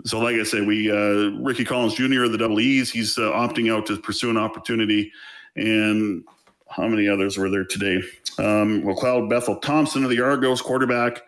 So, 0.03 0.19
like 0.19 0.35
I 0.35 0.43
say, 0.43 0.61
we 0.61 0.91
uh, 0.91 1.39
Ricky 1.41 1.63
Collins 1.63 1.93
Jr. 1.93 2.23
of 2.23 2.31
the 2.31 2.37
Double 2.37 2.59
E's, 2.59 2.91
he's 2.91 3.17
uh, 3.17 3.31
opting 3.31 3.73
out 3.73 3.85
to 3.87 3.97
pursue 3.97 4.29
an 4.29 4.37
opportunity 4.37 5.11
and 5.55 6.23
how 6.69 6.87
many 6.87 7.07
others 7.07 7.37
were 7.37 7.49
there 7.49 7.65
today? 7.65 8.01
Um, 8.37 8.83
well, 8.83 8.95
McLeod 8.95 9.29
Bethel 9.29 9.57
Thompson 9.57 10.03
of 10.03 10.09
the 10.09 10.21
Argos, 10.21 10.61
quarterback, 10.61 11.21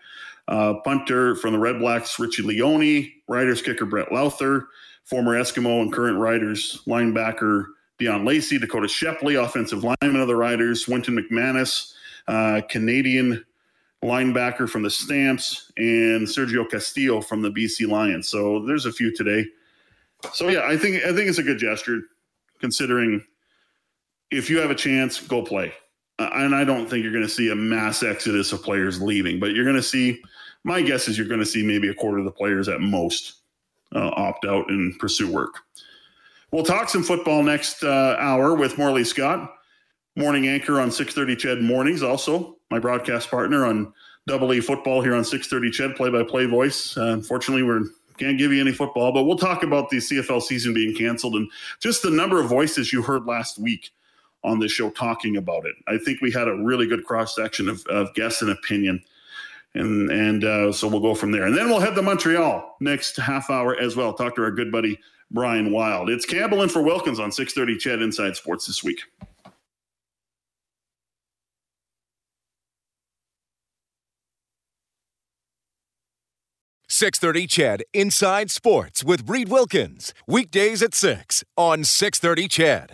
uh, 0.47 0.75
punter 0.83 1.35
from 1.35 1.53
the 1.53 1.59
Red 1.59 1.79
Blacks, 1.79 2.19
Richie 2.19 2.43
Leone, 2.43 3.11
Riders 3.27 3.61
kicker 3.61 3.85
Brett 3.85 4.09
Lauther, 4.09 4.65
former 5.03 5.39
Eskimo 5.39 5.81
and 5.81 5.91
current 5.91 6.17
Riders 6.17 6.81
linebacker 6.87 7.65
Deon 7.99 8.25
Lacey, 8.25 8.57
Dakota 8.57 8.87
Shepley, 8.87 9.35
offensive 9.35 9.83
lineman 9.83 10.21
of 10.21 10.27
the 10.27 10.35
Riders, 10.35 10.87
Wynton 10.87 11.17
McManus, 11.17 11.93
uh, 12.27 12.61
Canadian 12.69 13.43
linebacker 14.03 14.69
from 14.69 14.83
the 14.83 14.89
Stamps, 14.89 15.71
and 15.77 16.27
Sergio 16.27 16.69
Castillo 16.69 17.21
from 17.21 17.41
the 17.41 17.49
BC 17.49 17.87
Lions. 17.87 18.27
So 18.27 18.65
there's 18.65 18.85
a 18.85 18.91
few 18.91 19.15
today. 19.15 19.45
So 20.33 20.49
yeah, 20.49 20.65
I 20.65 20.77
think 20.77 21.03
I 21.03 21.13
think 21.13 21.29
it's 21.29 21.37
a 21.37 21.43
good 21.43 21.59
gesture 21.59 22.01
considering 22.59 23.23
if 24.31 24.49
you 24.49 24.57
have 24.59 24.71
a 24.71 24.75
chance, 24.75 25.19
go 25.19 25.41
play. 25.43 25.73
Uh, 26.19 26.29
and 26.33 26.55
I 26.55 26.63
don't 26.63 26.89
think 26.89 27.03
you're 27.03 27.11
going 27.11 27.25
to 27.25 27.29
see 27.29 27.51
a 27.51 27.55
mass 27.55 28.03
exodus 28.03 28.53
of 28.53 28.61
players 28.61 29.01
leaving, 29.01 29.39
but 29.39 29.53
you're 29.53 29.65
going 29.65 29.75
to 29.75 29.83
see. 29.83 30.21
My 30.63 30.81
guess 30.81 31.09
is 31.09 31.17
you're 31.17 31.27
going 31.27 31.41
to 31.41 31.45
see 31.45 31.61
maybe 31.61 31.89
a 31.89 31.93
quarter 31.93 32.19
of 32.19 32.25
the 32.25 32.31
players 32.31 32.69
at 32.69 32.79
most 32.79 33.41
uh, 33.93 34.11
opt 34.15 34.45
out 34.45 34.69
and 34.69 34.97
pursue 34.97 35.29
work. 35.31 35.59
We'll 36.51 36.63
talk 36.63 36.87
some 36.87 37.03
football 37.03 37.43
next 37.43 37.83
uh, 37.83 38.15
hour 38.19 38.55
with 38.55 38.77
Morley 38.77 39.03
Scott, 39.03 39.55
morning 40.15 40.47
anchor 40.47 40.79
on 40.79 40.89
6:30 40.89 41.37
CHED 41.37 41.61
mornings. 41.61 42.03
Also, 42.03 42.57
my 42.69 42.79
broadcast 42.79 43.29
partner 43.29 43.65
on 43.65 43.91
Double 44.27 44.53
E 44.53 44.61
football 44.61 45.01
here 45.01 45.15
on 45.15 45.23
6:30 45.23 45.71
CHED, 45.71 45.95
play-by-play 45.95 46.45
voice. 46.45 46.95
Uh, 46.95 47.07
unfortunately, 47.07 47.63
we're 47.63 47.81
can't 48.17 48.37
give 48.37 48.51
you 48.51 48.61
any 48.61 48.71
football, 48.71 49.11
but 49.11 49.23
we'll 49.23 49.37
talk 49.37 49.63
about 49.63 49.89
the 49.89 49.97
CFL 49.97 50.41
season 50.41 50.73
being 50.73 50.95
canceled 50.95 51.35
and 51.35 51.49
just 51.79 52.03
the 52.03 52.11
number 52.11 52.39
of 52.39 52.47
voices 52.47 52.93
you 52.93 53.01
heard 53.01 53.25
last 53.25 53.57
week 53.57 53.91
on 54.43 54.59
this 54.59 54.71
show 54.71 54.89
talking 54.89 55.37
about 55.37 55.65
it. 55.65 55.75
I 55.87 55.97
think 55.97 56.21
we 56.21 56.31
had 56.31 56.47
a 56.47 56.55
really 56.55 56.87
good 56.87 57.05
cross 57.05 57.35
section 57.35 57.69
of, 57.69 57.85
of 57.87 58.13
guests 58.13 58.41
and 58.41 58.51
opinion. 58.51 59.03
And 59.75 60.11
and 60.11 60.43
uh, 60.43 60.71
so 60.71 60.87
we'll 60.87 60.99
go 60.99 61.15
from 61.15 61.31
there. 61.31 61.45
And 61.45 61.57
then 61.57 61.67
we'll 61.67 61.79
head 61.79 61.95
to 61.95 62.01
Montreal 62.01 62.75
next 62.79 63.17
half 63.17 63.49
hour 63.49 63.75
as 63.79 63.95
well. 63.95 64.13
Talk 64.13 64.35
to 64.35 64.43
our 64.43 64.51
good 64.51 64.71
buddy 64.71 64.99
Brian 65.31 65.71
Wilde. 65.71 66.09
It's 66.09 66.25
Campbell 66.25 66.61
in 66.61 66.69
for 66.69 66.83
Wilkins 66.83 67.19
on 67.19 67.31
630 67.31 67.79
CHED 67.79 68.01
Inside 68.03 68.35
Sports 68.35 68.67
this 68.67 68.83
week. 68.83 69.01
630 76.93 77.47
CHED 77.47 77.83
Inside 77.93 78.51
Sports 78.51 79.03
with 79.03 79.27
Reid 79.27 79.49
Wilkins. 79.49 80.13
Weekdays 80.27 80.83
at 80.83 80.93
6 80.93 81.43
on 81.57 81.83
630 81.83 82.47
CHED. 82.47 82.91